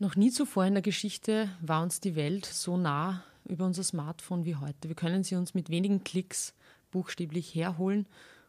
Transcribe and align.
Noch 0.00 0.14
nie 0.14 0.30
zuvor 0.30 0.64
in 0.64 0.74
der 0.74 0.82
Geschichte 0.82 1.50
war 1.60 1.82
uns 1.82 1.98
die 1.98 2.14
Welt 2.14 2.46
so 2.46 2.76
nah 2.76 3.24
über 3.48 3.66
unser 3.66 3.82
Smartphone 3.82 4.44
wie 4.44 4.54
heute. 4.54 4.88
Wir 4.88 4.94
können 4.94 5.24
sie 5.24 5.34
uns 5.34 5.54
mit 5.54 5.70
wenigen 5.70 6.04
Klicks 6.04 6.54
buchstäblich 6.92 7.52
herholen. 7.52 8.06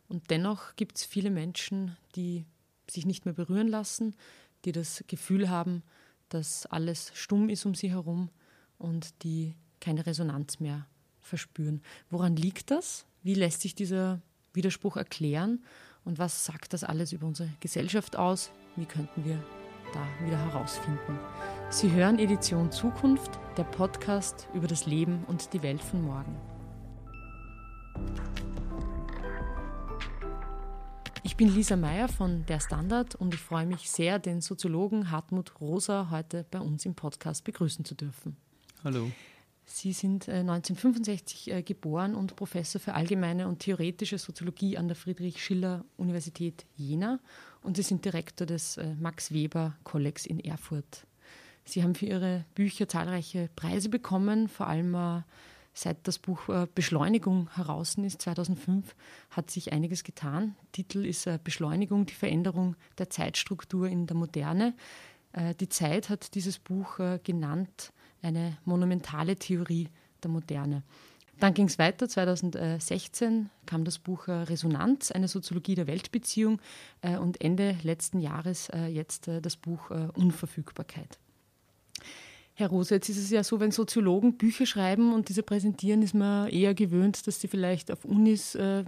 Und 0.08 0.30
dennoch 0.30 0.76
gibt 0.76 0.98
es 0.98 1.06
viele 1.06 1.32
Menschen, 1.32 1.98
die 2.16 2.46
sich 2.88 3.08
nicht 3.08 3.26
mehr 3.26 3.34
berühren 3.34 3.68
lassen, 3.68 4.16
die 4.64 4.72
das 4.72 5.04
Gefühl 5.08 5.50
haben, 5.50 5.82
dass 6.30 6.68
alles 6.68 7.12
stumm 7.16 7.50
ist 7.50 7.66
um 7.66 7.74
sie 7.74 7.90
herum 7.90 8.30
und 8.78 9.24
die 9.24 9.56
keine 9.80 10.06
Resonanz 10.06 10.60
mehr 10.60 10.86
verspüren. 11.20 11.82
Woran 12.12 12.36
liegt 12.36 12.70
das? 12.70 13.06
Wie 13.24 13.34
lässt 13.34 13.62
sich 13.62 13.74
dieser 13.74 14.22
Widerspruch 14.54 14.98
erklären? 14.98 15.64
Und 16.06 16.20
was 16.20 16.46
sagt 16.46 16.74
das 16.74 16.84
alles 16.84 17.12
über 17.12 17.26
unsere 17.26 17.50
Gesellschaft 17.60 18.16
aus? 18.16 18.52
Wie 18.76 18.86
könnten 18.86 19.26
wir 19.26 19.44
da 19.94 20.26
wieder 20.26 20.38
herausfinden? 20.38 21.20
Sie 21.70 21.92
hören 21.92 22.20
Edition 22.20 22.72
Zukunft, 22.72 23.40
der 23.58 23.64
Podcast 23.64 24.48
über 24.54 24.68
das 24.68 24.86
Leben 24.86 25.24
und 25.28 25.54
die 25.54 25.64
Welt 25.64 25.82
von 25.82 26.02
morgen. 26.02 26.36
Ich 31.24 31.36
bin 31.36 31.54
Lisa 31.54 31.76
Meyer 31.76 32.08
von 32.08 32.46
Der 32.46 32.60
Standard 32.60 33.16
und 33.16 33.34
ich 33.34 33.40
freue 33.40 33.66
mich 33.66 33.90
sehr, 33.90 34.20
den 34.20 34.42
Soziologen 34.42 35.12
Hartmut 35.12 35.60
Rosa 35.60 36.10
heute 36.12 36.46
bei 36.50 36.60
uns 36.60 36.86
im 36.86 36.96
Podcast 36.96 37.44
begrüßen 37.44 37.86
zu 37.86 37.96
dürfen. 37.96 38.36
Hallo. 38.84 39.12
Sie 39.66 39.94
sind 39.94 40.28
1965 40.28 41.52
äh, 41.52 41.60
äh, 41.60 41.62
geboren 41.62 42.16
und 42.16 42.36
Professor 42.36 42.82
für 42.82 42.96
allgemeine 42.96 43.48
und 43.48 43.60
theoretische 43.60 44.18
Soziologie 44.18 44.78
an 44.78 44.88
der 44.88 44.96
Friedrich-Schiller-Universität 44.96 46.66
Jena 46.76 47.20
und 47.62 47.78
Sie 47.78 47.84
sind 47.84 48.06
Direktor 48.06 48.48
des 48.48 48.78
äh, 48.78 48.96
Max 49.00 49.34
Weber-Kollegs 49.34 50.26
in 50.26 50.40
Erfurt. 50.40 51.06
Sie 51.66 51.84
haben 51.84 51.96
für 51.96 52.08
Ihre 52.08 52.46
Bücher 52.56 52.88
zahlreiche 52.88 53.50
Preise 53.56 53.90
bekommen, 53.90 54.48
vor 54.48 54.68
allem 54.68 55.24
seit 55.74 56.08
das 56.08 56.18
Buch 56.18 56.50
Beschleunigung 56.74 57.48
heraus 57.54 57.96
ist, 57.96 58.24
2005, 58.24 58.96
hat 59.30 59.52
sich 59.52 59.72
einiges 59.72 60.04
getan. 60.04 60.56
Titel 60.72 61.06
ist 61.06 61.30
Beschleunigung, 61.44 62.08
die 62.08 62.16
Veränderung 62.16 62.76
der 62.98 63.12
Zeitstruktur 63.12 63.88
in 63.88 64.08
der 64.08 64.18
Moderne. 64.18 64.74
Die 65.60 65.70
Zeit 65.70 66.10
hat 66.10 66.34
dieses 66.34 66.58
Buch 66.58 67.00
genannt 67.24 67.94
eine 68.24 68.58
monumentale 68.66 69.36
Theorie 69.36 69.90
der 70.24 70.32
Moderne. 70.32 70.82
Dann 71.40 71.54
ging 71.54 71.68
es 71.68 71.80
weiter. 71.80 72.10
2016 72.10 73.50
kam 73.66 73.86
das 73.86 74.00
Buch 74.00 74.28
äh, 74.28 74.32
Resonanz, 74.32 75.12
eine 75.12 75.28
Soziologie 75.28 75.76
der 75.76 75.88
Weltbeziehung 75.88 76.60
äh, 77.02 77.18
und 77.18 77.42
Ende 77.42 77.78
letzten 77.84 78.20
Jahres 78.20 78.70
äh, 78.70 78.88
jetzt 78.88 79.30
das 79.42 79.56
Buch 79.56 79.90
Unverfügbarkeit. 79.90 81.18
Herr 82.60 82.72
Rose, 82.72 82.94
jetzt 82.94 83.08
ist 83.08 83.18
es 83.18 83.30
ja 83.30 83.42
so, 83.42 83.62
wenn 83.62 83.72
Soziologen 83.72 84.36
Bücher 84.36 84.66
schreiben 84.66 85.14
und 85.14 85.30
diese 85.30 85.44
präsentieren, 85.44 86.02
ist 86.02 86.14
man 86.14 86.50
eher 86.50 86.74
gewöhnt, 86.74 87.26
dass 87.26 87.40
sie 87.40 87.48
vielleicht 87.48 87.90
auf 87.90 88.04
Unis 88.04 88.54
äh, 88.54 88.82
äh, 88.82 88.86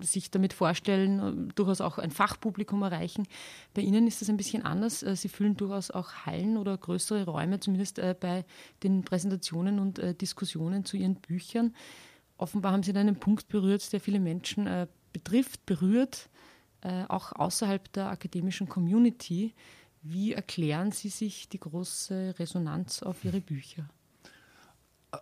sich 0.00 0.30
damit 0.30 0.54
vorstellen, 0.54 1.48
äh, 1.50 1.52
durchaus 1.54 1.82
auch 1.82 1.98
ein 1.98 2.10
Fachpublikum 2.10 2.80
erreichen. 2.80 3.28
Bei 3.74 3.82
Ihnen 3.82 4.06
ist 4.06 4.22
das 4.22 4.30
ein 4.30 4.38
bisschen 4.38 4.62
anders. 4.62 5.02
Äh, 5.02 5.16
sie 5.16 5.28
füllen 5.28 5.58
durchaus 5.58 5.90
auch 5.90 6.24
Hallen 6.24 6.56
oder 6.56 6.78
größere 6.78 7.26
Räume, 7.26 7.60
zumindest 7.60 7.98
äh, 7.98 8.16
bei 8.18 8.46
den 8.82 9.04
Präsentationen 9.04 9.78
und 9.78 9.98
äh, 9.98 10.14
Diskussionen 10.14 10.86
zu 10.86 10.96
Ihren 10.96 11.16
Büchern. 11.16 11.74
Offenbar 12.38 12.72
haben 12.72 12.84
Sie 12.84 12.94
da 12.94 13.00
einen 13.00 13.16
Punkt 13.16 13.48
berührt, 13.48 13.92
der 13.92 14.00
viele 14.00 14.18
Menschen 14.18 14.88
betrifft, 15.12 15.66
berührt, 15.66 16.30
auch 17.08 17.32
außerhalb 17.32 17.92
der 17.92 18.08
akademischen 18.08 18.68
Community. 18.68 19.54
Wie 20.06 20.34
erklären 20.34 20.92
Sie 20.92 21.08
sich 21.08 21.48
die 21.48 21.58
große 21.58 22.34
Resonanz 22.38 23.02
auf 23.02 23.24
Ihre 23.24 23.40
Bücher? 23.40 23.88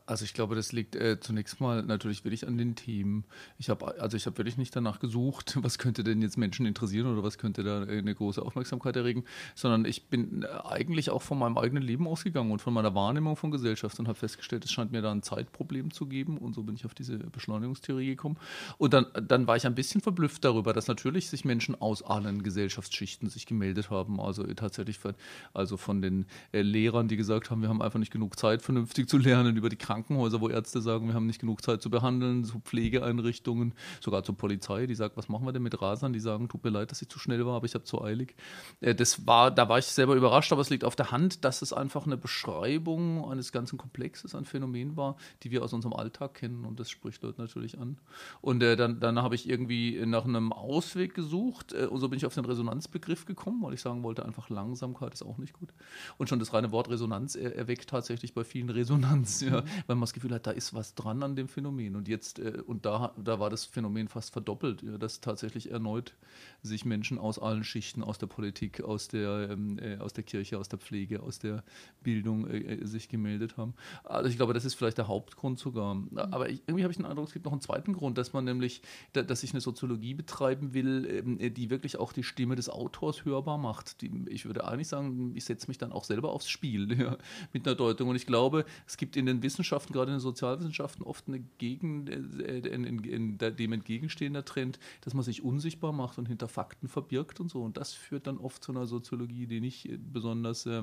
Also 0.07 0.25
ich 0.25 0.35
glaube, 0.35 0.55
das 0.55 0.73
liegt 0.73 0.97
äh, 0.97 1.19
zunächst 1.21 1.61
mal 1.61 1.83
natürlich 1.83 2.25
wirklich 2.25 2.47
an 2.47 2.59
den 2.59 2.75
Themen. 2.75 3.25
Ich 3.59 3.71
habe 3.71 4.01
also 4.01 4.17
ich 4.17 4.27
habe 4.27 4.39
wirklich 4.39 4.57
nicht 4.57 4.75
danach 4.75 5.01
gesucht, 5.01 5.59
was 5.63 5.79
könnte 5.79 6.05
denn 6.05 6.23
jetzt 6.23 6.37
Menschen 6.37 6.67
interessieren 6.67 7.07
oder 7.07 7.23
was 7.23 7.39
könnte 7.39 7.63
da 7.63 7.83
eine 7.83 8.15
große 8.15 8.43
Aufmerksamkeit 8.43 8.97
erregen, 8.97 9.25
sondern 9.55 9.85
ich 9.85 10.07
bin 10.07 10.43
äh, 10.43 10.47
eigentlich 10.65 11.11
auch 11.11 11.23
von 11.23 11.39
meinem 11.39 11.59
eigenen 11.59 11.83
Leben 11.83 12.07
ausgegangen 12.07 12.51
und 12.51 12.61
von 12.61 12.75
meiner 12.75 12.95
Wahrnehmung 12.95 13.37
von 13.37 13.51
Gesellschaft 13.51 13.99
und 13.99 14.09
habe 14.09 14.19
festgestellt, 14.19 14.65
es 14.65 14.73
scheint 14.73 14.93
mir 14.93 15.03
da 15.03 15.13
ein 15.13 15.23
Zeitproblem 15.23 15.91
zu 15.93 16.07
geben 16.07 16.39
und 16.39 16.55
so 16.55 16.63
bin 16.63 16.75
ich 16.75 16.85
auf 16.85 16.95
diese 16.95 17.19
Beschleunigungstheorie 17.19 18.07
gekommen. 18.07 18.37
Und 18.79 18.95
dann, 18.95 19.07
dann 19.27 19.47
war 19.47 19.57
ich 19.57 19.67
ein 19.67 19.75
bisschen 19.75 20.01
verblüfft 20.01 20.45
darüber, 20.45 20.73
dass 20.73 20.89
natürlich 20.89 21.29
sich 21.29 21.45
Menschen 21.45 21.81
aus 21.81 22.03
allen 22.03 22.43
Gesellschaftsschichten 22.43 23.29
sich 23.29 23.47
gemeldet 23.47 23.91
haben. 23.91 24.21
Also 24.21 24.45
tatsächlich 24.55 24.99
von, 24.99 25.15
also 25.55 25.77
von 25.77 26.03
den 26.03 26.27
äh, 26.53 26.63
Lehrern, 26.63 27.09
die 27.09 27.17
gesagt 27.17 27.51
haben, 27.51 27.63
wir 27.63 27.69
haben 27.69 27.83
einfach 27.83 27.99
nicht 27.99 28.13
genug 28.13 28.39
Zeit, 28.39 28.63
vernünftig 28.63 29.09
zu 29.09 29.19
lernen, 29.19 29.57
über 29.57 29.69
die 29.69 29.77
Krankenhäuser, 29.83 30.41
wo 30.41 30.49
Ärzte 30.49 30.81
sagen, 30.81 31.09
wir 31.09 31.15
haben 31.15 31.27
nicht 31.27 31.41
genug 31.41 31.63
Zeit 31.63 31.83
zu 31.83 31.91
behandeln, 31.91 32.45
zu 32.45 32.61
Pflegeeinrichtungen, 32.61 33.75
sogar 34.01 34.23
zur 34.23 34.37
Polizei, 34.37 34.87
die 34.87 34.95
sagt, 34.95 35.17
was 35.17 35.29
machen 35.29 35.45
wir 35.45 35.53
denn 35.53 35.63
mit 35.63 35.83
Rasern? 35.83 36.13
Die 36.13 36.21
sagen, 36.21 36.49
tut 36.49 36.65
mir 36.65 36.71
leid, 36.71 36.91
dass 36.91 37.03
ich 37.03 37.09
zu 37.09 37.19
schnell 37.19 37.45
war, 37.45 37.57
aber 37.57 37.67
ich 37.67 37.75
habe 37.75 37.85
zu 37.85 38.03
eilig. 38.03 38.35
Äh, 38.81 38.95
das 38.95 39.27
war, 39.27 39.51
da 39.51 39.69
war 39.69 39.79
ich 39.79 39.87
selber 39.87 40.15
überrascht, 40.15 40.53
aber 40.53 40.63
es 40.63 40.71
liegt 40.71 40.85
auf 40.85 40.97
der 40.97 41.11
Hand, 41.11 41.45
dass 41.45 41.61
es 41.61 41.73
einfach 41.73 42.07
eine 42.07 42.17
Beschreibung 42.17 43.29
eines 43.31 43.53
ganzen 43.53 43.77
Komplexes 43.77 44.35
an 44.35 44.45
Phänomenen 44.45 44.97
war, 44.97 45.17
die 45.43 45.51
wir 45.51 45.63
aus 45.63 45.73
unserem 45.73 45.95
Alltag 45.95 46.35
kennen 46.35 46.65
und 46.65 46.81
das 46.81 46.89
spricht 46.89 47.23
Leute 47.23 47.41
natürlich 47.41 47.79
an. 47.79 47.99
Und 48.41 48.63
äh, 48.63 48.77
dann, 48.77 49.01
dann 49.01 49.21
habe 49.21 49.35
ich 49.35 49.49
irgendwie 49.49 50.01
nach 50.07 50.25
einem 50.25 50.53
Ausweg 50.53 51.15
gesucht 51.15 51.73
äh, 51.73 51.87
und 51.87 52.01
so 52.01 52.09
bin 52.09 52.17
ich 52.17 52.25
auf 52.27 52.35
den 52.35 52.45
Resonanzbegriff 52.45 53.27
gekommen, 53.27 53.63
weil 53.63 53.75
ich 53.75 53.81
sagen 53.81 54.03
wollte, 54.03 54.25
einfach 54.25 54.49
Langsamkeit 54.49 55.13
ist 55.13 55.23
auch 55.23 55.39
nicht 55.39 55.53
gut. 55.53 55.71
Und 56.19 56.29
schon 56.29 56.39
das 56.39 56.55
reine 56.55 56.71
Wort 56.71 56.89
Resonanz 56.89 57.35
er, 57.35 57.57
erweckt 57.57 57.91
tatsächlich 57.91 58.33
bei 58.33 58.45
vielen 58.45 58.71
Resonanz. 58.71 59.41
Ja 59.41 59.65
weil 59.87 59.97
man 59.97 60.03
das 60.03 60.13
Gefühl 60.13 60.35
hat, 60.35 60.47
da 60.47 60.51
ist 60.51 60.75
was 60.75 60.95
dran 60.95 61.23
an 61.23 61.37
dem 61.37 61.49
Phänomen. 61.49 61.97
Und 61.97 62.09
jetzt, 62.09 62.39
äh, 62.39 62.63
und 62.67 62.87
da, 62.87 63.15
da 63.17 63.41
war 63.41 63.51
das 63.51 63.65
Phänomen 63.65 64.09
fast 64.09 64.33
verdoppelt, 64.33 64.83
ja, 64.83 64.99
dass 64.99 65.21
tatsächlich 65.21 65.71
erneut 65.71 66.15
sich 66.63 66.85
Menschen 66.85 67.19
aus 67.19 67.39
allen 67.39 67.65
Schichten, 67.65 68.03
aus 68.03 68.19
der 68.19 68.29
Politik, 68.29 68.83
aus 68.83 69.09
der, 69.09 69.51
ähm, 69.51 69.79
äh, 69.79 69.99
aus 69.99 70.13
der 70.13 70.23
Kirche, 70.23 70.59
aus 70.59 70.69
der 70.69 70.79
Pflege, 70.79 71.21
aus 71.23 71.41
der 71.41 71.65
Bildung 72.03 72.47
äh, 72.47 72.59
äh 72.59 72.87
sich 72.87 73.09
gemeldet 73.09 73.57
haben. 73.57 73.75
Also 74.05 74.29
ich 74.29 74.37
glaube, 74.37 74.55
das 74.55 74.65
ist 74.65 74.75
vielleicht 74.75 74.99
der 74.99 75.09
Hauptgrund 75.09 75.59
sogar. 75.59 75.95
Mhm. 75.95 76.17
Aber 76.19 76.51
ich, 76.51 76.63
irgendwie 76.67 76.85
habe 76.85 76.93
ich 76.93 76.99
den 76.99 77.07
Eindruck, 77.07 77.27
es 77.27 77.33
gibt 77.33 77.47
noch 77.47 77.53
einen 77.53 77.61
zweiten 77.61 77.93
Grund, 77.95 78.17
dass 78.17 78.33
man 78.33 78.45
nämlich, 78.45 78.83
da, 79.13 79.23
dass 79.23 79.43
ich 79.43 79.53
eine 79.53 79.61
Soziologie 79.61 80.15
betreiben 80.15 80.73
will, 80.73 81.07
ähm, 81.11 81.41
äh, 81.41 81.51
die 81.51 81.69
wirklich 81.69 81.99
auch 81.99 82.13
die 82.13 82.23
Stimme 82.23 82.55
des 82.55 82.69
Autors 82.69 83.25
hörbar 83.25 83.59
macht. 83.59 84.01
Die, 84.01 84.11
ich 84.29 84.45
würde 84.47 84.67
eigentlich 84.67 84.89
sagen, 84.89 85.33
ich 85.35 85.45
setze 85.45 85.67
mich 85.67 85.79
dann 85.79 85.91
auch 85.91 86.05
selber 86.05 86.31
aufs 86.31 86.49
Spiel 86.49 86.97
ja, 87.01 87.19
mit 87.53 87.67
einer 87.67 87.75
Deutung. 87.75 88.09
Und 88.09 88.17
ich 88.17 88.27
glaube, 88.27 88.65
es 88.87 88.97
gibt 88.97 89.17
in 89.17 89.27
den 89.27 89.43
Wissenschaften 89.43 89.93
gerade 89.93 90.13
in 90.13 90.19
den 90.19 90.21
Sozialwissenschaften, 90.21 91.05
oft 91.05 91.27
eine 91.27 91.41
Gegen, 91.59 92.07
äh, 92.07 92.59
in, 92.59 92.85
in, 92.85 93.05
in 93.05 93.39
dem 93.39 93.73
entgegenstehender 93.73 94.45
Trend, 94.45 94.79
dass 95.01 95.15
man 95.15 95.25
sich 95.25 95.43
unsichtbar 95.43 95.93
macht 95.93 96.19
und 96.19 96.29
hinter 96.29 96.52
Fakten 96.53 96.89
verbirgt 96.89 97.41
und 97.41 97.51
so. 97.51 97.63
Und 97.63 97.77
das 97.77 97.93
führt 97.93 98.27
dann 98.27 98.39
oft 98.39 98.63
zu 98.63 98.73
einer 98.73 98.87
Soziologie, 98.87 99.47
die 99.47 99.61
nicht 99.61 99.89
besonders 99.99 100.67
äh, 100.67 100.83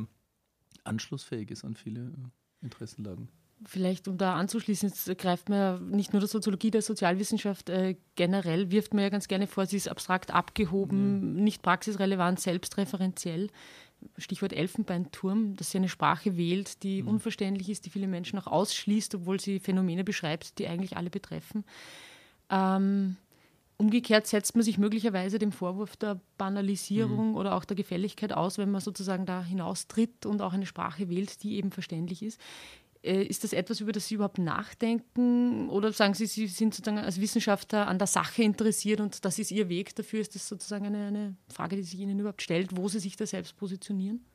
anschlussfähig 0.84 1.52
ist 1.52 1.64
an 1.64 1.76
viele 1.76 2.02
äh, 2.02 2.66
Interessenlagen. 2.66 3.30
Vielleicht, 3.66 4.08
um 4.08 4.18
da 4.18 4.36
anzuschließen, 4.36 4.88
jetzt 4.88 5.18
greift 5.18 5.50
man 5.50 5.58
ja 5.58 5.80
nicht 5.80 6.14
nur 6.14 6.22
der 6.22 6.30
Soziologie 6.30 6.72
der 6.72 6.82
Sozialwissenschaft 6.82 7.70
äh, 7.70 7.98
generell, 8.16 8.72
wirft 8.72 8.94
man 8.94 9.04
ja 9.04 9.10
ganz 9.10 9.28
gerne 9.28 9.48
vor, 9.48 9.66
sie 9.66 9.76
ist 9.76 9.90
abstrakt 9.90 10.32
abgehoben, 10.32 11.36
mhm. 11.36 11.44
nicht 11.44 11.62
praxisrelevant, 11.62 12.40
selbstreferenziell. 12.40 13.50
Stichwort 14.18 14.54
Elfenbeinturm, 14.54 15.58
dass 15.58 15.72
sie 15.72 15.78
eine 15.78 15.90
Sprache 15.90 16.38
wählt, 16.38 16.84
die 16.84 17.02
mhm. 17.02 17.10
unverständlich 17.10 17.70
ist, 17.70 17.86
die 17.86 17.90
viele 17.90 18.08
Menschen 18.08 18.40
auch 18.40 18.48
ausschließt, 18.48 19.16
obwohl 19.16 19.42
sie 19.42 19.60
Phänomene 19.60 20.06
beschreibt, 20.06 20.58
die 20.58 20.68
eigentlich 20.68 20.96
alle 20.96 21.10
betreffen. 21.10 21.66
Ähm, 22.50 23.18
umgekehrt 23.80 24.28
setzt 24.28 24.56
man 24.56 24.64
sich 24.64 24.78
möglicherweise 24.78 25.40
dem 25.40 25.54
Vorwurf 25.54 25.96
der 25.96 26.20
Banalisierung 26.38 27.30
mhm. 27.30 27.36
oder 27.36 27.56
auch 27.56 27.64
der 27.64 27.78
Gefälligkeit 27.78 28.34
aus, 28.34 28.58
wenn 28.58 28.70
man 28.70 28.82
sozusagen 28.82 29.26
da 29.26 29.42
hinaustritt 29.42 30.26
und 30.26 30.42
auch 30.42 30.54
eine 30.54 30.66
Sprache 30.66 31.10
wählt, 31.10 31.42
die 31.44 31.56
eben 31.56 31.72
verständlich 31.72 32.22
ist. 32.22 32.42
Äh, 33.02 33.24
ist 33.24 33.46
das 33.46 33.54
etwas, 33.54 33.80
über 33.80 33.94
das 33.94 34.08
Sie 34.10 34.16
überhaupt 34.16 34.38
nachdenken? 34.38 35.70
Oder 35.70 35.94
sagen 35.94 36.14
Sie, 36.14 36.26
Sie 36.26 36.48
sind 36.48 36.76
sozusagen 36.76 37.00
als 37.00 37.22
Wissenschaftler 37.22 37.88
an 37.88 37.98
der 37.98 38.08
Sache 38.08 38.44
interessiert 38.44 39.00
und 39.00 39.24
das 39.24 39.40
ist 39.40 39.50
Ihr 39.50 39.70
Weg 39.70 39.96
dafür? 39.96 40.20
Ist 40.20 40.36
das 40.36 40.48
sozusagen 40.50 40.86
eine, 40.86 41.08
eine 41.08 41.36
Frage, 41.48 41.78
die 41.78 41.84
sich 41.84 42.00
Ihnen 42.00 42.20
überhaupt 42.20 42.42
stellt, 42.42 42.76
wo 42.76 42.90
Sie 42.90 43.00
sich 43.00 43.16
da 43.16 43.26
selbst 43.26 43.56
positionieren? 43.56 44.26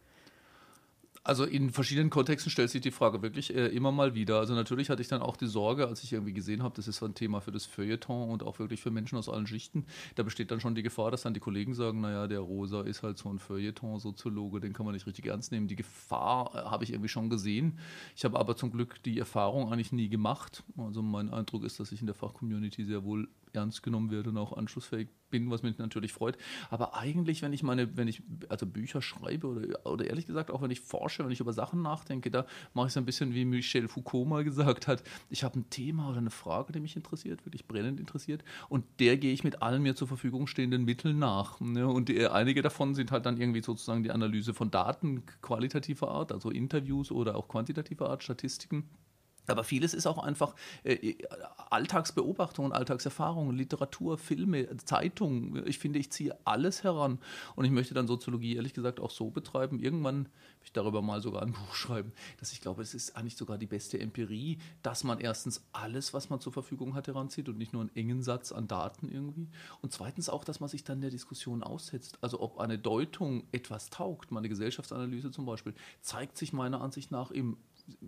Also 1.26 1.44
in 1.44 1.70
verschiedenen 1.70 2.10
Kontexten 2.10 2.50
stellt 2.50 2.68
sich 2.68 2.82
die 2.82 2.90
Frage 2.90 3.22
wirklich 3.22 3.54
äh, 3.54 3.68
immer 3.68 3.92
mal 3.92 4.14
wieder. 4.14 4.40
Also 4.40 4.52
natürlich 4.52 4.90
hatte 4.90 5.00
ich 5.00 5.08
dann 5.08 5.22
auch 5.22 5.38
die 5.38 5.46
Sorge, 5.46 5.88
als 5.88 6.04
ich 6.04 6.12
irgendwie 6.12 6.34
gesehen 6.34 6.62
habe, 6.62 6.76
das 6.76 6.86
ist 6.86 6.98
so 6.98 7.06
ein 7.06 7.14
Thema 7.14 7.40
für 7.40 7.50
das 7.50 7.64
Feuilleton 7.64 8.28
und 8.28 8.42
auch 8.42 8.58
wirklich 8.58 8.82
für 8.82 8.90
Menschen 8.90 9.16
aus 9.16 9.30
allen 9.30 9.46
Schichten. 9.46 9.86
Da 10.16 10.22
besteht 10.22 10.50
dann 10.50 10.60
schon 10.60 10.74
die 10.74 10.82
Gefahr, 10.82 11.10
dass 11.10 11.22
dann 11.22 11.32
die 11.32 11.40
Kollegen 11.40 11.72
sagen, 11.72 12.02
naja, 12.02 12.26
der 12.26 12.40
Rosa 12.40 12.82
ist 12.82 13.02
halt 13.02 13.16
so 13.16 13.30
ein 13.30 13.38
Feuilleton-Soziologe, 13.38 14.60
den 14.60 14.74
kann 14.74 14.84
man 14.84 14.94
nicht 14.94 15.06
richtig 15.06 15.24
ernst 15.24 15.50
nehmen. 15.50 15.66
Die 15.66 15.76
Gefahr 15.76 16.50
äh, 16.54 16.58
habe 16.68 16.84
ich 16.84 16.90
irgendwie 16.90 17.08
schon 17.08 17.30
gesehen. 17.30 17.78
Ich 18.14 18.26
habe 18.26 18.38
aber 18.38 18.54
zum 18.54 18.70
Glück 18.70 19.02
die 19.02 19.18
Erfahrung 19.18 19.72
eigentlich 19.72 19.92
nie 19.92 20.10
gemacht. 20.10 20.62
Also 20.76 21.00
mein 21.00 21.32
Eindruck 21.32 21.64
ist, 21.64 21.80
dass 21.80 21.90
ich 21.90 22.00
in 22.00 22.06
der 22.06 22.14
Fachcommunity 22.14 22.84
sehr 22.84 23.02
wohl 23.02 23.28
ernst 23.54 23.82
genommen 23.82 24.10
werde 24.10 24.30
und 24.30 24.38
auch 24.38 24.56
anschlussfähig 24.56 25.08
bin, 25.30 25.50
was 25.50 25.62
mich 25.62 25.78
natürlich 25.78 26.12
freut. 26.12 26.36
Aber 26.70 26.94
eigentlich, 26.94 27.42
wenn 27.42 27.52
ich 27.52 27.62
meine, 27.62 27.96
wenn 27.96 28.06
ich 28.06 28.22
also 28.48 28.66
Bücher 28.66 29.02
schreibe 29.02 29.48
oder, 29.48 29.86
oder 29.86 30.06
ehrlich 30.06 30.26
gesagt 30.26 30.50
auch 30.50 30.62
wenn 30.62 30.70
ich 30.70 30.80
forsche, 30.80 31.24
wenn 31.24 31.32
ich 31.32 31.40
über 31.40 31.52
Sachen 31.52 31.82
nachdenke, 31.82 32.30
da 32.30 32.46
mache 32.72 32.86
ich 32.86 32.92
es 32.92 32.96
ein 32.96 33.04
bisschen 33.04 33.34
wie 33.34 33.44
Michel 33.44 33.88
Foucault 33.88 34.28
mal 34.28 34.44
gesagt 34.44 34.86
hat. 34.86 35.02
Ich 35.30 35.42
habe 35.42 35.58
ein 35.58 35.70
Thema 35.70 36.08
oder 36.08 36.18
eine 36.18 36.30
Frage, 36.30 36.72
die 36.72 36.80
mich 36.80 36.94
interessiert, 36.94 37.44
wirklich 37.44 37.66
brennend 37.66 37.98
interessiert 37.98 38.44
und 38.68 38.84
der 39.00 39.16
gehe 39.16 39.32
ich 39.32 39.42
mit 39.42 39.62
allen 39.62 39.82
mir 39.82 39.96
zur 39.96 40.08
Verfügung 40.08 40.46
stehenden 40.46 40.84
Mitteln 40.84 41.18
nach. 41.18 41.60
Ne? 41.60 41.86
Und 41.86 42.08
die, 42.08 42.26
einige 42.28 42.62
davon 42.62 42.94
sind 42.94 43.10
halt 43.10 43.26
dann 43.26 43.36
irgendwie 43.36 43.62
sozusagen 43.62 44.02
die 44.02 44.12
Analyse 44.12 44.54
von 44.54 44.70
Daten 44.70 45.24
qualitativer 45.42 46.08
Art, 46.08 46.30
also 46.30 46.50
Interviews 46.50 47.10
oder 47.10 47.36
auch 47.36 47.48
quantitativer 47.48 48.08
Art, 48.08 48.22
Statistiken. 48.22 48.88
Aber 49.46 49.64
vieles 49.64 49.94
ist 49.94 50.06
auch 50.06 50.18
einfach 50.18 50.54
äh, 50.84 51.14
Alltagsbeobachtung, 51.70 52.72
Alltagserfahrungen, 52.72 53.56
Literatur, 53.56 54.16
Filme, 54.18 54.76
Zeitungen. 54.78 55.66
Ich 55.66 55.78
finde, 55.78 55.98
ich 55.98 56.10
ziehe 56.10 56.36
alles 56.44 56.82
heran. 56.82 57.18
Und 57.56 57.64
ich 57.64 57.70
möchte 57.70 57.94
dann 57.94 58.06
Soziologie 58.06 58.56
ehrlich 58.56 58.74
gesagt 58.74 59.00
auch 59.00 59.10
so 59.10 59.30
betreiben. 59.30 59.78
Irgendwann 59.78 60.24
will 60.24 60.30
ich 60.64 60.72
darüber 60.72 61.02
mal 61.02 61.20
sogar 61.20 61.42
ein 61.42 61.52
Buch 61.52 61.74
schreiben, 61.74 62.12
dass 62.38 62.52
ich 62.52 62.60
glaube, 62.60 62.82
es 62.82 62.94
ist 62.94 63.16
eigentlich 63.16 63.36
sogar 63.36 63.58
die 63.58 63.66
beste 63.66 63.98
Empirie, 64.00 64.58
dass 64.82 65.04
man 65.04 65.20
erstens 65.20 65.64
alles, 65.72 66.14
was 66.14 66.30
man 66.30 66.40
zur 66.40 66.52
Verfügung 66.52 66.94
hat, 66.94 67.06
heranzieht 67.06 67.48
und 67.48 67.58
nicht 67.58 67.72
nur 67.72 67.82
einen 67.82 67.94
engen 67.96 68.22
Satz 68.22 68.52
an 68.52 68.68
Daten 68.68 69.08
irgendwie. 69.10 69.48
Und 69.82 69.92
zweitens 69.92 70.28
auch, 70.28 70.44
dass 70.44 70.60
man 70.60 70.68
sich 70.68 70.84
dann 70.84 71.00
der 71.00 71.10
Diskussion 71.10 71.62
aussetzt. 71.62 72.18
Also 72.20 72.40
ob 72.40 72.58
eine 72.58 72.78
Deutung 72.78 73.44
etwas 73.52 73.90
taugt, 73.90 74.30
meine 74.30 74.48
Gesellschaftsanalyse 74.48 75.30
zum 75.30 75.44
Beispiel, 75.44 75.74
zeigt 76.00 76.38
sich 76.38 76.52
meiner 76.52 76.80
Ansicht 76.80 77.10
nach 77.10 77.30
im 77.30 77.56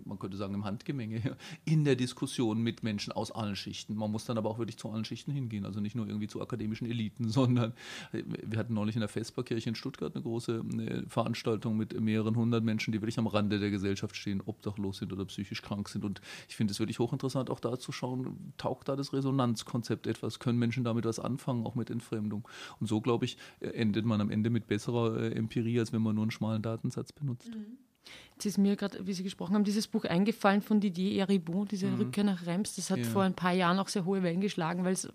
man 0.05 0.19
könnte 0.19 0.37
sagen, 0.37 0.53
im 0.53 0.63
Handgemenge, 0.63 1.35
in 1.65 1.85
der 1.85 1.95
Diskussion 1.95 2.61
mit 2.61 2.83
Menschen 2.83 3.13
aus 3.13 3.31
allen 3.31 3.55
Schichten. 3.55 3.95
Man 3.95 4.11
muss 4.11 4.25
dann 4.25 4.37
aber 4.37 4.49
auch 4.49 4.57
wirklich 4.57 4.77
zu 4.77 4.89
allen 4.89 5.05
Schichten 5.05 5.31
hingehen, 5.31 5.65
also 5.65 5.79
nicht 5.79 5.95
nur 5.95 6.07
irgendwie 6.07 6.27
zu 6.27 6.41
akademischen 6.41 6.87
Eliten, 6.87 7.29
sondern 7.29 7.73
wir 8.11 8.57
hatten 8.57 8.73
neulich 8.73 8.95
in 8.95 9.01
der 9.01 9.09
Vesperkirche 9.09 9.69
in 9.69 9.75
Stuttgart 9.75 10.15
eine 10.15 10.23
große 10.23 10.63
Veranstaltung 11.07 11.77
mit 11.77 11.99
mehreren 11.99 12.35
hundert 12.35 12.63
Menschen, 12.63 12.91
die 12.91 13.01
wirklich 13.01 13.19
am 13.19 13.27
Rande 13.27 13.59
der 13.59 13.69
Gesellschaft 13.69 14.15
stehen, 14.15 14.41
obdachlos 14.45 14.97
sind 14.97 15.13
oder 15.13 15.25
psychisch 15.25 15.61
krank 15.61 15.89
sind. 15.89 16.05
Und 16.05 16.21
ich 16.47 16.55
finde 16.55 16.71
es 16.71 16.79
wirklich 16.79 16.99
hochinteressant, 16.99 17.49
auch 17.49 17.59
da 17.59 17.77
zu 17.77 17.91
schauen, 17.91 18.53
taugt 18.57 18.87
da 18.87 18.95
das 18.95 19.13
Resonanzkonzept 19.13 20.07
etwas? 20.07 20.39
Können 20.39 20.59
Menschen 20.59 20.83
damit 20.83 21.05
was 21.05 21.19
anfangen, 21.19 21.65
auch 21.65 21.75
mit 21.75 21.89
Entfremdung? 21.89 22.47
Und 22.79 22.87
so, 22.87 23.01
glaube 23.01 23.25
ich, 23.25 23.37
endet 23.59 24.05
man 24.05 24.21
am 24.21 24.29
Ende 24.29 24.49
mit 24.49 24.67
besserer 24.67 25.19
äh, 25.19 25.33
Empirie, 25.33 25.79
als 25.79 25.93
wenn 25.93 26.01
man 26.01 26.15
nur 26.15 26.23
einen 26.23 26.31
schmalen 26.31 26.61
Datensatz 26.61 27.11
benutzt. 27.11 27.49
Mhm. 27.49 27.86
Jetzt 28.33 28.45
ist 28.45 28.57
mir 28.57 28.75
gerade, 28.75 29.07
wie 29.07 29.13
Sie 29.13 29.23
gesprochen 29.23 29.55
haben, 29.55 29.63
dieses 29.63 29.87
Buch 29.87 30.05
eingefallen 30.05 30.61
von 30.61 30.79
Didier 30.79 31.21
Eribon, 31.21 31.67
diese 31.67 31.87
mhm. 31.87 31.97
Rückkehr 31.97 32.23
nach 32.23 32.45
Reims. 32.45 32.75
Das 32.75 32.91
hat 32.91 32.99
ja. 32.99 33.05
vor 33.05 33.23
ein 33.23 33.33
paar 33.33 33.53
Jahren 33.53 33.79
auch 33.79 33.87
sehr 33.87 34.05
hohe 34.05 34.21
Wellen 34.21 34.41
geschlagen, 34.41 34.83
weil 34.83 34.93
es 34.93 35.09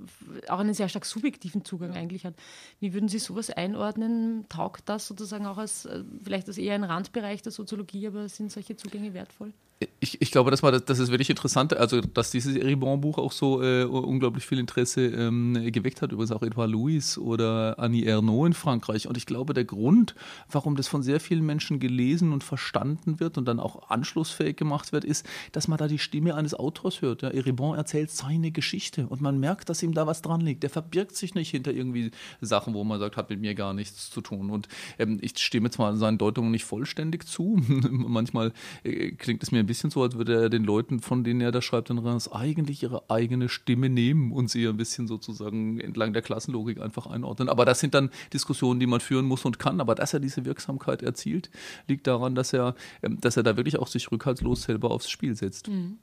auch 0.48 0.58
einen 0.58 0.74
sehr 0.74 0.88
stark 0.88 1.04
subjektiven 1.04 1.64
Zugang 1.64 1.94
eigentlich 1.94 2.26
hat. 2.26 2.34
Wie 2.80 2.92
würden 2.94 3.08
Sie 3.08 3.18
sowas 3.18 3.50
einordnen? 3.50 4.46
Taugt 4.48 4.88
das 4.88 5.06
sozusagen 5.06 5.46
auch 5.46 5.58
als, 5.58 5.84
äh, 5.84 6.02
vielleicht 6.24 6.48
als 6.48 6.58
eher 6.58 6.74
ein 6.74 6.84
Randbereich 6.84 7.42
der 7.42 7.52
Soziologie, 7.52 8.08
aber 8.08 8.28
sind 8.28 8.50
solche 8.50 8.76
Zugänge 8.76 9.14
wertvoll? 9.14 9.52
Ich, 10.00 10.20
ich 10.20 10.30
glaube, 10.30 10.50
das 10.50 10.62
war 10.62 10.72
das, 10.72 10.84
das 10.84 10.98
ist 10.98 11.10
wirklich 11.10 11.30
interessant, 11.30 11.76
also 11.76 12.00
dass 12.00 12.30
dieses 12.30 12.56
Eribon-Buch 12.56 13.18
auch 13.18 13.32
so 13.32 13.62
äh, 13.62 13.84
unglaublich 13.84 14.46
viel 14.46 14.58
Interesse 14.58 15.06
ähm, 15.06 15.54
geweckt 15.72 16.02
hat, 16.02 16.12
übrigens 16.12 16.32
auch 16.32 16.42
Edouard 16.42 16.70
Louis 16.70 17.18
oder 17.18 17.78
Annie 17.78 18.04
Ernaux 18.04 18.46
in 18.46 18.52
Frankreich. 18.52 19.08
Und 19.08 19.16
ich 19.16 19.26
glaube, 19.26 19.54
der 19.54 19.64
Grund, 19.64 20.14
warum 20.50 20.76
das 20.76 20.88
von 20.88 21.02
sehr 21.02 21.20
vielen 21.20 21.44
Menschen 21.44 21.80
gelesen 21.80 22.32
und 22.32 22.44
verstanden 22.44 23.20
wird 23.20 23.38
und 23.38 23.46
dann 23.46 23.60
auch 23.60 23.90
anschlussfähig 23.90 24.56
gemacht 24.56 24.92
wird, 24.92 25.04
ist, 25.04 25.26
dass 25.52 25.68
man 25.68 25.78
da 25.78 25.88
die 25.88 25.98
Stimme 25.98 26.34
eines 26.34 26.54
Autors 26.54 27.02
hört. 27.02 27.22
Ja, 27.22 27.30
Eribon 27.30 27.76
erzählt 27.76 28.10
seine 28.10 28.50
Geschichte 28.50 29.06
und 29.06 29.20
man 29.20 29.38
merkt, 29.38 29.68
dass 29.68 29.82
ihm 29.82 29.94
da 29.94 30.06
was 30.06 30.22
dran 30.22 30.40
liegt. 30.40 30.62
Der 30.62 30.70
verbirgt 30.70 31.16
sich 31.16 31.34
nicht 31.34 31.50
hinter 31.50 31.72
irgendwie 31.72 32.10
Sachen, 32.40 32.74
wo 32.74 32.84
man 32.84 33.00
sagt, 33.00 33.16
hat 33.16 33.30
mit 33.30 33.40
mir 33.40 33.54
gar 33.54 33.74
nichts 33.74 34.10
zu 34.10 34.20
tun. 34.20 34.50
Und 34.50 34.68
ähm, 34.98 35.18
ich 35.20 35.38
stimme 35.38 35.70
zwar 35.70 35.96
seinen 35.96 36.18
Deutungen 36.18 36.50
nicht 36.50 36.64
vollständig 36.64 37.26
zu. 37.26 37.60
Manchmal 37.90 38.52
äh, 38.84 39.12
klingt 39.12 39.42
es 39.42 39.50
mir 39.52 39.60
ein 39.60 39.66
bisschen 39.66 39.71
so, 39.78 40.02
als 40.02 40.16
würde 40.16 40.42
er 40.42 40.50
den 40.50 40.64
Leuten, 40.64 41.00
von 41.00 41.24
denen 41.24 41.40
er 41.40 41.52
da 41.52 41.62
schreibt, 41.62 41.90
dann 41.90 42.02
eigentlich 42.32 42.82
ihre 42.82 43.10
eigene 43.10 43.48
Stimme 43.48 43.88
nehmen 43.88 44.32
und 44.32 44.50
sie 44.50 44.66
ein 44.66 44.76
bisschen 44.76 45.06
sozusagen 45.06 45.80
entlang 45.80 46.12
der 46.12 46.22
Klassenlogik 46.22 46.80
einfach 46.80 47.06
einordnen. 47.06 47.48
Aber 47.48 47.64
das 47.64 47.80
sind 47.80 47.94
dann 47.94 48.10
Diskussionen, 48.32 48.80
die 48.80 48.86
man 48.86 49.00
führen 49.00 49.26
muss 49.26 49.44
und 49.44 49.58
kann. 49.58 49.80
Aber 49.80 49.94
dass 49.94 50.14
er 50.14 50.20
diese 50.20 50.44
Wirksamkeit 50.44 51.02
erzielt, 51.02 51.50
liegt 51.88 52.06
daran, 52.06 52.34
dass 52.34 52.52
er, 52.52 52.74
ähm, 53.02 53.20
dass 53.20 53.36
er 53.36 53.42
da 53.42 53.56
wirklich 53.56 53.78
auch 53.78 53.88
sich 53.88 54.10
rückhaltslos 54.10 54.62
selber 54.62 54.90
aufs 54.90 55.10
Spiel 55.10 55.34
setzt. 55.34 55.68
Mhm. 55.68 55.98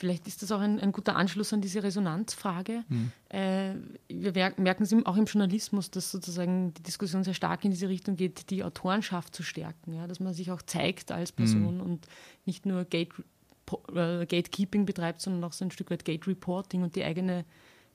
Vielleicht 0.00 0.26
ist 0.26 0.40
das 0.40 0.50
auch 0.50 0.60
ein, 0.60 0.80
ein, 0.80 0.92
guter 0.92 1.14
Anschluss 1.14 1.52
an 1.52 1.60
diese 1.60 1.82
Resonanzfrage. 1.82 2.84
Mhm. 2.88 3.12
Äh, 3.28 3.74
wir 4.08 4.32
merken 4.56 4.82
es 4.82 4.94
auch 5.04 5.18
im 5.18 5.26
Journalismus, 5.26 5.90
dass 5.90 6.10
sozusagen 6.10 6.72
die 6.72 6.82
Diskussion 6.82 7.22
sehr 7.22 7.34
stark 7.34 7.66
in 7.66 7.70
diese 7.70 7.90
Richtung 7.90 8.16
geht, 8.16 8.48
die 8.48 8.64
Autorenschaft 8.64 9.34
zu 9.34 9.42
stärken, 9.42 9.92
ja? 9.92 10.06
dass 10.06 10.18
man 10.18 10.32
sich 10.32 10.50
auch 10.52 10.62
zeigt 10.62 11.12
als 11.12 11.32
Person 11.32 11.74
mhm. 11.74 11.80
und 11.82 12.06
nicht 12.46 12.64
nur 12.64 12.86
Gate, 12.86 13.12
äh, 13.94 14.24
Gatekeeping 14.24 14.86
betreibt, 14.86 15.20
sondern 15.20 15.44
auch 15.44 15.52
so 15.52 15.66
ein 15.66 15.70
Stück 15.70 15.90
weit 15.90 16.06
Gate 16.06 16.26
Reporting 16.26 16.82
und 16.82 16.96
die 16.96 17.04
eigene 17.04 17.44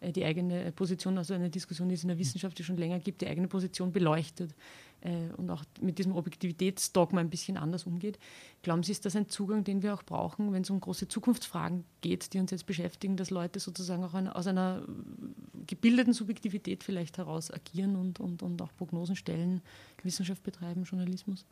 die 0.01 0.25
eigene 0.25 0.71
Position, 0.71 1.17
also 1.17 1.33
eine 1.33 1.49
Diskussion, 1.49 1.89
die 1.89 1.95
es 1.95 2.03
in 2.03 2.09
der 2.09 2.17
Wissenschaft 2.17 2.61
schon 2.63 2.77
länger 2.77 2.99
gibt, 2.99 3.21
die 3.21 3.27
eigene 3.27 3.47
Position 3.47 3.91
beleuchtet 3.91 4.53
äh, 5.01 5.29
und 5.37 5.49
auch 5.49 5.63
mit 5.81 5.97
diesem 5.97 6.15
Objektivitätsdogma 6.15 7.21
ein 7.21 7.29
bisschen 7.29 7.57
anders 7.57 7.85
umgeht. 7.85 8.19
Glauben 8.61 8.83
Sie, 8.83 8.91
ist 8.91 9.05
das 9.05 9.15
ein 9.15 9.29
Zugang, 9.29 9.63
den 9.63 9.83
wir 9.83 9.93
auch 9.93 10.03
brauchen, 10.03 10.51
wenn 10.53 10.63
es 10.63 10.69
um 10.69 10.79
große 10.79 11.07
Zukunftsfragen 11.07 11.85
geht, 12.01 12.33
die 12.33 12.39
uns 12.39 12.51
jetzt 12.51 12.65
beschäftigen, 12.65 13.17
dass 13.17 13.29
Leute 13.29 13.59
sozusagen 13.59 14.03
auch 14.03 14.13
aus 14.13 14.47
einer 14.47 14.83
gebildeten 15.67 16.13
Subjektivität 16.13 16.83
vielleicht 16.83 17.17
heraus 17.17 17.51
agieren 17.51 17.95
und, 17.95 18.19
und, 18.19 18.43
und 18.43 18.61
auch 18.61 18.73
Prognosen 18.77 19.15
stellen, 19.15 19.61
Wissenschaft 20.03 20.43
betreiben, 20.43 20.83
Journalismus? 20.83 21.45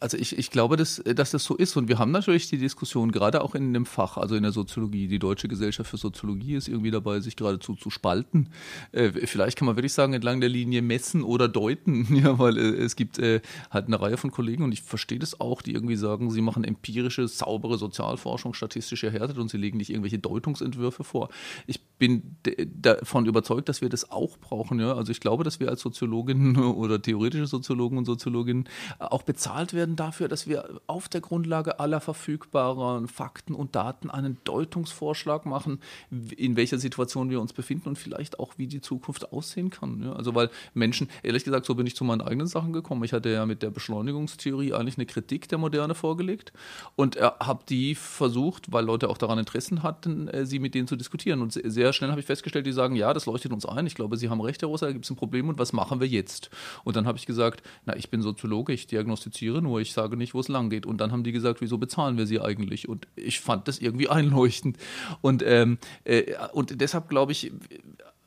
Also 0.00 0.16
ich, 0.16 0.38
ich 0.38 0.50
glaube, 0.50 0.76
dass, 0.76 1.02
dass 1.04 1.30
das 1.30 1.44
so 1.44 1.56
ist. 1.56 1.76
Und 1.76 1.88
wir 1.88 1.98
haben 1.98 2.10
natürlich 2.10 2.48
die 2.48 2.56
Diskussion, 2.56 3.12
gerade 3.12 3.42
auch 3.42 3.54
in 3.54 3.74
dem 3.74 3.84
Fach, 3.84 4.16
also 4.16 4.34
in 4.34 4.42
der 4.42 4.52
Soziologie. 4.52 5.08
Die 5.08 5.18
Deutsche 5.18 5.46
Gesellschaft 5.46 5.90
für 5.90 5.98
Soziologie 5.98 6.54
ist 6.54 6.68
irgendwie 6.68 6.90
dabei, 6.90 7.20
sich 7.20 7.36
geradezu 7.36 7.74
zu 7.74 7.90
spalten. 7.90 8.48
Äh, 8.92 9.10
vielleicht 9.26 9.58
kann 9.58 9.66
man 9.66 9.76
wirklich 9.76 9.92
sagen, 9.92 10.14
entlang 10.14 10.40
der 10.40 10.48
Linie 10.48 10.80
messen 10.82 11.22
oder 11.22 11.48
deuten. 11.48 12.08
Ja, 12.24 12.38
weil 12.38 12.56
äh, 12.56 12.60
es 12.60 12.94
gibt 12.94 13.18
äh, 13.18 13.40
halt 13.70 13.86
eine 13.86 14.00
Reihe 14.00 14.16
von 14.16 14.30
Kollegen, 14.30 14.62
und 14.62 14.72
ich 14.72 14.82
verstehe 14.82 15.18
das 15.18 15.40
auch, 15.40 15.62
die 15.62 15.72
irgendwie 15.72 15.96
sagen, 15.96 16.30
sie 16.30 16.40
machen 16.40 16.62
empirische, 16.62 17.26
saubere 17.26 17.76
Sozialforschung, 17.76 18.54
statistisch 18.54 19.02
erhärtet 19.02 19.38
und 19.38 19.50
sie 19.50 19.56
legen 19.56 19.78
nicht 19.78 19.90
irgendwelche 19.90 20.20
Deutungsentwürfe 20.20 21.02
vor. 21.02 21.28
Ich 21.66 21.80
bin 21.98 22.36
davon 22.80 23.26
überzeugt, 23.26 23.68
dass 23.68 23.80
wir 23.80 23.88
das 23.88 24.10
auch 24.10 24.38
brauchen. 24.38 24.78
Ja? 24.78 24.94
Also 24.94 25.10
ich 25.10 25.20
glaube, 25.20 25.44
dass 25.44 25.60
wir 25.60 25.68
als 25.68 25.80
Soziologinnen 25.80 26.56
oder 26.74 27.02
theoretische 27.02 27.46
Soziologen 27.46 27.98
und 27.98 28.04
Soziologinnen 28.04 28.68
auch 28.98 29.22
bezahlt 29.22 29.73
werden 29.74 29.96
dafür, 29.96 30.28
dass 30.28 30.46
wir 30.46 30.80
auf 30.86 31.08
der 31.08 31.20
Grundlage 31.20 31.80
aller 31.80 32.00
verfügbaren 32.00 33.08
Fakten 33.08 33.54
und 33.54 33.74
Daten 33.74 34.10
einen 34.10 34.38
Deutungsvorschlag 34.44 35.46
machen, 35.46 35.80
in 36.36 36.56
welcher 36.56 36.78
Situation 36.78 37.30
wir 37.30 37.40
uns 37.40 37.52
befinden 37.52 37.88
und 37.90 37.98
vielleicht 37.98 38.38
auch, 38.38 38.54
wie 38.56 38.66
die 38.66 38.80
Zukunft 38.80 39.32
aussehen 39.32 39.70
kann. 39.70 40.02
Ja, 40.02 40.12
also 40.12 40.34
weil 40.34 40.50
Menschen, 40.72 41.08
ehrlich 41.22 41.44
gesagt, 41.44 41.66
so 41.66 41.74
bin 41.74 41.86
ich 41.86 41.96
zu 41.96 42.04
meinen 42.04 42.20
eigenen 42.20 42.46
Sachen 42.46 42.72
gekommen. 42.72 43.04
Ich 43.04 43.12
hatte 43.12 43.28
ja 43.28 43.46
mit 43.46 43.62
der 43.62 43.70
Beschleunigungstheorie 43.70 44.72
eigentlich 44.72 44.96
eine 44.96 45.06
Kritik 45.06 45.48
der 45.48 45.58
Moderne 45.58 45.94
vorgelegt 45.94 46.52
und 46.96 47.16
äh, 47.16 47.30
habe 47.40 47.64
die 47.68 47.94
versucht, 47.94 48.72
weil 48.72 48.84
Leute 48.84 49.08
auch 49.08 49.18
daran 49.18 49.38
Interessen 49.38 49.82
hatten, 49.82 50.28
äh, 50.28 50.46
sie 50.46 50.58
mit 50.58 50.74
denen 50.74 50.88
zu 50.88 50.96
diskutieren. 50.96 51.42
Und 51.42 51.52
sehr 51.52 51.92
schnell 51.92 52.10
habe 52.10 52.20
ich 52.20 52.26
festgestellt, 52.26 52.66
die 52.66 52.72
sagen, 52.72 52.96
ja, 52.96 53.12
das 53.12 53.26
leuchtet 53.26 53.52
uns 53.52 53.66
ein. 53.66 53.86
Ich 53.86 53.94
glaube, 53.94 54.16
Sie 54.16 54.28
haben 54.28 54.40
recht, 54.40 54.62
Herr 54.62 54.68
Rosa, 54.68 54.86
da 54.86 54.92
gibt 54.92 55.04
es 55.04 55.10
ein 55.10 55.16
Problem 55.16 55.48
und 55.48 55.58
was 55.58 55.72
machen 55.72 56.00
wir 56.00 56.06
jetzt? 56.06 56.50
Und 56.84 56.96
dann 56.96 57.06
habe 57.06 57.18
ich 57.18 57.26
gesagt, 57.26 57.62
na, 57.86 57.96
ich 57.96 58.10
bin 58.10 58.22
Soziologe, 58.22 58.72
ich 58.72 58.86
diagnostiziere 58.86 59.62
nur, 59.64 59.80
ich 59.80 59.92
sage 59.92 60.16
nicht, 60.16 60.34
wo 60.34 60.40
es 60.40 60.48
lang 60.48 60.70
geht. 60.70 60.86
Und 60.86 60.98
dann 60.98 61.10
haben 61.10 61.24
die 61.24 61.32
gesagt, 61.32 61.60
wieso 61.60 61.78
bezahlen 61.78 62.16
wir 62.16 62.26
sie 62.26 62.40
eigentlich? 62.40 62.88
Und 62.88 63.08
ich 63.16 63.40
fand 63.40 63.66
das 63.66 63.80
irgendwie 63.80 64.08
einleuchtend. 64.18 64.78
Und, 65.20 65.42
ähm, 65.44 65.78
äh, 66.04 66.34
und 66.52 66.80
deshalb 66.80 67.08
glaube 67.08 67.32
ich, 67.32 67.52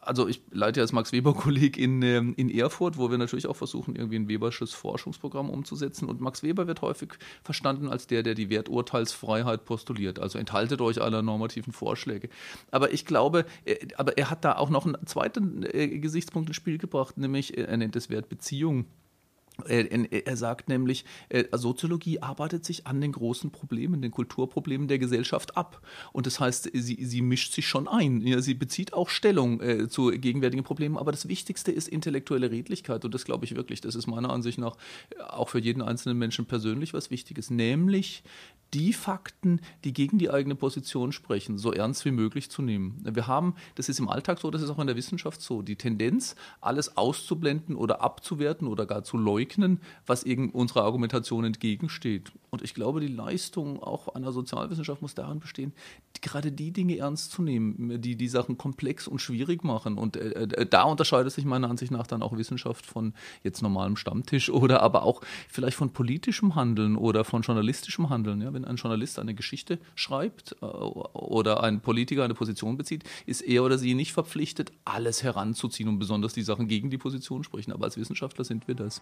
also 0.08 0.28
ich 0.28 0.42
leite 0.52 0.80
ja 0.80 0.84
das 0.84 0.94
Max-Weber-Kolleg 0.94 1.78
in, 1.78 2.02
ähm, 2.02 2.34
in 2.38 2.50
Erfurt, 2.50 2.98
wo 2.98 3.12
wir 3.12 3.18
natürlich 3.18 3.48
auch 3.48 3.56
versuchen, 3.56 3.96
irgendwie 3.96 4.18
ein 4.18 4.30
Webersches 4.30 4.74
Forschungsprogramm 4.74 5.50
umzusetzen. 5.50 6.08
Und 6.08 6.22
Max 6.22 6.44
Weber 6.44 6.66
wird 6.68 6.82
häufig 6.82 7.14
verstanden 7.44 7.90
als 7.90 8.08
der, 8.08 8.24
der 8.24 8.34
die 8.34 8.50
Werturteilsfreiheit 8.50 9.66
postuliert. 9.66 10.20
Also 10.20 10.40
enthaltet 10.40 10.82
euch 10.82 11.02
aller 11.02 11.22
normativen 11.22 11.74
Vorschläge. 11.74 12.30
Aber 12.72 12.94
ich 12.94 13.06
glaube, 13.06 13.46
äh, 13.66 13.76
aber 13.98 14.18
er 14.18 14.30
hat 14.30 14.46
da 14.46 14.56
auch 14.56 14.70
noch 14.70 14.86
einen 14.86 15.06
zweiten 15.06 15.64
äh, 15.64 16.00
Gesichtspunkt 16.00 16.50
ins 16.50 16.56
Spiel 16.56 16.78
gebracht, 16.78 17.18
nämlich 17.18 17.58
er 17.58 17.76
nennt 17.76 17.96
es 17.96 18.10
Wertbeziehung. 18.10 18.86
Er 19.66 20.38
sagt 20.38 20.70
nämlich, 20.70 21.06
Soziologie 21.52 22.22
arbeitet 22.22 22.64
sich 22.64 22.86
an 22.86 23.02
den 23.02 23.12
großen 23.12 23.52
Problemen, 23.52 24.02
den 24.02 24.12
Kulturproblemen 24.12 24.88
der 24.88 25.00
Gesellschaft 25.00 25.58
ab. 25.58 25.82
Und 26.14 26.28
das 26.28 26.40
heißt, 26.40 26.70
sie, 26.74 27.04
sie 27.04 27.22
mischt 27.22 27.54
sich 27.54 27.68
schon 27.68 27.88
ein. 27.88 28.22
Ja, 28.22 28.40
sie 28.42 28.54
bezieht 28.54 28.94
auch 28.94 29.10
Stellung 29.10 29.60
äh, 29.62 29.90
zu 29.90 30.12
gegenwärtigen 30.12 30.64
Problemen. 30.64 30.98
Aber 30.98 31.12
das 31.12 31.28
Wichtigste 31.28 31.72
ist 31.72 31.88
intellektuelle 31.88 32.52
Redlichkeit. 32.52 33.04
Und 33.04 33.14
das 33.14 33.26
glaube 33.26 33.46
ich 33.46 33.56
wirklich. 33.56 33.82
Das 33.82 33.96
ist 33.96 34.08
meiner 34.08 34.30
Ansicht 34.30 34.60
nach 34.60 34.78
auch 35.28 35.50
für 35.50 35.60
jeden 35.60 35.82
einzelnen 35.82 36.18
Menschen 36.18 36.46
persönlich 36.46 36.94
was 36.94 37.10
Wichtiges. 37.10 37.50
Nämlich 37.50 38.24
die 38.74 38.94
Fakten, 38.94 39.62
die 39.86 39.94
gegen 39.94 40.18
die 40.18 40.30
eigene 40.30 40.56
Position 40.56 41.14
sprechen, 41.14 41.58
so 41.58 41.72
ernst 41.72 42.04
wie 42.04 42.12
möglich 42.12 42.52
zu 42.52 42.62
nehmen. 42.62 43.02
Wir 43.04 43.26
haben, 43.28 43.56
das 43.76 43.88
ist 43.88 44.00
im 44.00 44.10
Alltag 44.10 44.40
so, 44.40 44.52
das 44.52 44.62
ist 44.62 44.70
auch 44.70 44.80
in 44.80 44.88
der 44.88 44.98
Wissenschaft 44.98 45.42
so, 45.42 45.62
die 45.62 45.78
Tendenz, 45.78 46.36
alles 46.60 46.98
auszublenden 46.98 47.76
oder 47.76 48.02
abzuwerten 48.02 48.68
oder 48.68 48.86
gar 48.86 49.04
zu 49.04 49.18
leugnen, 49.18 49.47
was 50.06 50.24
eben 50.24 50.52
unserer 50.52 50.84
Argumentation 50.84 51.46
entgegensteht. 51.46 52.32
Und 52.50 52.62
ich 52.62 52.74
glaube, 52.74 53.02
die 53.02 53.08
Leistung 53.08 53.82
auch 53.84 54.10
einer 54.10 54.32
Sozialwissenschaft 54.32 55.02
muss 55.02 55.16
darin 55.16 55.40
bestehen, 55.40 55.74
gerade 56.22 56.52
die 56.52 56.72
Dinge 56.72 56.98
ernst 56.98 57.32
zu 57.32 57.42
nehmen, 57.42 58.02
die 58.02 58.16
die 58.16 58.28
Sachen 58.28 58.58
komplex 58.58 59.08
und 59.08 59.20
schwierig 59.20 59.64
machen. 59.64 59.98
Und 59.98 60.18
äh, 60.18 60.30
äh, 60.30 60.66
da 60.66 60.84
unterscheidet 60.84 61.32
sich 61.32 61.46
meiner 61.46 61.70
Ansicht 61.70 61.92
nach 61.92 62.08
dann 62.08 62.22
auch 62.22 62.38
Wissenschaft 62.38 62.86
von 62.86 63.14
jetzt 63.44 63.62
normalem 63.62 63.98
Stammtisch 63.98 64.50
oder 64.58 64.82
aber 64.82 65.04
auch 65.04 65.22
vielleicht 65.50 65.78
von 65.78 65.92
politischem 65.92 66.56
Handeln 66.56 66.96
oder 66.96 67.24
von 67.24 67.42
journalistischem 67.42 68.10
Handeln. 68.10 68.42
Ja, 68.42 68.54
wenn 68.54 68.66
ein 68.66 68.78
Journalist 68.78 69.20
eine 69.20 69.34
Geschichte 69.34 69.80
schreibt 69.96 70.56
äh, 70.62 70.66
oder 70.66 71.64
ein 71.64 71.82
Politiker 71.82 72.24
eine 72.24 72.34
Position 72.34 72.78
bezieht, 72.78 73.04
ist 73.26 73.42
er 73.42 73.64
oder 73.64 73.78
sie 73.78 73.94
nicht 73.94 74.14
verpflichtet, 74.14 74.72
alles 74.86 75.24
heranzuziehen 75.24 75.90
und 75.90 76.00
besonders 76.00 76.34
die 76.34 76.44
Sachen 76.44 76.68
gegen 76.68 76.90
die 76.90 76.98
Position 76.98 77.44
sprechen. 77.44 77.72
Aber 77.72 77.86
als 77.86 77.98
Wissenschaftler 77.98 78.46
sind 78.46 78.68
wir 78.68 78.76
das. 78.76 79.02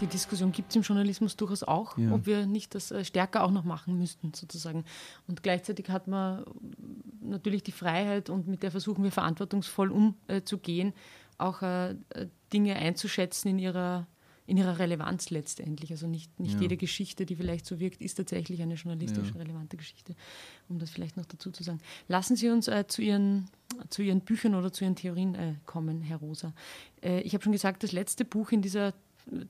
Die 0.00 0.06
Diskussion 0.06 0.52
gibt 0.52 0.70
es 0.70 0.76
im 0.76 0.82
Journalismus 0.82 1.36
durchaus 1.36 1.64
auch, 1.64 1.98
ja. 1.98 2.12
ob 2.12 2.26
wir 2.26 2.46
nicht 2.46 2.74
das 2.74 2.90
äh, 2.90 3.04
stärker 3.04 3.42
auch 3.42 3.50
noch 3.50 3.64
machen 3.64 3.98
müssten, 3.98 4.32
sozusagen. 4.32 4.84
Und 5.26 5.42
gleichzeitig 5.42 5.90
hat 5.90 6.06
man 6.06 6.44
natürlich 7.20 7.62
die 7.62 7.72
Freiheit 7.72 8.30
und 8.30 8.46
mit 8.46 8.62
der 8.62 8.70
versuchen 8.70 9.02
wir 9.02 9.10
verantwortungsvoll 9.10 9.90
umzugehen, 9.90 10.92
auch 11.36 11.62
äh, 11.62 11.96
Dinge 12.52 12.76
einzuschätzen 12.76 13.48
in 13.48 13.58
ihrer, 13.58 14.06
in 14.48 14.56
ihrer 14.56 14.78
Relevanz 14.78 15.28
letztendlich. 15.28 15.90
Also 15.90 16.06
nicht, 16.06 16.40
nicht 16.40 16.54
ja. 16.54 16.62
jede 16.62 16.78
Geschichte, 16.78 17.26
die 17.26 17.36
vielleicht 17.36 17.66
so 17.66 17.78
wirkt, 17.80 18.00
ist 18.00 18.14
tatsächlich 18.14 18.62
eine 18.62 18.74
journalistisch 18.74 19.28
ja. 19.28 19.40
relevante 19.40 19.76
Geschichte, 19.76 20.16
um 20.70 20.78
das 20.78 20.88
vielleicht 20.88 21.18
noch 21.18 21.26
dazu 21.26 21.50
zu 21.50 21.62
sagen. 21.62 21.80
Lassen 22.08 22.34
Sie 22.34 22.48
uns 22.48 22.66
äh, 22.66 22.86
zu, 22.88 23.02
Ihren, 23.02 23.50
zu 23.90 24.00
Ihren 24.00 24.22
Büchern 24.22 24.54
oder 24.54 24.72
zu 24.72 24.84
Ihren 24.84 24.96
Theorien 24.96 25.34
äh, 25.34 25.54
kommen, 25.66 26.00
Herr 26.00 26.16
Rosa. 26.16 26.54
Äh, 27.02 27.20
ich 27.20 27.34
habe 27.34 27.44
schon 27.44 27.52
gesagt, 27.52 27.82
das 27.82 27.92
letzte 27.92 28.24
Buch 28.24 28.50
in 28.50 28.62
dieser 28.62 28.94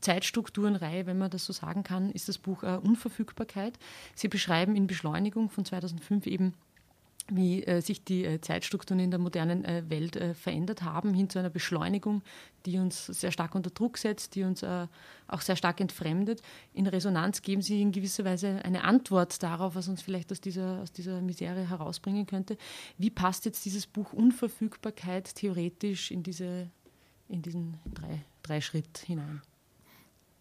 Zeitstrukturenreihe, 0.01 1.07
wenn 1.07 1.19
man 1.19 1.31
das 1.31 1.45
so 1.45 1.53
sagen 1.53 1.85
kann, 1.85 2.11
ist 2.11 2.29
das 2.29 2.39
Buch 2.39 2.65
äh, 2.65 2.81
Unverfügbarkeit. 2.83 3.79
Sie 4.17 4.27
beschreiben 4.27 4.75
in 4.75 4.89
Beschleunigung 4.89 5.49
von 5.49 5.65
2005 5.65 6.27
eben 6.27 6.55
wie 7.31 7.63
äh, 7.65 7.81
sich 7.81 8.05
die 8.05 8.25
äh, 8.25 8.41
Zeitstrukturen 8.41 9.01
in 9.01 9.11
der 9.11 9.21
modernen 9.21 9.65
äh, 9.65 9.83
Welt 9.89 10.17
äh, 10.17 10.35
verändert 10.35 10.83
haben, 10.83 11.15
hin 11.15 11.29
zu 11.29 11.39
einer 11.39 11.51
Beschleunigung, 11.51 12.23
die 12.67 12.79
uns 12.79 13.07
sehr 13.07 13.33
stark 13.33 13.55
unter 13.55 13.71
Druck 13.71 13.99
setzt, 13.99 14.35
die 14.35 14.45
uns 14.45 14.63
äh, 14.63 14.87
auch 15.27 15.41
sehr 15.41 15.57
stark 15.57 15.81
entfremdet. 15.81 16.43
In 16.73 16.87
Resonanz 16.87 17.43
geben 17.43 17.63
sie 17.63 17.83
in 17.83 17.93
gewisser 17.93 18.25
Weise 18.25 18.65
eine 18.65 18.85
Antwort 18.85 19.43
darauf, 19.43 19.75
was 19.75 19.89
uns 19.89 20.03
vielleicht 20.03 20.33
aus 20.33 20.41
dieser, 20.41 20.81
aus 20.83 20.93
dieser 20.93 21.21
Misere 21.21 21.69
herausbringen 21.69 22.27
könnte. 22.27 22.57
Wie 22.97 23.11
passt 23.11 23.45
jetzt 23.45 23.65
dieses 23.65 23.87
Buch 23.87 24.13
Unverfügbarkeit 24.13 25.35
theoretisch 25.35 26.11
in, 26.11 26.23
diese, 26.23 26.71
in 27.29 27.43
diesen 27.43 27.79
drei, 27.95 28.25
drei 28.43 28.61
Schritt 28.61 28.99
hinein? 28.99 29.43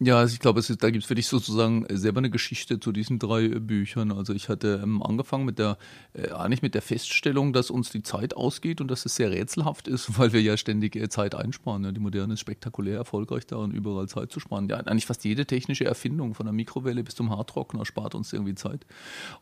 Ja, 0.00 0.16
also 0.18 0.32
ich 0.32 0.38
glaube, 0.38 0.60
ist, 0.60 0.80
da 0.80 0.90
gibt 0.90 1.02
es 1.02 1.08
für 1.08 1.16
dich 1.16 1.26
sozusagen 1.26 1.84
selber 1.90 2.18
eine 2.18 2.30
Geschichte 2.30 2.78
zu 2.78 2.92
diesen 2.92 3.18
drei 3.18 3.46
äh, 3.46 3.58
Büchern. 3.58 4.12
Also 4.12 4.32
ich 4.32 4.48
hatte 4.48 4.78
ähm, 4.80 5.02
angefangen 5.02 5.44
mit 5.44 5.58
der, 5.58 5.76
äh, 6.12 6.30
eigentlich 6.30 6.62
mit 6.62 6.74
der 6.74 6.82
Feststellung, 6.82 7.52
dass 7.52 7.68
uns 7.68 7.90
die 7.90 8.04
Zeit 8.04 8.36
ausgeht 8.36 8.80
und 8.80 8.88
dass 8.92 9.04
es 9.06 9.16
sehr 9.16 9.32
rätselhaft 9.32 9.88
ist, 9.88 10.06
weil 10.16 10.32
wir 10.32 10.40
ja 10.40 10.56
ständig 10.56 10.94
äh, 10.94 11.08
Zeit 11.08 11.34
einsparen. 11.34 11.82
Ja. 11.82 11.90
Die 11.90 11.98
Moderne 11.98 12.34
ist 12.34 12.40
spektakulär 12.40 12.96
erfolgreich 12.96 13.44
daran, 13.46 13.72
überall 13.72 14.06
Zeit 14.06 14.30
zu 14.30 14.38
sparen. 14.38 14.68
Ja, 14.68 14.76
eigentlich 14.76 15.06
fast 15.06 15.24
jede 15.24 15.46
technische 15.46 15.84
Erfindung, 15.84 16.34
von 16.34 16.46
der 16.46 16.52
Mikrowelle 16.52 17.02
bis 17.02 17.16
zum 17.16 17.30
Haartrockner, 17.30 17.84
spart 17.84 18.14
uns 18.14 18.32
irgendwie 18.32 18.54
Zeit. 18.54 18.86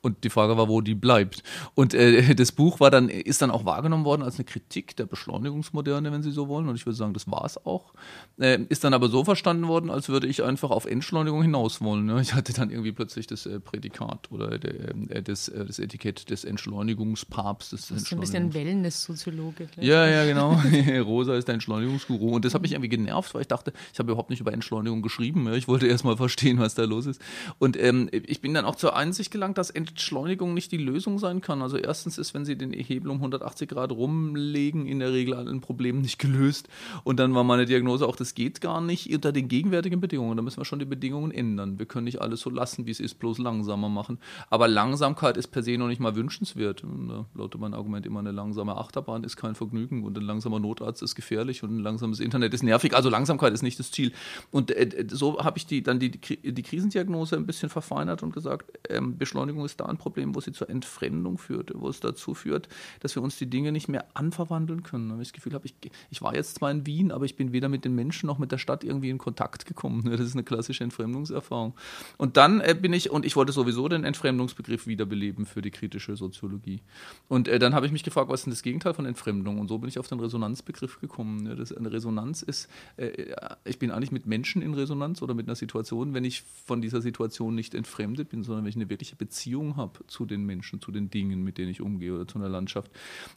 Und 0.00 0.25
die 0.25 0.30
Frage 0.30 0.56
war, 0.56 0.70
wo 0.70 0.80
die 0.80 0.94
bleibt. 0.94 1.42
Und 1.75 1.92
äh, 1.92 2.34
das 2.34 2.52
Buch 2.52 2.80
war 2.80 2.90
dann, 2.90 3.10
ist 3.10 3.42
dann 3.42 3.50
auch 3.50 3.66
wahrgenommen 3.66 4.06
worden 4.06 4.22
als 4.22 4.36
eine 4.36 4.46
Kritik 4.46 4.96
der 4.96 5.04
Beschleunigungsmoderne, 5.04 6.10
wenn 6.12 6.22
Sie 6.22 6.32
so 6.32 6.48
wollen. 6.48 6.66
Und 6.66 6.76
ich 6.76 6.86
würde 6.86 6.96
sagen, 6.96 7.12
das 7.12 7.30
war 7.30 7.44
es 7.44 7.58
auch. 7.66 7.92
Äh, 8.38 8.62
ist 8.70 8.84
dann 8.84 8.94
aber 8.94 9.10
so 9.10 9.22
verstanden 9.22 9.68
worden, 9.68 9.90
als 9.90 10.08
würde 10.08 10.26
ich 10.26 10.45
einfach 10.46 10.70
auf 10.70 10.86
Entschleunigung 10.86 11.42
hinaus 11.42 11.80
wollen. 11.80 12.06
Ne? 12.06 12.20
Ich 12.22 12.34
hatte 12.34 12.52
dann 12.52 12.70
irgendwie 12.70 12.92
plötzlich 12.92 13.26
das 13.26 13.46
äh, 13.46 13.60
Prädikat 13.60 14.30
oder 14.30 14.58
der, 14.58 14.94
äh, 15.10 15.22
das, 15.22 15.48
äh, 15.48 15.64
das, 15.64 15.78
Etikett 15.78 16.30
des 16.30 16.44
Entschleunigungspapstes. 16.44 17.88
Das 17.88 18.02
ist 18.02 18.12
ein 18.12 18.20
bisschen 18.20 18.54
Wellness-Soziologe. 18.54 19.68
Ja, 19.80 20.06
ja, 20.06 20.24
genau. 20.24 20.60
Rosa 21.02 21.34
ist 21.36 21.48
der 21.48 21.54
Entschleunigungsguru. 21.54 22.34
Und 22.34 22.44
das 22.44 22.54
hat 22.54 22.62
mich 22.62 22.72
irgendwie 22.72 22.88
genervt, 22.88 23.34
weil 23.34 23.42
ich 23.42 23.48
dachte, 23.48 23.72
ich 23.92 23.98
habe 23.98 24.10
überhaupt 24.10 24.30
nicht 24.30 24.40
über 24.40 24.52
Entschleunigung 24.52 25.02
geschrieben. 25.02 25.46
Ja? 25.46 25.54
Ich 25.54 25.68
wollte 25.68 25.86
erst 25.86 26.04
mal 26.04 26.16
verstehen, 26.16 26.58
was 26.58 26.74
da 26.74 26.84
los 26.84 27.06
ist. 27.06 27.20
Und 27.58 27.76
ähm, 27.76 28.08
ich 28.12 28.40
bin 28.40 28.54
dann 28.54 28.64
auch 28.64 28.76
zur 28.76 28.96
Einsicht 28.96 29.30
gelangt, 29.30 29.58
dass 29.58 29.70
Entschleunigung 29.70 30.54
nicht 30.54 30.72
die 30.72 30.78
Lösung 30.78 31.18
sein 31.18 31.40
kann. 31.40 31.62
Also 31.62 31.76
erstens 31.76 32.18
ist, 32.18 32.32
wenn 32.34 32.44
Sie 32.44 32.56
den 32.56 32.72
Hebel 32.72 33.10
um 33.10 33.18
180 33.18 33.68
Grad 33.68 33.92
rumlegen, 33.92 34.86
in 34.86 35.00
der 35.00 35.12
Regel 35.12 35.34
ein 35.34 35.60
Problem 35.60 36.00
nicht 36.00 36.18
gelöst. 36.18 36.68
Und 37.04 37.18
dann 37.18 37.34
war 37.34 37.44
meine 37.44 37.66
Diagnose 37.66 38.06
auch, 38.06 38.16
das 38.16 38.34
geht 38.34 38.60
gar 38.60 38.80
nicht 38.80 39.12
unter 39.12 39.32
den 39.32 39.48
gegenwärtigen 39.48 40.00
Bedingungen 40.00 40.36
da 40.37 40.43
müssen 40.43 40.59
wir 40.59 40.64
schon 40.64 40.78
die 40.78 40.85
Bedingungen 40.85 41.31
ändern. 41.31 41.78
Wir 41.78 41.87
können 41.87 42.05
nicht 42.05 42.21
alles 42.21 42.40
so 42.40 42.50
lassen, 42.50 42.87
wie 42.87 42.90
es 42.90 43.00
ist, 43.00 43.14
bloß 43.19 43.38
langsamer 43.38 43.88
machen. 43.88 44.19
Aber 44.50 44.69
Langsamkeit 44.69 45.37
ist 45.37 45.49
per 45.49 45.62
se 45.62 45.76
noch 45.78 45.88
nicht 45.88 46.00
mal 46.00 46.16
wünschenswert. 46.16 46.85
Und 46.85 47.09
da 47.09 47.26
lautet 47.35 47.61
mein 47.61 47.75
Argument 47.75 48.07
immer, 48.07 48.21
eine 48.21 48.33
langsame 48.33 48.76
Achterbahn 48.76 49.25
ist 49.25 49.37
kein 49.37 49.55
Vergnügen 49.55 50.05
und 50.05 50.16
ein 50.19 50.25
langsamer 50.25 50.61
Notarzt 50.61 51.02
ist 51.02 51.14
gefährlich 51.14 51.62
und 51.62 51.76
ein 51.76 51.81
langsames 51.81 52.21
Internet 52.21 52.55
ist 52.55 52.62
nervig. 52.62 52.95
Also 52.95 53.09
Langsamkeit 53.09 53.52
ist 53.52 53.62
nicht 53.62 53.78
das 53.78 53.90
Ziel. 53.90 54.12
Und 54.50 54.71
äh, 54.71 55.07
so 55.11 55.38
habe 55.38 55.59
ich 55.59 55.66
die, 55.66 55.83
dann 55.83 55.99
die, 55.99 56.11
die 56.11 56.62
Krisendiagnose 56.62 57.37
ein 57.37 57.47
bisschen 57.47 57.69
verfeinert 57.69 58.23
und 58.23 58.33
gesagt, 58.33 58.73
ähm, 58.88 59.19
Beschleunigung 59.19 59.64
ist 59.64 59.81
da 59.81 59.87
ein 59.87 59.97
Problem, 59.97 60.35
wo 60.35 60.40
sie 60.40 60.52
zur 60.52 60.71
Entfremdung 60.71 61.38
führt, 61.38 61.73
wo 61.75 61.88
es 61.88 62.00
dazu 62.00 62.35
führt, 62.35 62.69
dass 63.00 63.14
wir 63.14 63.23
uns 63.23 63.37
die 63.37 63.49
Dinge 63.49 63.73
nicht 63.73 63.88
mehr 63.88 64.07
anverwandeln 64.14 64.83
können. 64.83 65.09
Da 65.09 65.14
ich 65.21 65.28
das 65.28 65.33
Gefühl 65.33 65.55
habe, 65.55 65.66
ich, 65.66 65.75
ich 66.11 66.23
war 66.23 66.35
jetzt 66.35 66.57
zwar 66.57 66.71
in 66.71 66.87
Wien, 66.87 67.12
aber 67.12 67.25
ich 67.25 67.37
bin 67.37 67.52
weder 67.52 67.69
mit 67.69 67.85
den 67.85 67.95
Menschen 67.95 68.26
noch 68.26 68.38
mit 68.38 68.52
der 68.52 68.59
Stadt 68.59 68.85
irgendwie 68.85 69.11
in 69.11 69.19
Kontakt 69.19 69.66
gekommen. 69.66 70.05
Das 70.16 70.25
ist 70.26 70.35
eine 70.35 70.45
klassische 70.45 70.85
Entfremdungserfahrung. 70.85 71.75
Und 72.16 72.37
dann 72.37 72.61
äh, 72.61 72.76
bin 72.80 72.92
ich, 72.92 73.11
und 73.11 73.25
ich 73.25 73.37
wollte 73.37 73.52
sowieso 73.52 73.88
den 73.88 74.04
Entfremdungsbegriff 74.04 74.87
wiederbeleben 74.87 75.47
für 75.47 75.62
die 75.62 75.71
kritische 75.71 76.16
Soziologie. 76.16 76.80
Und 77.28 77.49
äh, 77.49 77.59
dann 77.59 77.75
habe 77.75 77.87
ich 77.87 77.92
mich 77.92 78.02
gefragt, 78.02 78.28
was 78.28 78.40
ist 78.40 78.47
denn 78.47 78.52
das 78.52 78.62
Gegenteil 78.62 78.95
von 78.95 79.06
Entfremdung? 79.06 79.59
Und 79.59 79.68
so 79.68 79.78
bin 79.78 79.88
ich 79.88 79.99
auf 79.99 80.09
den 80.09 80.21
Resonanzbegriff 80.21 81.00
gekommen. 81.00 81.47
Ja, 81.47 81.54
das, 81.54 81.73
eine 81.73 81.92
Resonanz 81.92 82.42
ist, 82.42 82.68
äh, 82.97 83.35
ich 83.64 83.78
bin 83.78 83.90
eigentlich 83.90 84.12
mit 84.12 84.26
Menschen 84.26 84.62
in 84.62 84.75
Resonanz 84.75 85.23
oder 85.23 85.35
mit 85.35 85.47
einer 85.47 85.56
Situation, 85.56 86.14
wenn 86.14 86.25
ich 86.25 86.42
von 86.64 86.80
dieser 86.80 87.00
Situation 87.00 87.54
nicht 87.54 87.75
entfremdet 87.75 88.28
bin, 88.28 88.42
sondern 88.42 88.64
wenn 88.64 88.71
ich 88.71 88.76
eine 88.76 88.90
wirkliche 88.90 89.16
Beziehung 89.16 89.76
habe 89.76 90.06
zu 90.06 90.26
den 90.26 90.45
Menschen, 90.45 90.80
zu 90.80 90.90
den 90.92 91.11
Dingen, 91.11 91.42
mit 91.42 91.59
denen 91.59 91.71
ich 91.71 91.80
umgehe 91.80 92.14
oder 92.14 92.26
zu 92.26 92.38
einer 92.38 92.49
Landschaft. 92.49 92.90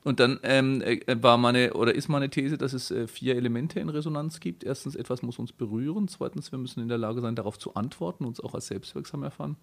Und 0.03 0.19
dann 0.19 0.39
ähm, 0.43 0.81
äh, 0.81 1.00
war 1.22 1.38
meine, 1.38 1.74
oder 1.74 1.93
ist 1.93 2.10
meine 2.10 2.29
These, 2.29 2.58
dass 2.58 2.74
es 2.74 2.91
äh, 2.91 3.08
vier 3.08 3.36
Elemente 3.36 3.79
in 3.79 3.89
Resonanz 3.89 4.39
gibt. 4.39 4.63
Erstens, 4.63 4.96
etwas 4.96 5.22
muss 5.22 5.39
uns 5.39 5.51
berühren. 5.51 6.08
Zweitens, 6.08 6.51
wir 6.51 6.60
müssen 6.60 6.78
in 6.79 6.88
der 6.88 6.98
Lage 6.98 7.21
sein, 7.21 7.36
darauf 7.36 7.57
zu 7.57 7.75
antworten, 7.75 8.25
uns 8.25 8.39
auch 8.39 8.53
als 8.53 8.67
selbstwirksam 8.67 9.24
erfahren. 9.24 9.57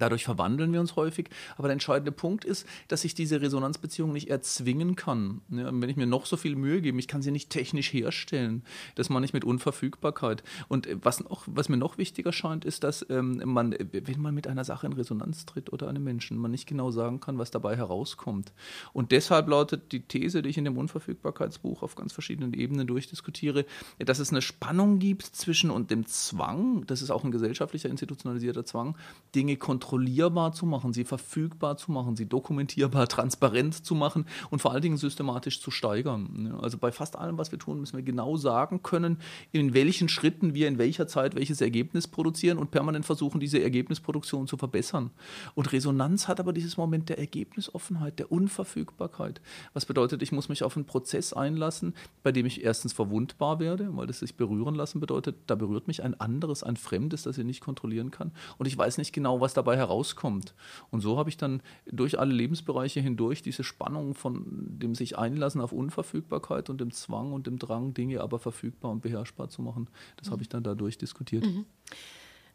Dadurch 0.00 0.24
verwandeln 0.24 0.72
wir 0.72 0.80
uns 0.80 0.96
häufig. 0.96 1.28
Aber 1.56 1.68
der 1.68 1.74
entscheidende 1.74 2.10
Punkt 2.10 2.44
ist, 2.44 2.66
dass 2.88 3.04
ich 3.04 3.14
diese 3.14 3.40
Resonanzbeziehung 3.40 4.12
nicht 4.12 4.30
erzwingen 4.30 4.96
kann. 4.96 5.42
Ja, 5.50 5.66
wenn 5.72 5.88
ich 5.88 5.96
mir 5.96 6.06
noch 6.06 6.24
so 6.26 6.36
viel 6.36 6.56
Mühe 6.56 6.80
gebe, 6.80 6.98
ich 6.98 7.06
kann 7.06 7.20
sie 7.22 7.30
nicht 7.30 7.50
technisch 7.50 7.92
herstellen. 7.92 8.62
Das 8.94 9.10
meine 9.10 9.26
ich 9.26 9.34
mit 9.34 9.44
Unverfügbarkeit. 9.44 10.42
Und 10.68 10.86
äh, 10.86 10.96
was, 11.02 11.20
noch, 11.22 11.44
was 11.46 11.68
mir 11.68 11.76
noch 11.76 11.98
wichtiger 11.98 12.32
scheint, 12.32 12.64
ist, 12.64 12.82
dass 12.82 13.04
ähm, 13.10 13.42
man, 13.44 13.76
wenn 13.92 14.20
man 14.20 14.34
mit 14.34 14.46
einer 14.46 14.64
Sache 14.64 14.86
in 14.86 14.94
Resonanz 14.94 15.44
tritt 15.44 15.70
oder 15.72 15.88
einem 15.88 16.02
Menschen, 16.02 16.38
man 16.38 16.50
nicht 16.50 16.66
genau 16.66 16.90
sagen 16.90 17.20
kann, 17.20 17.36
was 17.38 17.50
dabei 17.50 17.76
herauskommt. 17.76 18.52
Und 18.94 19.12
deshalb 19.12 19.48
lautet 19.48 19.92
die 19.92 20.00
These, 20.00 20.40
die 20.40 20.48
ich 20.48 20.58
in 20.58 20.64
dem 20.64 20.78
Unverfügbarkeitsbuch 20.78 21.82
auf 21.82 21.94
ganz 21.94 22.14
verschiedenen 22.14 22.54
Ebenen 22.54 22.86
durchdiskutiere, 22.86 23.66
dass 23.98 24.18
es 24.18 24.30
eine 24.30 24.40
Spannung 24.40 24.98
gibt 24.98 25.24
zwischen 25.24 25.70
und 25.70 25.90
dem 25.90 26.06
Zwang, 26.06 26.86
das 26.86 27.02
ist 27.02 27.10
auch 27.10 27.22
ein 27.22 27.30
gesellschaftlicher, 27.30 27.90
institutionalisierter 27.90 28.64
Zwang, 28.64 28.96
Dinge 29.34 29.56
kontrollieren 29.56 29.89
kontrollierbar 29.90 30.52
zu 30.52 30.66
machen, 30.66 30.92
sie 30.92 31.02
verfügbar 31.02 31.76
zu 31.76 31.90
machen, 31.90 32.14
sie 32.14 32.26
dokumentierbar, 32.26 33.08
transparent 33.08 33.84
zu 33.84 33.96
machen 33.96 34.24
und 34.50 34.62
vor 34.62 34.72
allen 34.72 34.82
Dingen 34.82 34.96
systematisch 34.96 35.60
zu 35.60 35.72
steigern. 35.72 36.56
Also 36.62 36.78
bei 36.78 36.92
fast 36.92 37.16
allem, 37.16 37.38
was 37.38 37.50
wir 37.50 37.58
tun, 37.58 37.80
müssen 37.80 37.96
wir 37.96 38.04
genau 38.04 38.36
sagen 38.36 38.84
können, 38.84 39.18
in 39.50 39.74
welchen 39.74 40.08
Schritten 40.08 40.54
wir 40.54 40.68
in 40.68 40.78
welcher 40.78 41.08
Zeit 41.08 41.34
welches 41.34 41.60
Ergebnis 41.60 42.06
produzieren 42.06 42.58
und 42.58 42.70
permanent 42.70 43.04
versuchen, 43.04 43.40
diese 43.40 43.60
Ergebnisproduktion 43.60 44.46
zu 44.46 44.56
verbessern. 44.56 45.10
Und 45.56 45.72
Resonanz 45.72 46.28
hat 46.28 46.38
aber 46.38 46.52
dieses 46.52 46.76
Moment 46.76 47.08
der 47.08 47.18
Ergebnisoffenheit, 47.18 48.20
der 48.20 48.30
Unverfügbarkeit. 48.30 49.40
Was 49.74 49.86
bedeutet, 49.86 50.22
ich 50.22 50.30
muss 50.30 50.48
mich 50.48 50.62
auf 50.62 50.76
einen 50.76 50.86
Prozess 50.86 51.32
einlassen, 51.32 51.94
bei 52.22 52.30
dem 52.30 52.46
ich 52.46 52.62
erstens 52.62 52.92
verwundbar 52.92 53.58
werde, 53.58 53.96
weil 53.96 54.06
das 54.06 54.20
sich 54.20 54.36
berühren 54.36 54.76
lassen 54.76 55.00
bedeutet, 55.00 55.34
da 55.48 55.56
berührt 55.56 55.88
mich 55.88 56.04
ein 56.04 56.18
anderes, 56.20 56.62
ein 56.62 56.76
Fremdes, 56.76 57.24
das 57.24 57.38
ich 57.38 57.44
nicht 57.44 57.60
kontrollieren 57.60 58.12
kann. 58.12 58.30
Und 58.56 58.66
ich 58.66 58.78
weiß 58.78 58.96
nicht 58.98 59.12
genau, 59.12 59.40
was 59.40 59.52
dabei 59.52 59.69
herauskommt. 59.76 60.54
Und 60.90 61.00
so 61.00 61.18
habe 61.18 61.28
ich 61.28 61.36
dann 61.36 61.62
durch 61.86 62.18
alle 62.18 62.32
Lebensbereiche 62.32 63.00
hindurch 63.00 63.42
diese 63.42 63.64
Spannung 63.64 64.14
von 64.14 64.44
dem 64.78 64.94
sich 64.94 65.18
einlassen 65.18 65.60
auf 65.60 65.72
Unverfügbarkeit 65.72 66.70
und 66.70 66.80
dem 66.80 66.90
Zwang 66.90 67.32
und 67.32 67.46
dem 67.46 67.58
Drang, 67.58 67.94
Dinge 67.94 68.20
aber 68.20 68.38
verfügbar 68.38 68.90
und 68.90 69.02
beherrschbar 69.02 69.48
zu 69.48 69.62
machen. 69.62 69.88
Das 70.16 70.30
habe 70.30 70.42
ich 70.42 70.48
dann 70.48 70.62
dadurch 70.62 70.98
diskutiert. 70.98 71.44
Mhm. 71.44 71.66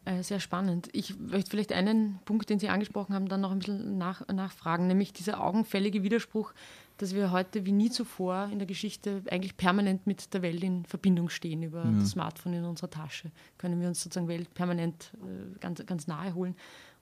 Äh, 0.06 0.22
sehr 0.22 0.38
spannend. 0.38 0.88
Ich 0.92 1.18
möchte 1.18 1.50
vielleicht 1.50 1.72
einen 1.72 2.20
Punkt, 2.24 2.48
den 2.48 2.60
Sie 2.60 2.68
angesprochen 2.68 3.12
haben, 3.12 3.28
dann 3.28 3.40
noch 3.40 3.50
ein 3.50 3.58
bisschen 3.58 3.98
nach, 3.98 4.26
nachfragen, 4.28 4.86
nämlich 4.86 5.12
dieser 5.12 5.42
augenfällige 5.42 6.04
Widerspruch, 6.04 6.54
dass 6.98 7.12
wir 7.12 7.32
heute 7.32 7.66
wie 7.66 7.72
nie 7.72 7.90
zuvor 7.90 8.48
in 8.52 8.60
der 8.60 8.66
Geschichte 8.66 9.22
eigentlich 9.28 9.56
permanent 9.56 10.06
mit 10.06 10.32
der 10.32 10.42
Welt 10.42 10.62
in 10.62 10.84
Verbindung 10.84 11.28
stehen 11.28 11.64
über 11.64 11.84
ja. 11.84 11.90
das 11.90 12.10
Smartphone 12.10 12.52
in 12.52 12.64
unserer 12.64 12.88
Tasche. 12.88 13.32
Können 13.58 13.80
wir 13.80 13.88
uns 13.88 14.00
sozusagen 14.00 14.28
Welt 14.28 14.54
permanent 14.54 15.10
äh, 15.14 15.58
ganz, 15.58 15.84
ganz 15.84 16.06
nahe 16.06 16.34
holen. 16.34 16.54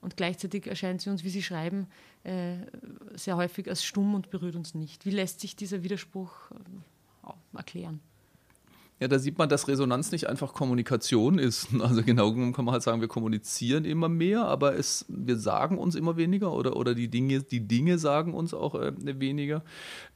Und 0.05 0.19
gleichzeitig 0.19 0.67
erscheint 0.67 1.01
sie 1.01 1.09
uns, 1.09 1.25
wie 1.25 1.31
Sie 1.31 1.43
schreiben, 1.43 1.87
äh, 2.25 2.57
sehr 3.15 3.39
häufig 3.39 3.71
als 3.71 3.83
stumm 3.83 4.15
und 4.15 4.29
berührt 4.29 4.55
uns 4.55 4.75
nicht. 4.75 5.07
Wie 5.07 5.11
lässt 5.11 5.41
sich 5.41 5.57
dieser 5.57 5.83
Widerspruch 5.83 6.51
äh, 6.51 7.57
erklären? 7.57 8.01
Ja, 9.01 9.09
da 9.09 9.19
sieht 9.19 9.39
man, 9.39 9.49
dass 9.49 9.67
Resonanz 9.67 10.13
nicht 10.13 10.29
einfach 10.29 10.53
Kommunikation 10.55 11.39
ist. 11.39 11.69
Also 11.85 12.03
genau 12.03 12.33
genommen 12.33 12.53
kann 12.55 12.65
man 12.65 12.73
halt 12.73 12.83
sagen, 12.83 13.01
wir 13.03 13.09
kommunizieren 13.09 13.85
immer 13.85 14.09
mehr, 14.09 14.47
aber 14.47 14.77
es, 14.77 15.05
wir 15.09 15.37
sagen 15.37 15.77
uns 15.77 15.97
immer 15.97 16.17
weniger 16.17 16.53
oder, 16.53 16.77
oder 16.77 16.95
die, 16.95 17.09
Dinge, 17.09 17.43
die 17.43 17.67
Dinge 17.67 17.99
sagen 17.99 18.33
uns 18.33 18.55
auch 18.55 18.75
äh, 18.75 18.93
weniger. 18.97 19.63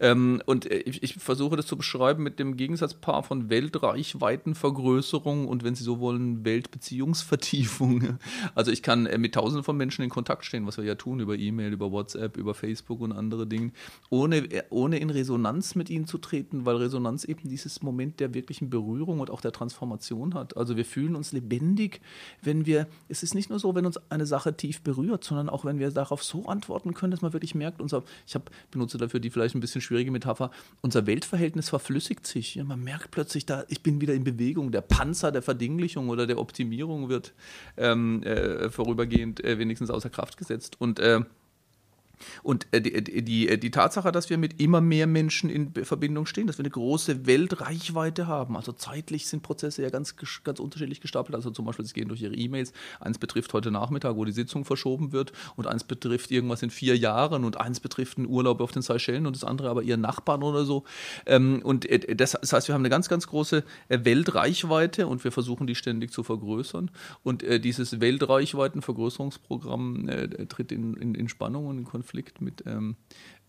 Ähm, 0.01 0.41
und 0.47 0.71
äh, 0.71 0.79
ich, 0.79 1.03
ich, 1.03 1.15
versuche 1.15 1.57
das 1.57 1.67
zu 1.67 1.77
beschreiben 1.77 2.23
mit 2.23 2.39
dem 2.39 2.57
Gegensatzpaar 2.57 3.23
von 3.23 3.51
Weltreichweitenvergrößerung 3.51 5.47
und, 5.47 5.63
wenn 5.65 5.75
Sie 5.75 5.85
so 5.85 6.01
wollen, 6.01 6.45
Weltbeziehungsvertiefung. 6.45 8.19
Also 8.55 8.71
ich 8.71 8.83
kann 8.83 9.07
äh, 9.07 9.19
mit 9.19 9.35
tausenden 9.35 9.65
von 9.65 9.77
Menschen 9.77 10.03
in 10.03 10.11
Kontakt 10.11 10.45
stehen, 10.45 10.67
was 10.67 10.79
wir 10.79 10.85
ja 10.85 10.95
tun 10.95 11.21
über 11.21 11.37
E-Mail, 11.37 11.73
über 11.73 11.93
WhatsApp, 11.93 12.37
über 12.37 12.55
Facebook 12.55 13.01
und 13.01 13.13
andere 13.13 13.47
Dinge, 13.47 13.73
ohne, 14.11 14.39
äh, 14.39 14.63
ohne 14.71 14.99
in 14.99 15.11
Resonanz 15.11 15.75
mit 15.75 15.91
ihnen 15.91 16.07
zu 16.07 16.19
treten, 16.19 16.65
weil 16.65 16.77
Resonanz 16.77 17.25
eben 17.25 17.49
dieses 17.49 17.83
Moment 17.83 18.21
der 18.21 18.35
wirklichen 18.35 18.71
und 19.21 19.31
auch 19.31 19.41
der 19.41 19.53
Transformation 19.53 20.35
hat. 20.35 20.57
Also 20.57 20.77
wir 20.77 20.85
fühlen 20.85 21.17
uns 21.17 21.33
lebendig, 21.33 22.01
wenn 22.43 22.67
wir, 22.67 22.87
es 23.09 23.23
ist 23.23 23.35
nicht 23.35 23.51
nur 23.51 23.59
so, 23.59 23.75
wenn 23.75 23.87
uns 23.87 23.99
eine 24.11 24.27
Sache 24.27 24.57
tief 24.57 24.83
berührt, 24.83 25.25
sondern 25.25 25.49
auch 25.49 25.65
wenn 25.65 25.79
wir 25.79 25.91
darauf 25.91 26.23
so 26.23 26.47
antworten 26.47 26.95
können, 26.95 27.11
dass 27.11 27.23
man 27.23 27.33
wirklich 27.33 27.55
merkt, 27.55 27.81
unser, 27.81 28.03
ich 28.27 28.35
hab, 28.35 28.51
benutze 28.71 28.99
dafür 28.99 29.21
die 29.21 29.31
vielleicht 29.31 29.55
ein 29.55 29.61
bisschen 29.61 29.81
schwierige 29.81 30.11
Metapher, 30.11 30.51
unser 30.83 31.07
Weltverhältnis 31.07 31.69
verflüssigt 31.69 32.27
sich. 32.27 32.55
Ja, 32.55 32.65
man 32.65 32.83
merkt 32.83 33.11
plötzlich, 33.11 33.47
da, 33.47 33.65
ich 33.69 33.83
bin 33.83 34.01
wieder 34.01 34.15
in 34.15 34.25
Bewegung. 34.25 34.73
Der 34.73 34.81
Panzer 34.83 35.33
der 35.33 35.43
Verdinglichung 35.43 36.09
oder 36.09 36.27
der 36.27 36.39
Optimierung 36.39 37.09
wird 37.09 37.33
ähm, 37.77 38.23
äh, 38.23 38.71
vorübergehend 38.71 39.43
äh, 39.45 39.59
wenigstens 39.59 39.91
außer 39.91 40.11
Kraft 40.11 40.37
gesetzt. 40.37 40.81
Und 40.81 40.99
äh, 40.99 41.21
und 42.43 42.67
äh, 42.73 42.81
die, 42.81 43.25
die, 43.25 43.49
äh, 43.49 43.59
die, 43.59 43.71
Tatsache, 43.71 44.13
dass 44.13 44.31
wir 44.31 44.39
mit 44.39 44.61
immer 44.61 44.81
mehr 44.81 45.07
Menschen 45.07 45.51
in 45.51 45.73
Verbindung 45.85 46.27
stehen, 46.27 46.47
dass 46.47 46.59
wir 46.59 46.65
eine 46.65 46.71
große 46.71 47.27
Weltreichweite 47.27 48.27
haben, 48.27 48.57
also 48.57 48.73
zeitlich 48.73 49.27
sind 49.27 49.43
Prozesse 49.43 49.83
ja 49.83 49.91
ganz, 49.91 50.15
ganz 50.45 50.61
unterschiedlich 50.61 51.01
gestapelt. 51.01 51.35
Also 51.35 51.51
zum 51.51 51.65
Beispiel, 51.65 51.85
sie 51.85 51.95
gehen 51.95 52.09
durch 52.09 52.23
ihre 52.23 52.35
E-Mails. 52.35 52.73
Eins 53.01 53.19
betrifft 53.19 53.53
heute 53.53 53.71
Nachmittag, 53.71 54.17
wo 54.17 54.25
die 54.25 54.33
Sitzung 54.33 54.65
verschoben 54.65 55.13
wird, 55.13 55.33
und 55.57 55.67
eins 55.67 55.85
betrifft 55.85 56.31
irgendwas 56.31 56.63
in 56.63 56.71
vier 56.71 56.97
Jahren, 56.97 57.45
und 57.45 57.61
eins 57.61 57.81
betrifft 57.81 58.19
einen 58.19 58.27
Urlaub 58.27 58.61
auf 58.61 58.73
den 58.73 58.83
Seychellen 58.83 59.27
und 59.27 59.37
das 59.37 59.45
andere 59.45 59.71
aber 59.71 59.83
ihren 59.83 60.01
Nachbarn 60.01 60.43
oder 60.43 60.65
so. 60.65 60.85
Ähm, 61.27 61.61
und 61.63 61.87
äh, 61.87 62.17
das 62.17 62.35
heißt, 62.35 62.69
wir 62.69 62.75
haben 62.75 62.83
eine 62.83 62.91
ganz, 62.91 63.09
ganz 63.09 63.27
große 63.27 63.65
Weltreichweite 63.89 65.07
und 65.07 65.25
wir 65.25 65.33
versuchen, 65.33 65.67
die 65.67 65.75
ständig 65.75 66.13
zu 66.13 66.23
vergrößern. 66.23 66.91
Und 67.23 67.43
dieses 67.43 68.01
Weltreichweitenvergrößerungsprogramm 68.01 70.09
tritt 70.49 70.73
in, 70.73 70.95
in, 70.95 71.15
in 71.15 71.29
Spannung 71.29 71.67
und 71.67 71.79
in 71.79 71.85
Konflikt 71.85 72.08
Konflikt 72.09 72.41
mit, 72.41 72.65
ähm, 72.67 72.97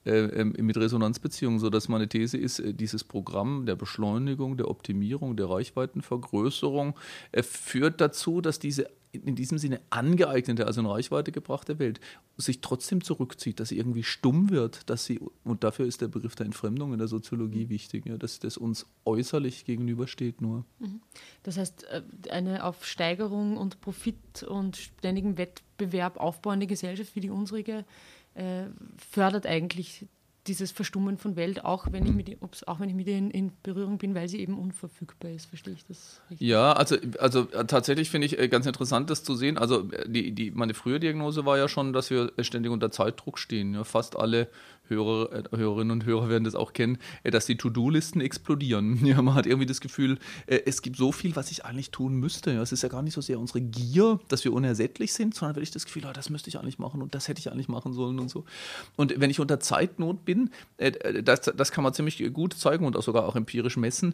äh, 0.05 0.11
ähm, 0.11 0.53
mit 0.59 0.77
Resonanzbeziehungen, 0.77 1.59
sodass 1.59 1.87
meine 1.87 2.09
These 2.09 2.37
ist, 2.37 2.59
äh, 2.59 2.73
dieses 2.73 3.05
Programm 3.05 3.65
der 3.65 3.75
Beschleunigung, 3.75 4.57
der 4.57 4.69
Optimierung, 4.69 5.37
der 5.37 5.49
Reichweitenvergrößerung 5.49 6.95
äh, 7.31 7.41
führt 7.41 8.01
dazu, 8.01 8.41
dass 8.41 8.59
diese 8.59 8.89
in 9.11 9.35
diesem 9.35 9.57
Sinne 9.57 9.81
angeeignete, 9.89 10.67
also 10.67 10.81
in 10.81 10.87
Reichweite 10.87 11.31
gebrachte 11.31 11.79
Welt 11.79 11.99
sich 12.37 12.61
trotzdem 12.61 13.03
zurückzieht, 13.03 13.59
dass 13.59 13.69
sie 13.69 13.77
irgendwie 13.77 14.03
stumm 14.03 14.51
wird, 14.51 14.87
dass 14.89 15.05
sie, 15.05 15.19
und 15.43 15.63
dafür 15.63 15.87
ist 15.87 16.01
der 16.01 16.09
Begriff 16.09 16.35
der 16.35 16.45
Entfremdung 16.45 16.93
in 16.93 16.99
der 16.99 17.07
Soziologie 17.07 17.65
mhm. 17.65 17.69
wichtig, 17.69 18.05
ja, 18.05 18.17
dass 18.17 18.39
das 18.39 18.55
uns 18.55 18.85
äußerlich 19.05 19.65
gegenübersteht 19.65 20.41
nur. 20.41 20.63
Mhm. 20.77 21.01
Das 21.41 21.57
heißt, 21.57 21.87
eine 22.29 22.63
auf 22.63 22.85
Steigerung 22.85 23.57
und 23.57 23.81
Profit 23.81 24.43
und 24.43 24.77
ständigem 24.77 25.37
Wettbewerb 25.37 26.17
aufbauende 26.17 26.67
Gesellschaft 26.67 27.15
wie 27.15 27.21
die 27.21 27.31
unsere 27.31 27.85
äh, 28.35 28.65
fördert 28.97 29.45
eigentlich 29.45 30.05
dieses 30.47 30.71
Verstummen 30.71 31.17
von 31.17 31.35
Welt, 31.35 31.63
auch 31.63 31.87
wenn 31.91 32.05
ich 32.05 32.13
mit, 32.13 32.41
ups, 32.41 32.63
auch 32.63 32.79
wenn 32.79 32.89
ich 32.89 32.95
mit 32.95 33.07
ihr 33.07 33.17
in, 33.17 33.29
in, 33.29 33.51
Berührung 33.61 33.97
bin, 33.97 34.15
weil 34.15 34.27
sie 34.27 34.39
eben 34.39 34.57
unverfügbar 34.57 35.31
ist. 35.31 35.45
Verstehe 35.45 35.73
ich 35.73 35.85
das 35.85 36.21
richtig? 36.29 36.47
Ja, 36.47 36.73
also, 36.73 36.97
also 37.19 37.47
äh, 37.51 37.65
tatsächlich 37.65 38.09
finde 38.09 38.25
ich 38.25 38.39
äh, 38.39 38.47
ganz 38.47 38.65
interessant, 38.65 39.09
das 39.09 39.23
zu 39.23 39.35
sehen. 39.35 39.57
Also 39.57 39.89
die, 40.07 40.31
die, 40.31 40.51
meine 40.51 40.73
frühe 40.73 40.99
Diagnose 40.99 41.45
war 41.45 41.57
ja 41.57 41.67
schon, 41.67 41.93
dass 41.93 42.09
wir 42.09 42.31
ständig 42.39 42.71
unter 42.71 42.89
Zeitdruck 42.89 43.37
stehen. 43.37 43.73
Ja, 43.73 43.83
fast 43.83 44.17
alle 44.17 44.49
Hörer, 44.89 45.31
äh, 45.33 45.57
Hörerinnen 45.57 45.91
und 45.91 46.05
Hörer 46.05 46.29
werden 46.29 46.43
das 46.43 46.55
auch 46.55 46.73
kennen, 46.73 46.97
äh, 47.23 47.31
dass 47.31 47.45
die 47.45 47.57
To-Do-Listen 47.57 48.21
explodieren. 48.21 48.99
Ja, 49.09 49.23
man 49.23 49.33
hat 49.33 49.47
irgendwie 49.47 49.65
das 49.65 49.81
Gefühl, 49.81 50.19
äh, 50.45 50.59
es 50.67 50.83
gibt 50.83 50.95
so 50.97 51.11
viel, 51.11 51.35
was 51.35 51.49
ich 51.49 51.65
eigentlich 51.65 51.89
tun 51.89 52.13
müsste. 52.13 52.51
Ja, 52.51 52.61
es 52.61 52.71
ist 52.71 52.83
ja 52.83 52.89
gar 52.89 53.01
nicht 53.01 53.15
so 53.15 53.21
sehr 53.21 53.39
unsere 53.39 53.59
Gier, 53.59 54.19
dass 54.27 54.43
wir 54.45 54.53
unersättlich 54.53 55.13
sind, 55.13 55.33
sondern 55.33 55.55
wirklich 55.55 55.71
das 55.71 55.85
Gefühl, 55.85 56.03
oh, 56.07 56.13
das 56.13 56.29
müsste 56.29 56.49
ich 56.49 56.59
eigentlich 56.59 56.77
machen 56.77 57.01
und 57.01 57.15
das 57.15 57.27
hätte 57.27 57.39
ich 57.39 57.51
eigentlich 57.51 57.69
machen 57.69 57.93
sollen 57.93 58.19
und 58.19 58.29
so. 58.29 58.45
Und 58.97 59.19
wenn 59.19 59.31
ich 59.31 59.39
unter 59.39 59.59
Zeitnot 59.59 60.25
bin, 60.25 60.51
das, 61.23 61.41
das 61.41 61.71
kann 61.71 61.83
man 61.83 61.93
ziemlich 61.93 62.23
gut 62.33 62.53
zeigen 62.53 62.85
und 62.85 62.95
auch 62.95 63.01
sogar 63.01 63.25
auch 63.25 63.35
empirisch 63.35 63.77
messen, 63.77 64.13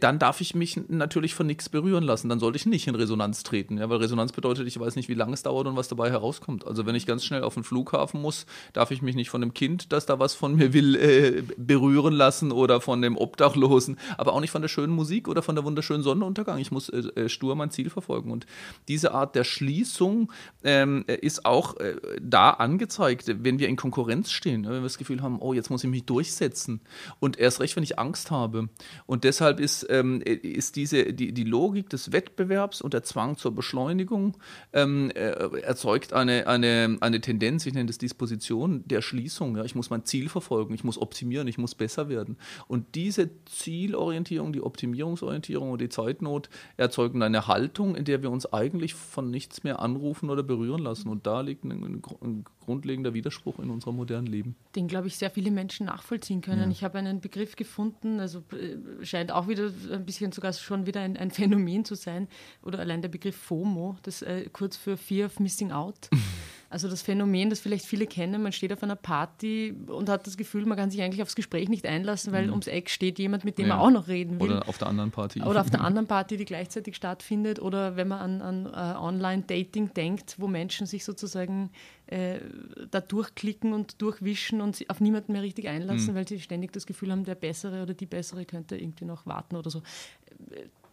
dann 0.00 0.18
darf 0.18 0.40
ich 0.40 0.56
mich 0.56 0.80
natürlich 0.88 1.34
von 1.34 1.46
nichts 1.46 1.68
berühren 1.68 2.02
lassen. 2.02 2.28
Dann 2.28 2.40
sollte 2.40 2.56
ich 2.56 2.66
nicht 2.66 2.88
in 2.88 2.94
Resonanz 2.96 3.44
treten, 3.44 3.78
ja, 3.78 3.88
weil 3.88 3.98
Resonanz 3.98 4.32
bedeutet, 4.32 4.66
ich 4.66 4.78
weiß 4.78 4.96
nicht, 4.96 5.08
wie 5.08 5.14
lange 5.14 5.34
es 5.34 5.42
dauert 5.42 5.66
und 5.66 5.76
was 5.76 5.88
dabei 5.88 6.10
herauskommt. 6.10 6.66
Also 6.66 6.84
wenn 6.86 6.94
ich 6.94 7.06
ganz 7.06 7.24
schnell 7.24 7.42
auf 7.42 7.54
den 7.54 7.64
Flughafen 7.64 8.20
muss, 8.20 8.46
darf 8.72 8.90
ich 8.90 9.02
mich 9.02 9.14
nicht 9.14 9.30
von 9.30 9.42
einem 9.42 9.54
Kind, 9.54 9.92
das 9.92 10.06
da 10.06 10.11
da 10.12 10.18
was 10.18 10.34
von 10.34 10.56
mir 10.56 10.72
will, 10.72 10.94
äh, 10.96 11.42
berühren 11.56 12.12
lassen 12.14 12.52
oder 12.52 12.80
von 12.80 13.02
dem 13.02 13.16
Obdachlosen, 13.16 13.98
aber 14.18 14.34
auch 14.34 14.40
nicht 14.40 14.50
von 14.50 14.62
der 14.62 14.68
schönen 14.68 14.92
Musik 14.92 15.28
oder 15.28 15.42
von 15.42 15.54
der 15.54 15.64
wunderschönen 15.64 16.02
Sonnenuntergang. 16.02 16.58
Ich 16.58 16.70
muss 16.70 16.88
äh, 16.88 16.98
äh 17.14 17.28
stur 17.28 17.56
mein 17.56 17.70
Ziel 17.70 17.90
verfolgen. 17.90 18.30
Und 18.30 18.46
diese 18.88 19.12
Art 19.12 19.34
der 19.34 19.44
Schließung 19.44 20.30
ähm, 20.64 21.04
ist 21.06 21.46
auch 21.46 21.76
äh, 21.78 21.96
da 22.20 22.50
angezeigt, 22.50 23.34
wenn 23.42 23.58
wir 23.58 23.68
in 23.68 23.76
Konkurrenz 23.76 24.30
stehen, 24.30 24.64
wenn 24.64 24.72
wir 24.72 24.80
das 24.82 24.98
Gefühl 24.98 25.22
haben, 25.22 25.40
oh, 25.40 25.54
jetzt 25.54 25.70
muss 25.70 25.82
ich 25.84 25.90
mich 25.90 26.04
durchsetzen. 26.04 26.80
Und 27.20 27.38
erst 27.38 27.60
recht, 27.60 27.76
wenn 27.76 27.82
ich 27.82 27.98
Angst 27.98 28.30
habe. 28.30 28.68
Und 29.06 29.24
deshalb 29.24 29.60
ist, 29.60 29.86
ähm, 29.88 30.20
ist 30.22 30.76
diese, 30.76 31.12
die, 31.12 31.32
die 31.32 31.44
Logik 31.44 31.88
des 31.88 32.12
Wettbewerbs 32.12 32.82
und 32.82 32.94
der 32.94 33.02
Zwang 33.02 33.36
zur 33.36 33.54
Beschleunigung 33.54 34.36
ähm, 34.72 35.10
äh, 35.14 35.60
erzeugt 35.62 36.12
eine, 36.12 36.46
eine, 36.46 36.98
eine 37.00 37.20
Tendenz, 37.20 37.64
ich 37.66 37.74
nenne 37.74 37.86
das 37.86 37.98
Disposition 37.98 38.84
der 38.86 39.00
Schließung. 39.00 39.56
Ja. 39.56 39.64
Ich 39.64 39.74
muss 39.74 39.90
mein 39.90 40.01
mein 40.02 40.06
Ziel 40.06 40.28
verfolgen, 40.28 40.74
ich 40.74 40.84
muss 40.84 41.00
optimieren, 41.00 41.48
ich 41.48 41.58
muss 41.58 41.74
besser 41.74 42.08
werden. 42.08 42.36
Und 42.68 42.94
diese 42.94 43.30
Zielorientierung, 43.46 44.52
die 44.52 44.62
Optimierungsorientierung 44.62 45.70
und 45.70 45.80
die 45.80 45.88
Zeitnot 45.88 46.48
erzeugen 46.76 47.22
eine 47.22 47.46
Haltung, 47.46 47.94
in 47.94 48.04
der 48.04 48.22
wir 48.22 48.30
uns 48.30 48.52
eigentlich 48.52 48.94
von 48.94 49.30
nichts 49.30 49.64
mehr 49.64 49.80
anrufen 49.80 50.30
oder 50.30 50.42
berühren 50.42 50.82
lassen. 50.82 51.08
Und 51.08 51.26
da 51.26 51.40
liegt 51.40 51.64
ein, 51.64 52.02
ein 52.22 52.44
grundlegender 52.64 53.14
Widerspruch 53.14 53.58
in 53.58 53.70
unserem 53.70 53.96
modernen 53.96 54.26
Leben. 54.26 54.56
Den, 54.74 54.88
glaube 54.88 55.06
ich, 55.06 55.16
sehr 55.16 55.30
viele 55.30 55.50
Menschen 55.50 55.86
nachvollziehen 55.86 56.40
können. 56.40 56.64
Ja. 56.64 56.70
Ich 56.70 56.84
habe 56.84 56.98
einen 56.98 57.20
Begriff 57.20 57.56
gefunden, 57.56 58.20
also 58.20 58.42
äh, 58.52 59.04
scheint 59.04 59.32
auch 59.32 59.48
wieder 59.48 59.70
ein 59.90 60.04
bisschen 60.04 60.32
sogar 60.32 60.52
schon 60.52 60.86
wieder 60.86 61.00
ein, 61.00 61.16
ein 61.16 61.30
Phänomen 61.30 61.84
zu 61.84 61.94
sein, 61.94 62.28
oder 62.62 62.78
allein 62.78 63.02
der 63.02 63.08
Begriff 63.08 63.36
FOMO, 63.36 63.96
das 64.02 64.22
äh, 64.22 64.48
kurz 64.52 64.76
für 64.76 64.96
Fear 64.96 65.26
of 65.26 65.40
Missing 65.40 65.72
Out. 65.72 66.08
Also 66.72 66.88
das 66.88 67.02
Phänomen, 67.02 67.50
das 67.50 67.60
vielleicht 67.60 67.84
viele 67.84 68.06
kennen, 68.06 68.42
man 68.42 68.50
steht 68.50 68.72
auf 68.72 68.82
einer 68.82 68.96
Party 68.96 69.74
und 69.88 70.08
hat 70.08 70.26
das 70.26 70.38
Gefühl, 70.38 70.64
man 70.64 70.78
kann 70.78 70.90
sich 70.90 71.02
eigentlich 71.02 71.20
aufs 71.20 71.34
Gespräch 71.34 71.68
nicht 71.68 71.86
einlassen, 71.86 72.32
weil 72.32 72.46
mhm. 72.46 72.52
ums 72.52 72.66
Eck 72.66 72.88
steht 72.88 73.18
jemand, 73.18 73.44
mit 73.44 73.58
dem 73.58 73.66
ja. 73.66 73.76
man 73.76 73.84
auch 73.84 73.90
noch 73.90 74.08
reden 74.08 74.40
will. 74.40 74.52
Oder 74.52 74.68
auf 74.68 74.78
der 74.78 74.88
anderen 74.88 75.10
Party. 75.10 75.42
Oder 75.42 75.60
auf 75.60 75.68
der 75.68 75.80
anderen 75.84 76.06
Party, 76.06 76.38
die 76.38 76.46
gleichzeitig 76.46 76.96
stattfindet. 76.96 77.60
Oder 77.60 77.96
wenn 77.96 78.08
man 78.08 78.40
an, 78.40 78.40
an 78.40 78.66
uh, 78.66 79.04
Online-Dating 79.04 79.92
denkt, 79.92 80.36
wo 80.38 80.48
Menschen 80.48 80.86
sich 80.86 81.04
sozusagen 81.04 81.68
äh, 82.06 82.38
da 82.90 83.02
durchklicken 83.02 83.74
und 83.74 84.00
durchwischen 84.00 84.62
und 84.62 84.82
auf 84.88 85.00
niemanden 85.00 85.32
mehr 85.32 85.42
richtig 85.42 85.68
einlassen, 85.68 86.14
mhm. 86.14 86.16
weil 86.16 86.26
sie 86.26 86.40
ständig 86.40 86.72
das 86.72 86.86
Gefühl 86.86 87.12
haben, 87.12 87.24
der 87.24 87.34
Bessere 87.34 87.82
oder 87.82 87.92
die 87.92 88.06
Bessere 88.06 88.46
könnte 88.46 88.78
irgendwie 88.78 89.04
noch 89.04 89.26
warten 89.26 89.56
oder 89.56 89.68
so. 89.68 89.82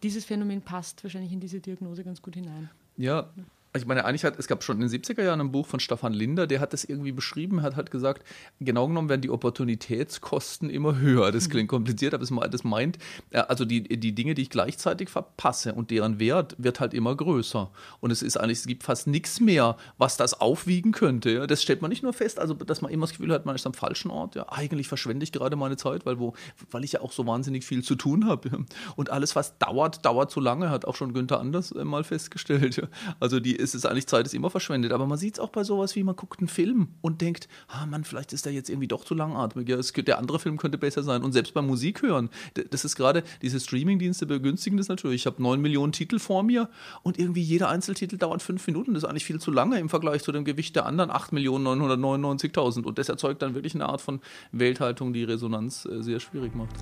Dieses 0.02 0.26
Phänomen 0.26 0.60
passt 0.60 1.02
wahrscheinlich 1.04 1.32
in 1.32 1.40
diese 1.40 1.60
Diagnose 1.60 2.04
ganz 2.04 2.20
gut 2.20 2.34
hinein. 2.34 2.68
Ja, 2.98 3.30
ich 3.72 3.86
meine, 3.86 4.04
eigentlich 4.04 4.24
hat 4.24 4.38
es 4.38 4.48
gab 4.48 4.64
schon 4.64 4.80
in 4.80 4.88
den 4.88 5.00
70er 5.00 5.22
Jahren 5.22 5.40
ein 5.40 5.52
Buch 5.52 5.66
von 5.66 5.78
Stefan 5.78 6.12
Linder, 6.12 6.46
der 6.46 6.60
hat 6.60 6.72
das 6.72 6.84
irgendwie 6.84 7.12
beschrieben, 7.12 7.62
hat 7.62 7.76
halt 7.76 7.90
gesagt, 7.90 8.24
genau 8.58 8.88
genommen 8.88 9.08
werden 9.08 9.20
die 9.20 9.30
Opportunitätskosten 9.30 10.70
immer 10.70 10.98
höher. 10.98 11.30
Das 11.30 11.48
klingt 11.48 11.68
kompliziert, 11.68 12.12
aber 12.14 12.24
das 12.48 12.64
meint, 12.64 12.98
äh, 13.30 13.38
also 13.38 13.64
die, 13.64 13.82
die 13.84 14.12
Dinge, 14.12 14.34
die 14.34 14.42
ich 14.42 14.50
gleichzeitig 14.50 15.08
verpasse 15.08 15.74
und 15.74 15.90
deren 15.90 16.18
Wert 16.18 16.56
wird 16.58 16.80
halt 16.80 16.94
immer 16.94 17.14
größer. 17.14 17.70
Und 18.00 18.10
es 18.10 18.22
ist 18.22 18.36
eigentlich, 18.36 18.58
es 18.58 18.66
gibt 18.66 18.82
fast 18.82 19.06
nichts 19.06 19.40
mehr, 19.40 19.76
was 19.98 20.16
das 20.16 20.40
aufwiegen 20.40 20.90
könnte. 20.90 21.46
Das 21.46 21.62
stellt 21.62 21.80
man 21.80 21.90
nicht 21.90 22.02
nur 22.02 22.12
fest, 22.12 22.40
also 22.40 22.54
dass 22.54 22.82
man 22.82 22.90
immer 22.90 23.06
das 23.06 23.12
Gefühl 23.12 23.32
hat, 23.32 23.46
man 23.46 23.54
ist 23.54 23.66
am 23.66 23.74
falschen 23.74 24.10
Ort. 24.10 24.34
Ja, 24.34 24.46
eigentlich 24.50 24.88
verschwende 24.88 25.22
ich 25.22 25.30
gerade 25.30 25.54
meine 25.54 25.76
Zeit, 25.76 26.06
weil, 26.06 26.18
wo, 26.18 26.34
weil 26.72 26.82
ich 26.82 26.92
ja 26.92 27.02
auch 27.02 27.12
so 27.12 27.26
wahnsinnig 27.26 27.64
viel 27.64 27.84
zu 27.84 27.94
tun 27.94 28.26
habe. 28.26 28.64
Und 28.96 29.10
alles, 29.10 29.36
was 29.36 29.58
dauert, 29.58 30.04
dauert 30.04 30.30
zu 30.30 30.40
lange, 30.40 30.70
hat 30.70 30.84
auch 30.84 30.96
schon 30.96 31.14
Günther 31.14 31.38
Anders 31.38 31.70
äh, 31.72 31.84
mal 31.84 32.02
festgestellt. 32.02 32.82
Also 33.20 33.40
die 33.40 33.59
ist 33.60 33.74
es 33.74 33.86
eigentlich 33.86 34.06
Zeit, 34.06 34.26
ist 34.26 34.34
immer 34.34 34.50
verschwendet. 34.50 34.92
Aber 34.92 35.06
man 35.06 35.18
sieht 35.18 35.34
es 35.34 35.40
auch 35.40 35.50
bei 35.50 35.64
sowas 35.64 35.94
wie, 35.96 36.02
man 36.02 36.16
guckt 36.16 36.40
einen 36.40 36.48
Film 36.48 36.88
und 37.00 37.20
denkt, 37.20 37.48
ah 37.68 37.86
Mann, 37.86 38.04
vielleicht 38.04 38.32
ist 38.32 38.46
der 38.46 38.52
jetzt 38.52 38.68
irgendwie 38.68 38.88
doch 38.88 39.04
zu 39.04 39.14
langatmig. 39.14 39.68
Ja, 39.68 39.76
es, 39.76 39.92
der 39.92 40.18
andere 40.18 40.38
Film 40.38 40.56
könnte 40.56 40.78
besser 40.78 41.02
sein. 41.02 41.22
Und 41.22 41.32
selbst 41.32 41.54
beim 41.54 41.66
Musik 41.66 42.02
hören, 42.02 42.30
das 42.70 42.84
ist 42.84 42.96
gerade, 42.96 43.22
diese 43.42 43.60
Streamingdienste 43.60 44.26
begünstigen 44.26 44.78
das 44.78 44.88
natürlich. 44.88 45.22
Ich 45.22 45.26
habe 45.26 45.42
neun 45.42 45.60
Millionen 45.60 45.92
Titel 45.92 46.18
vor 46.18 46.42
mir 46.42 46.68
und 47.02 47.18
irgendwie 47.18 47.42
jeder 47.42 47.68
Einzeltitel 47.68 48.16
dauert 48.16 48.42
fünf 48.42 48.66
Minuten. 48.66 48.94
Das 48.94 49.04
ist 49.04 49.08
eigentlich 49.08 49.24
viel 49.24 49.40
zu 49.40 49.50
lange 49.50 49.78
im 49.78 49.88
Vergleich 49.88 50.22
zu 50.22 50.32
dem 50.32 50.44
Gewicht 50.44 50.74
der 50.76 50.86
anderen 50.86 51.10
8.999.000. 51.10 52.84
Und 52.84 52.98
das 52.98 53.08
erzeugt 53.08 53.42
dann 53.42 53.54
wirklich 53.54 53.74
eine 53.74 53.88
Art 53.88 54.00
von 54.00 54.20
Welthaltung, 54.52 55.12
die 55.12 55.24
Resonanz 55.24 55.86
äh, 55.86 56.02
sehr 56.02 56.20
schwierig 56.20 56.54
macht. 56.54 56.74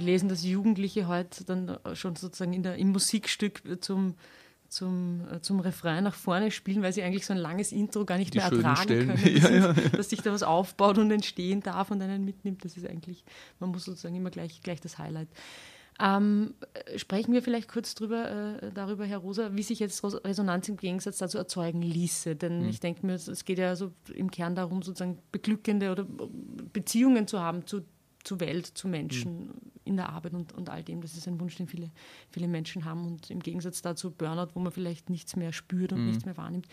Gelesen, 0.00 0.28
dass 0.28 0.44
Jugendliche 0.44 1.06
heute 1.06 1.44
dann 1.44 1.78
schon 1.94 2.16
sozusagen 2.16 2.52
in 2.52 2.62
der, 2.62 2.76
im 2.76 2.90
Musikstück 2.90 3.62
zum, 3.80 4.16
zum, 4.68 5.26
äh, 5.30 5.40
zum 5.40 5.60
Refrain 5.60 6.04
nach 6.04 6.14
vorne 6.14 6.50
spielen, 6.50 6.82
weil 6.82 6.92
sie 6.92 7.02
eigentlich 7.02 7.26
so 7.26 7.32
ein 7.32 7.38
langes 7.38 7.72
Intro 7.72 8.04
gar 8.04 8.18
nicht 8.18 8.34
Die 8.34 8.38
mehr 8.38 8.46
ertragen 8.46 8.82
Stellen. 8.82 9.08
können. 9.08 9.36
ja, 9.36 9.50
ja. 9.50 9.72
Dass 9.72 10.10
sich 10.10 10.22
da 10.22 10.32
was 10.32 10.42
aufbaut 10.42 10.98
und 10.98 11.10
entstehen 11.10 11.60
darf 11.60 11.90
und 11.90 12.00
einen 12.02 12.24
mitnimmt. 12.24 12.64
Das 12.64 12.76
ist 12.76 12.86
eigentlich, 12.88 13.24
man 13.58 13.70
muss 13.70 13.84
sozusagen 13.84 14.14
immer 14.14 14.30
gleich, 14.30 14.62
gleich 14.62 14.80
das 14.80 14.98
Highlight. 14.98 15.28
Ähm, 16.02 16.54
sprechen 16.96 17.34
wir 17.34 17.42
vielleicht 17.42 17.68
kurz 17.68 17.94
drüber, 17.94 18.62
äh, 18.62 18.72
darüber, 18.72 19.04
Herr 19.04 19.18
Rosa, 19.18 19.54
wie 19.54 19.62
sich 19.62 19.80
jetzt 19.80 20.02
Resonanz 20.02 20.66
im 20.68 20.78
Gegensatz 20.78 21.18
dazu 21.18 21.36
erzeugen 21.36 21.82
ließe. 21.82 22.36
Denn 22.36 22.62
mhm. 22.62 22.68
ich 22.68 22.80
denke 22.80 23.04
mir, 23.04 23.14
es 23.14 23.44
geht 23.44 23.58
ja 23.58 23.76
so 23.76 23.92
im 24.14 24.30
Kern 24.30 24.54
darum, 24.54 24.80
sozusagen 24.82 25.18
beglückende 25.30 25.92
oder 25.92 26.06
Beziehungen 26.72 27.26
zu 27.26 27.40
haben 27.40 27.66
zu 27.66 27.82
zur 28.24 28.40
Welt, 28.40 28.66
zu 28.66 28.88
Menschen 28.88 29.46
mhm. 29.46 29.52
in 29.84 29.96
der 29.96 30.10
Arbeit 30.10 30.34
und, 30.34 30.52
und 30.52 30.68
all 30.68 30.82
dem. 30.82 31.00
Das 31.00 31.16
ist 31.16 31.26
ein 31.26 31.40
Wunsch, 31.40 31.56
den 31.56 31.66
viele, 31.66 31.90
viele 32.30 32.48
Menschen 32.48 32.84
haben. 32.84 33.06
Und 33.06 33.30
im 33.30 33.40
Gegensatz 33.40 33.82
dazu 33.82 34.10
Burnout, 34.10 34.48
wo 34.54 34.60
man 34.60 34.72
vielleicht 34.72 35.10
nichts 35.10 35.36
mehr 35.36 35.52
spürt 35.52 35.92
und 35.92 36.00
mhm. 36.00 36.06
nichts 36.08 36.24
mehr 36.24 36.36
wahrnimmt. 36.36 36.66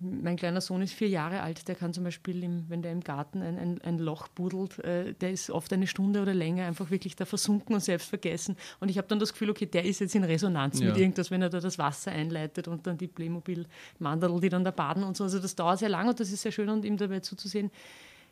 Mein 0.00 0.36
kleiner 0.36 0.60
Sohn 0.60 0.82
ist 0.82 0.92
vier 0.92 1.08
Jahre 1.08 1.40
alt, 1.40 1.68
der 1.68 1.76
kann 1.76 1.92
zum 1.94 2.04
Beispiel, 2.04 2.42
im, 2.42 2.68
wenn 2.68 2.82
der 2.82 2.90
im 2.90 3.00
Garten 3.00 3.40
ein, 3.42 3.58
ein, 3.58 3.80
ein 3.82 3.98
Loch 3.98 4.26
buddelt, 4.28 4.78
äh, 4.80 5.14
der 5.14 5.30
ist 5.30 5.50
oft 5.50 5.72
eine 5.72 5.86
Stunde 5.86 6.20
oder 6.20 6.34
länger 6.34 6.66
einfach 6.66 6.90
wirklich 6.90 7.14
da 7.14 7.24
versunken 7.24 7.74
und 7.74 7.80
selbst 7.80 8.08
vergessen. 8.08 8.56
Und 8.80 8.90
ich 8.90 8.98
habe 8.98 9.06
dann 9.06 9.20
das 9.20 9.32
Gefühl, 9.32 9.50
okay, 9.50 9.66
der 9.66 9.84
ist 9.84 10.00
jetzt 10.00 10.14
in 10.14 10.24
Resonanz 10.24 10.80
ja. 10.80 10.88
mit 10.88 10.96
irgendwas, 10.98 11.30
wenn 11.30 11.42
er 11.42 11.48
da 11.48 11.60
das 11.60 11.78
Wasser 11.78 12.10
einleitet 12.10 12.66
und 12.66 12.86
dann 12.86 12.98
die 12.98 13.06
Playmobil-Mandel, 13.06 14.40
die 14.40 14.48
dann 14.48 14.64
da 14.64 14.72
baden 14.72 15.04
und 15.04 15.16
so. 15.16 15.24
Also 15.24 15.38
das 15.38 15.54
dauert 15.54 15.78
sehr 15.78 15.88
lang 15.88 16.08
und 16.08 16.18
das 16.18 16.30
ist 16.32 16.42
sehr 16.42 16.52
schön 16.52 16.68
und 16.68 16.84
ihm 16.84 16.96
dabei 16.96 17.20
zuzusehen, 17.20 17.70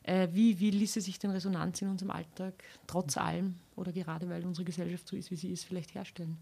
äh, 0.04 0.28
wie, 0.32 0.58
wie 0.60 0.70
ließe 0.70 1.00
sich 1.00 1.18
denn 1.18 1.30
Resonanz 1.30 1.82
in 1.82 1.88
unserem 1.88 2.10
Alltag 2.10 2.54
trotz 2.86 3.16
allem 3.16 3.56
oder 3.76 3.92
gerade 3.92 4.28
weil 4.28 4.44
unsere 4.44 4.64
Gesellschaft 4.64 5.08
so 5.08 5.16
ist, 5.16 5.30
wie 5.30 5.36
sie 5.36 5.52
ist, 5.52 5.64
vielleicht 5.64 5.94
herstellen? 5.94 6.38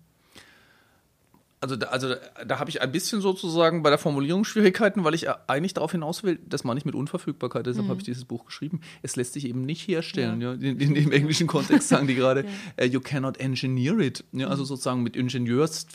Also 1.63 1.77
da, 1.77 1.89
also 1.89 2.15
da 2.47 2.59
habe 2.59 2.71
ich 2.71 2.81
ein 2.81 2.91
bisschen 2.91 3.21
sozusagen 3.21 3.83
bei 3.83 3.91
der 3.91 3.99
Formulierung 3.99 4.45
Schwierigkeiten, 4.45 5.05
weil 5.05 5.13
ich 5.13 5.29
eigentlich 5.29 5.75
darauf 5.75 5.93
hinaus 5.93 6.25
will, 6.25 6.39
das 6.49 6.65
meine 6.65 6.79
ich 6.79 6.87
mit 6.87 6.95
Unverfügbarkeit, 6.95 7.67
deshalb 7.67 7.85
mhm. 7.85 7.91
habe 7.91 8.01
ich 8.01 8.07
dieses 8.07 8.25
Buch 8.25 8.47
geschrieben. 8.47 8.81
Es 9.03 9.17
lässt 9.17 9.35
sich 9.35 9.47
eben 9.47 9.67
nicht 9.67 9.87
herstellen. 9.87 10.41
Ja. 10.41 10.55
ja. 10.55 10.71
In, 10.71 10.81
in, 10.81 10.97
Im 10.97 11.13
englischen 11.13 11.47
Kontext 11.47 11.89
sagen 11.91 12.07
die 12.07 12.15
gerade, 12.15 12.47
ja. 12.79 12.87
uh, 12.87 12.89
you 12.89 13.01
cannot 13.01 13.39
engineer 13.39 13.99
it. 13.99 14.25
Ja, 14.33 14.49
also 14.49 14.63
mhm. 14.63 14.69
sozusagen 14.69 15.03
mit 15.03 15.17
Ingenieurs 15.17 15.87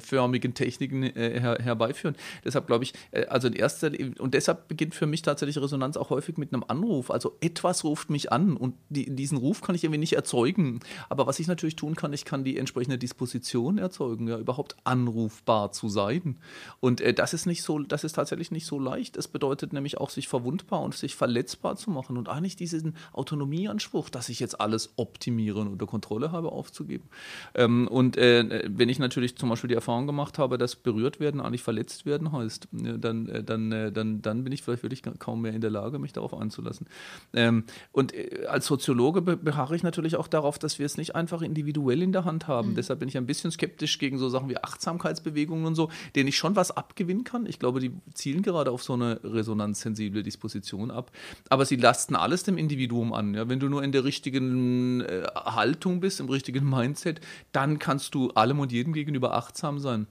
förmigen 0.00 0.54
Techniken 0.54 1.02
äh, 1.02 1.40
her, 1.40 1.58
herbeiführen. 1.60 2.16
Deshalb 2.44 2.66
glaube 2.66 2.84
ich, 2.84 2.94
äh, 3.10 3.26
also 3.26 3.48
in 3.48 3.54
erster 3.54 3.90
und 4.18 4.34
deshalb 4.34 4.68
beginnt 4.68 4.94
für 4.94 5.06
mich 5.06 5.22
tatsächlich 5.22 5.58
Resonanz 5.58 5.96
auch 5.96 6.10
häufig 6.10 6.36
mit 6.36 6.52
einem 6.52 6.64
Anruf. 6.66 7.10
Also 7.10 7.36
etwas 7.40 7.84
ruft 7.84 8.10
mich 8.10 8.32
an 8.32 8.56
und 8.56 8.74
die, 8.88 9.14
diesen 9.14 9.38
Ruf 9.38 9.60
kann 9.60 9.74
ich 9.74 9.84
irgendwie 9.84 9.98
nicht 9.98 10.14
erzeugen. 10.14 10.80
Aber 11.08 11.26
was 11.26 11.38
ich 11.38 11.46
natürlich 11.46 11.76
tun 11.76 11.94
kann, 11.94 12.12
ich 12.12 12.24
kann 12.24 12.44
die 12.44 12.56
entsprechende 12.56 12.98
Disposition 12.98 13.78
erzeugen, 13.78 14.28
ja, 14.28 14.38
überhaupt 14.38 14.76
anrufbar 14.84 15.72
zu 15.72 15.88
sein. 15.88 16.38
Und 16.80 17.00
äh, 17.00 17.14
das 17.14 17.34
ist 17.34 17.46
nicht 17.46 17.62
so, 17.62 17.78
das 17.78 18.04
ist 18.04 18.14
tatsächlich 18.14 18.50
nicht 18.50 18.66
so 18.66 18.78
leicht. 18.78 19.16
Es 19.16 19.28
bedeutet 19.28 19.72
nämlich 19.72 19.98
auch, 19.98 20.10
sich 20.10 20.28
verwundbar 20.28 20.80
und 20.82 20.94
sich 20.94 21.14
verletzbar 21.14 21.76
zu 21.76 21.90
machen 21.90 22.16
und 22.16 22.28
eigentlich 22.28 22.56
diesen 22.56 22.96
Autonomieanspruch, 23.12 24.08
dass 24.10 24.28
ich 24.28 24.40
jetzt 24.40 24.60
alles 24.60 24.92
optimiere 24.96 25.60
und 25.60 25.68
unter 25.68 25.86
Kontrolle 25.86 26.32
habe, 26.32 26.52
aufzugeben. 26.52 27.08
Ähm, 27.54 27.88
und 27.88 28.16
äh, 28.16 28.68
wenn 28.68 28.88
ich 28.88 28.98
natürlich 28.98 29.36
zum 29.36 29.48
Beispiel 29.48 29.57
Beispiel 29.58 29.68
die 29.68 29.74
Erfahrung 29.74 30.06
gemacht 30.06 30.38
habe, 30.38 30.56
dass 30.56 30.76
berührt 30.76 31.20
werden 31.20 31.40
eigentlich 31.40 31.62
verletzt 31.62 32.06
werden 32.06 32.32
heißt, 32.32 32.68
dann, 32.72 33.28
äh, 33.28 33.42
dann, 33.42 33.72
äh, 33.72 33.92
dann, 33.92 34.22
dann 34.22 34.44
bin 34.44 34.52
ich 34.52 34.62
vielleicht 34.62 34.82
wirklich 34.82 35.02
kaum 35.18 35.42
mehr 35.42 35.52
in 35.52 35.60
der 35.60 35.70
Lage, 35.70 35.98
mich 35.98 36.12
darauf 36.12 36.32
einzulassen. 36.32 36.86
Ähm, 37.34 37.64
und 37.92 38.14
äh, 38.14 38.46
als 38.46 38.66
Soziologe 38.66 39.20
beharre 39.20 39.74
ich 39.74 39.82
natürlich 39.82 40.16
auch 40.16 40.28
darauf, 40.28 40.58
dass 40.58 40.78
wir 40.78 40.86
es 40.86 40.96
nicht 40.96 41.14
einfach 41.14 41.42
individuell 41.42 42.02
in 42.02 42.12
der 42.12 42.24
Hand 42.24 42.46
haben. 42.46 42.70
Mhm. 42.70 42.74
Deshalb 42.76 43.00
bin 43.00 43.08
ich 43.08 43.16
ein 43.16 43.26
bisschen 43.26 43.50
skeptisch 43.50 43.98
gegen 43.98 44.18
so 44.18 44.28
Sachen 44.28 44.48
wie 44.48 44.56
Achtsamkeitsbewegungen 44.56 45.66
und 45.66 45.74
so, 45.74 45.90
denen 46.14 46.28
ich 46.28 46.36
schon 46.36 46.56
was 46.56 46.70
abgewinnen 46.70 47.24
kann. 47.24 47.46
Ich 47.46 47.58
glaube, 47.58 47.80
die 47.80 47.92
zielen 48.14 48.42
gerade 48.42 48.70
auf 48.70 48.82
so 48.82 48.92
eine 48.92 49.20
resonanzsensible 49.24 50.22
Disposition 50.22 50.90
ab. 50.90 51.10
Aber 51.48 51.64
sie 51.64 51.76
lasten 51.76 52.14
alles 52.14 52.44
dem 52.44 52.58
Individuum 52.58 53.12
an. 53.12 53.34
Ja? 53.34 53.48
Wenn 53.48 53.58
du 53.58 53.68
nur 53.68 53.82
in 53.82 53.92
der 53.92 54.04
richtigen 54.04 55.04
Haltung 55.34 56.00
bist, 56.00 56.20
im 56.20 56.28
richtigen 56.28 56.68
Mindset, 56.68 57.20
dann 57.52 57.78
kannst 57.78 58.14
du 58.14 58.30
allem 58.30 58.60
und 58.60 58.72
jedem 58.72 58.92
gegenüber 58.92 59.34
achten 59.34 59.47
achtsam 59.48 59.78
sein. 59.78 60.06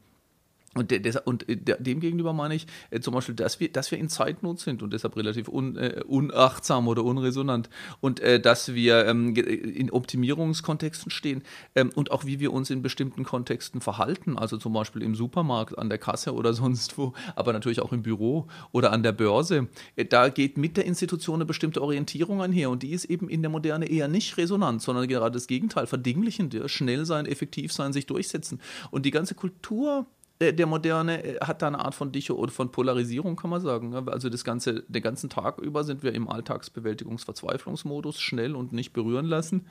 Und, 0.78 0.92
de, 0.92 1.02
und 1.26 1.50
äh, 1.50 1.58
dem 1.58 2.00
gegenüber 2.00 2.34
meine 2.34 2.56
ich 2.56 2.68
äh, 2.90 3.00
zum 3.00 3.14
Beispiel, 3.14 3.36
dass 3.36 3.60
wir, 3.60 3.72
dass 3.72 3.92
wir 3.92 3.98
in 3.98 4.10
Zeitnot 4.10 4.60
sind 4.60 4.84
und 4.84 4.94
deshalb 4.94 5.16
relativ 5.16 5.48
un, 5.50 5.76
äh, 5.76 6.04
unachtsam 6.06 6.88
oder 6.88 7.04
unresonant 7.04 7.70
und 8.00 8.20
äh, 8.20 8.40
dass 8.40 8.74
wir 8.74 9.06
ähm, 9.06 9.36
in 9.36 9.92
Optimierungskontexten 9.92 11.12
stehen 11.12 11.44
ähm, 11.76 11.92
und 11.96 12.12
auch 12.12 12.26
wie 12.26 12.40
wir 12.40 12.54
uns 12.54 12.70
in 12.70 12.82
bestimmten 12.82 13.24
Kontexten 13.24 13.82
verhalten, 13.82 14.38
also 14.38 14.58
zum 14.58 14.74
Beispiel 14.74 15.02
im 15.02 15.16
Supermarkt, 15.16 15.78
an 15.78 15.90
der 15.90 15.98
Kasse 15.98 16.34
oder 16.34 16.54
sonst 16.54 16.98
wo, 16.98 17.14
aber 17.36 17.54
natürlich 17.54 17.82
auch 17.82 17.92
im 17.92 18.04
Büro 18.04 18.48
oder 18.72 18.92
an 18.92 19.04
der 19.04 19.12
Börse. 19.12 19.68
Äh, 19.96 20.06
da 20.06 20.30
geht 20.30 20.58
mit 20.58 20.78
der 20.78 20.86
Institution 20.86 21.36
eine 21.36 21.46
bestimmte 21.46 21.82
Orientierung 21.82 22.42
einher 22.42 22.70
und 22.70 22.84
die 22.84 22.92
ist 22.92 23.06
eben 23.06 23.30
in 23.30 23.42
der 23.42 23.50
Moderne 23.50 23.90
eher 23.90 24.08
nicht 24.08 24.38
resonant, 24.38 24.82
sondern 24.82 25.08
gerade 25.08 25.34
das 25.34 25.48
Gegenteil, 25.48 25.88
verdinglichend, 25.88 26.56
schnell 26.68 27.06
sein, 27.06 27.26
effektiv 27.26 27.74
sein, 27.74 27.94
sich 27.94 28.06
durchsetzen. 28.06 28.60
Und 28.92 29.06
die 29.06 29.12
ganze 29.12 29.36
Kultur 29.36 30.06
der, 30.40 30.54
der 30.54 30.68
Moderne 30.68 31.24
äh, 31.24 31.40
hat 31.40 31.62
da 31.62 31.68
eine 31.68 31.80
Art 31.80 31.96
von 31.96 32.12
Dicho 32.12 32.36
oder 32.36 32.52
von 32.52 32.72
Polarisierung, 32.72 33.36
kann 33.36 33.50
man 33.50 33.62
sagen. 33.62 33.94
Also 34.08 34.30
das 34.30 34.44
ganze, 34.44 34.84
den 34.88 35.02
ganzen 35.02 35.30
Tag 35.30 35.60
über 35.60 35.84
sind 35.84 36.04
wir 36.04 36.14
im 36.14 36.30
Alltagsbewältigungsverzweiflungsmodus, 36.30 38.20
schnell 38.20 38.56
und 38.56 38.72
nicht 38.72 38.94
berühren 38.94 39.26
lassen. 39.26 39.66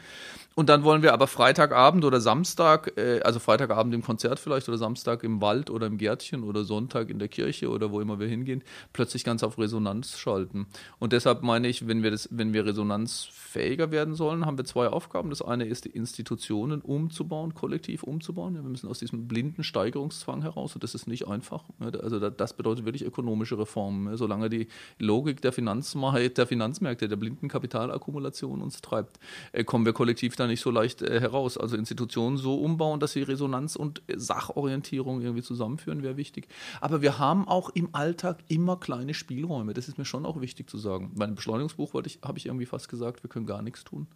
Und 0.55 0.69
dann 0.69 0.83
wollen 0.83 1.03
wir 1.03 1.13
aber 1.13 1.27
Freitagabend 1.27 2.05
oder 2.05 2.21
Samstag, 2.21 2.93
äh, 2.97 3.21
also 3.23 3.39
Freitagabend 3.39 3.95
im 3.95 4.03
Konzert 4.03 4.41
vielleicht 4.41 4.69
oder 4.69 4.79
Samstag 4.79 5.23
im 5.23 5.41
Wald 5.41 5.71
oder 5.71 5.87
im 5.87 5.99
Gärtchen 5.99 6.43
oder 6.43 6.65
Sonntag 6.65 7.11
in 7.11 7.19
der 7.19 7.29
Kirche 7.29 7.71
oder 7.71 7.93
wo 7.93 8.01
immer 8.01 8.19
wir 8.19 8.29
hingehen, 8.29 8.63
plötzlich 8.93 9.23
ganz 9.23 9.43
auf 9.43 9.59
Resonanz 9.59 10.19
schalten. 10.19 10.67
Und 10.99 11.13
deshalb 11.13 11.43
meine 11.43 11.69
ich, 11.69 11.87
wenn 11.87 12.03
wir, 12.03 12.11
das, 12.11 12.29
wenn 12.33 12.53
wir 12.53 12.67
resonanzfähiger 12.67 13.91
werden 13.93 14.15
sollen, 14.15 14.45
haben 14.45 14.59
wir 14.59 14.65
zwei 14.65 14.89
Aufgaben. 14.89 15.31
Das 15.31 15.43
eine 15.43 15.67
ist, 15.67 15.85
die 15.85 15.91
Institutionen 15.91 16.81
umzubauen, 16.81 17.55
kollektiv 17.55 18.03
umzubauen. 18.03 18.55
Wir 18.55 18.63
müssen 18.63 18.89
aus 18.89 18.99
diesem 18.99 19.29
blinden 19.29 19.63
Steigerungszwang 19.63 20.43
heraus 20.43 20.56
und 20.57 20.83
das 20.83 20.95
ist 20.95 21.07
nicht 21.07 21.29
einfach. 21.29 21.65
Also 21.81 22.19
das 22.31 22.55
bedeutet 22.55 22.85
wirklich 22.85 23.05
ökonomische 23.05 23.59
Reformen. 23.59 24.17
Solange 24.17 24.49
die 24.49 24.69
Logik 24.99 25.41
der 25.41 25.53
der 25.53 26.47
Finanzmärkte, 26.47 27.09
der 27.09 27.17
blinden 27.17 27.49
Kapitalakkumulation 27.49 28.63
uns 28.63 28.81
treibt, 28.81 29.19
äh, 29.53 29.65
kommen 29.65 29.85
wir 29.85 29.93
kollektiv 29.93 30.37
da 30.37 30.47
nicht 30.47 30.61
so 30.61 30.71
leicht 30.71 31.03
äh, 31.03 31.21
heraus. 31.21 31.59
Also 31.59 31.77
Institutionen 31.77 32.37
so 32.37 32.57
umbauen, 32.57 33.01
dass 33.01 33.13
sie 33.13 33.23
Resonanz 33.23 33.77
und 33.77 34.03
Sachorientierung 34.15 35.23
irgendwie 35.23 35.43
zusammenführen, 35.43 36.03
wäre 36.03 36.17
wichtig. 36.17 36.49
Aber 36.81 37.03
wir 37.03 37.19
haben 37.19 37.47
auch 37.49 37.71
im 37.71 37.95
Alltag 37.95 38.39
immer 38.49 38.77
kleine 38.77 39.15
Spielräume. 39.15 39.75
Das 39.75 39.89
ist 39.89 39.99
mir 39.99 40.05
schon 40.05 40.27
auch 40.27 40.41
wichtig 40.41 40.71
zu 40.71 40.79
sagen. 40.79 41.13
Bei 41.15 41.25
einem 41.25 41.35
Beschleunigungsbuch 41.35 41.95
habe 41.95 42.39
ich 42.39 42.47
irgendwie 42.47 42.67
fast 42.67 42.89
gesagt, 42.89 43.23
wir 43.23 43.31
können 43.31 43.47
gar 43.47 43.63
nichts 43.63 43.85
tun. 43.85 44.07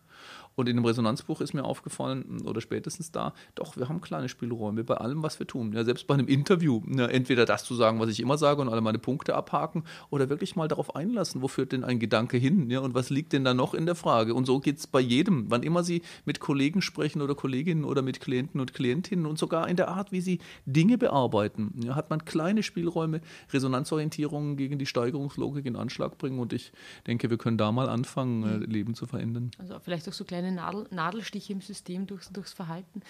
Und 0.57 0.69
in 0.69 0.77
dem 0.77 0.85
Resonanzbuch 0.85 1.41
ist 1.41 1.55
mir 1.55 1.65
aufgefallen, 1.65 2.43
oder 2.45 2.61
spätestens 2.61 3.13
da, 3.13 3.33
doch, 3.55 3.77
wir 3.77 3.89
haben 3.89 4.01
kleine 4.01 4.29
Spielräume 4.29 4.85
bei 4.85 4.95
allem, 4.97 5.23
was 5.23 5.39
wir 5.39 5.47
tun. 5.47 5.73
Ja, 5.73 5.85
selbst 5.85 6.07
bei 6.07 6.15
einem 6.15 6.29
Interview, 6.29 6.83
ja, 6.87 7.07
entweder 7.07 7.47
das 7.47 7.65
zu 7.65 7.75
sagen, 7.75 8.01
was 8.01 8.11
ich 8.11 8.21
immer 8.21 8.37
sage 8.37 8.61
und 8.61 8.69
alle 8.69 8.81
meine 8.81 8.99
Punkte 8.99 9.35
abhaken, 9.35 9.85
oder 10.11 10.29
wirklich 10.29 10.57
mal 10.57 10.69
darauf 10.69 10.95
einlassen, 10.95 11.41
wo 11.41 11.49
führt 11.49 11.73
denn 11.73 11.85
ein 11.85 11.99
Gedanke 11.99 12.37
hin 12.37 12.69
ja, 12.71 12.81
und 12.81 12.95
was 12.95 13.11
liegt 13.11 13.33
denn 13.33 13.45
da 13.45 13.55
noch 13.55 13.75
in 13.75 13.87
der 13.87 13.95
Frage. 13.95 14.35
Und 14.35 14.45
so 14.45 14.61
geht 14.61 14.79
es 14.79 14.87
bei 14.87 15.01
jedem, 15.01 15.51
wann 15.51 15.63
immer 15.63 15.83
Sie 15.83 16.03
mit 16.25 16.41
Kollegen 16.41 16.83
sprechen 16.83 17.23
oder 17.23 17.35
Kolleginnen 17.35 17.85
oder 17.85 18.03
mit 18.03 18.21
Klienten 18.21 18.61
und 18.61 18.75
Klientinnen 18.75 19.27
und 19.27 19.39
sogar 19.39 19.69
in 19.69 19.77
der 19.77 19.89
Art, 19.89 20.13
wie 20.13 20.21
Sie 20.21 20.41
Dinge 20.67 20.99
bearbeiten, 20.99 21.73
ja, 21.83 21.95
hat 21.95 22.11
man 22.11 22.25
kleine 22.25 22.63
Spielräume, 22.63 23.21
Resonanzorientierungen 23.53 24.57
gegen 24.57 24.79
die 24.79 24.87
Steigerungslogik 24.87 25.65
in 25.65 25.77
Anschlag 25.77 26.19
bringen. 26.19 26.39
Und 26.39 26.53
ich 26.53 26.73
denke, 27.07 27.31
wir 27.31 27.39
können 27.39 27.57
da 27.57 27.73
mal 27.73 27.89
anfangen, 27.89 28.43
äh, 28.43 28.67
Leben 28.67 28.95
zu 28.95 29.07
verändern. 29.07 29.51
Also 29.59 29.79
vielleicht 29.81 30.07
auch 30.11 30.15
so 30.15 30.25
kleine 30.25 30.53
Nadel, 30.53 30.87
Nadelstiche 30.91 31.53
im 31.53 31.61
System 31.61 32.07
durchs, 32.07 32.31
durchs 32.31 32.53
Verhalten. 32.53 33.03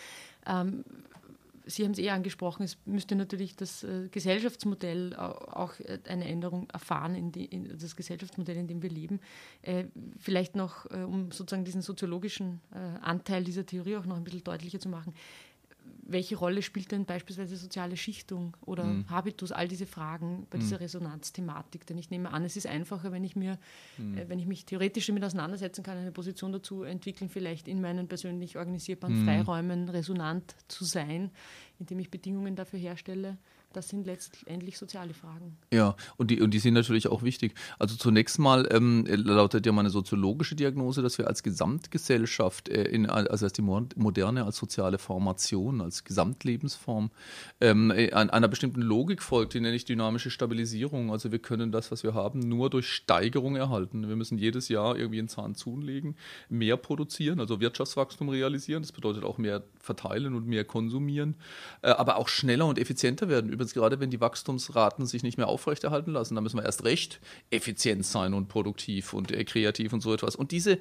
Ähm, 0.47 0.85
Sie 1.67 1.85
haben 1.85 1.93
es 1.93 1.99
eh 1.99 2.11
angesprochen, 2.11 2.65
es 2.65 2.79
müsste 2.85 3.15
natürlich 3.15 3.55
das 3.55 3.85
äh, 3.85 4.09
Gesellschaftsmodell 4.11 5.15
auch 5.15 5.79
äh, 5.81 5.99
eine 6.09 6.27
Änderung 6.27 6.69
erfahren, 6.71 7.15
in, 7.15 7.31
die, 7.31 7.45
in, 7.45 7.79
das 7.79 7.95
Gesellschaftsmodell, 7.95 8.57
in 8.57 8.67
dem 8.67 8.83
wir 8.83 8.91
leben. 8.91 9.21
Äh, 9.63 9.85
vielleicht 10.19 10.57
noch, 10.57 10.91
äh, 10.91 11.05
um 11.05 11.31
sozusagen 11.31 11.65
diesen 11.65 11.83
soziologischen 11.83 12.61
äh, 12.75 12.79
Anteil 13.03 13.45
dieser 13.45 13.65
Theorie 13.65 13.97
auch 13.97 14.07
noch 14.07 14.17
ein 14.17 14.25
bisschen 14.25 14.43
deutlicher 14.43 14.81
zu 14.81 14.89
machen 14.89 15.15
welche 16.11 16.37
Rolle 16.37 16.63
spielt 16.63 16.91
denn 16.93 17.05
beispielsweise 17.05 17.57
soziale 17.57 17.97
Schichtung 17.97 18.57
oder 18.61 18.85
mhm. 18.85 19.09
Habitus, 19.09 19.53
all 19.53 19.69
diese 19.69 19.87
Fragen 19.87 20.47
bei 20.51 20.59
mhm. 20.59 20.63
dieser 20.63 20.81
Resonanzthematik? 20.81 21.87
Denn 21.87 21.99
ich 21.99 22.11
nehme 22.11 22.33
an, 22.33 22.45
es 22.45 22.57
ist 22.57 22.67
einfacher, 22.67 23.13
wenn 23.13 23.25
ich 23.25 23.37
mir, 23.37 23.59
mhm. 23.97 24.19
äh, 24.19 24.29
wenn 24.29 24.39
ich 24.39 24.47
mich 24.47 24.65
theoretisch 24.65 25.07
damit 25.07 25.25
auseinandersetzen 25.25 25.83
kann, 25.83 25.99
eine 25.99 26.13
Position 26.13 26.53
dazu 26.53 26.83
entwickeln, 26.83 27.31
vielleicht 27.31 27.69
in 27.69 27.81
meinen 27.81 28.09
persönlich 28.09 28.59
organisierbaren 28.59 29.21
mhm. 29.21 29.25
Freiräumen 29.25 29.89
resonant 29.89 30.57
zu 30.69 30.85
sein, 30.85 31.31
indem 31.79 32.01
ich 32.01 32.11
Bedingungen 32.11 32.57
dafür 32.57 32.79
herstelle, 32.79 33.39
das 33.73 33.89
sind 33.89 34.07
letztendlich 34.07 34.79
soziale 34.79 35.15
Fragen. 35.15 35.57
Ja, 35.73 35.95
und 36.17 36.31
die, 36.31 36.41
und 36.41 36.53
die 36.53 36.59
sind 36.59 36.75
natürlich 36.75 37.07
auch 37.07 37.23
wichtig. 37.23 37.55
Also 37.79 37.97
zunächst 37.97 38.39
mal 38.39 38.69
ähm, 38.73 39.07
lautet 39.07 39.65
ja 39.65 39.73
meine 39.73 39.91
soziologische 39.91 40.57
Diagnose, 40.57 41.03
dass 41.03 41.19
wir 41.19 41.29
als 41.29 41.43
Gesamtgesellschaft, 41.43 42.69
äh, 42.69 42.85
in, 42.85 43.07
also 43.07 43.47
als 43.47 43.53
die 43.53 43.63
Moderne, 43.63 44.45
als 44.45 44.57
soziale 44.57 44.99
Formation, 44.99 45.81
als 45.81 46.03
Gesamtlebensform, 46.05 47.11
ähm, 47.61 47.93
äh, 47.93 48.13
einer 48.13 48.49
bestimmten 48.49 48.83
Logik 48.83 49.23
folgt, 49.23 49.55
die 49.55 49.61
nenne 49.61 49.77
ich 49.77 49.85
dynamische 49.85 50.31
Stabilisierung. 50.31 51.13
Also 51.13 51.31
wir 51.31 51.39
können 51.39 51.71
das, 51.71 51.93
was 51.93 52.03
wir 52.03 52.15
haben, 52.15 52.41
nur 52.41 52.71
durch 52.71 52.89
Steigerung 52.89 53.55
erhalten. 53.55 54.09
Wir 54.09 54.17
müssen 54.17 54.39
jedes 54.39 54.69
Jahr 54.69 54.97
irgendwie 54.97 55.21
einen 55.21 55.29
Zahn 55.29 55.55
zulegen, 55.55 56.17
mehr 56.49 56.77
produzieren, 56.77 57.39
also 57.39 57.61
Wirtschaftswachstum 57.61 58.29
realisieren. 58.31 58.83
Das 58.83 58.91
bedeutet 58.91 59.23
auch 59.23 59.39
mehr 59.39 59.63
verteilen 59.79 60.35
und 60.35 60.49
mehr 60.49 60.65
konsumieren, 60.65 61.37
äh, 61.83 61.91
aber 61.91 62.17
auch 62.17 62.29
schneller 62.29 62.67
und 62.67 62.79
effizienter 62.79 63.29
werden 63.29 63.60
übrigens 63.61 63.75
gerade, 63.75 64.01
wenn 64.01 64.11
die 64.11 64.21
Wachstumsraten 64.21 65.05
sich 65.07 65.23
nicht 65.23 65.37
mehr 65.37 65.49
aufrechterhalten 65.49 66.13
lassen, 66.13 66.35
dann 66.35 66.43
müssen 66.43 66.57
wir 66.57 66.65
erst 66.65 66.85
recht 66.85 67.21
effizient 67.51 68.07
sein 68.07 68.33
und 68.33 68.49
produktiv 68.49 69.13
und 69.13 69.31
äh, 69.33 69.45
kreativ 69.45 69.93
und 69.93 70.01
so 70.01 70.15
etwas. 70.15 70.35
Und 70.35 70.51
diese, 70.51 70.79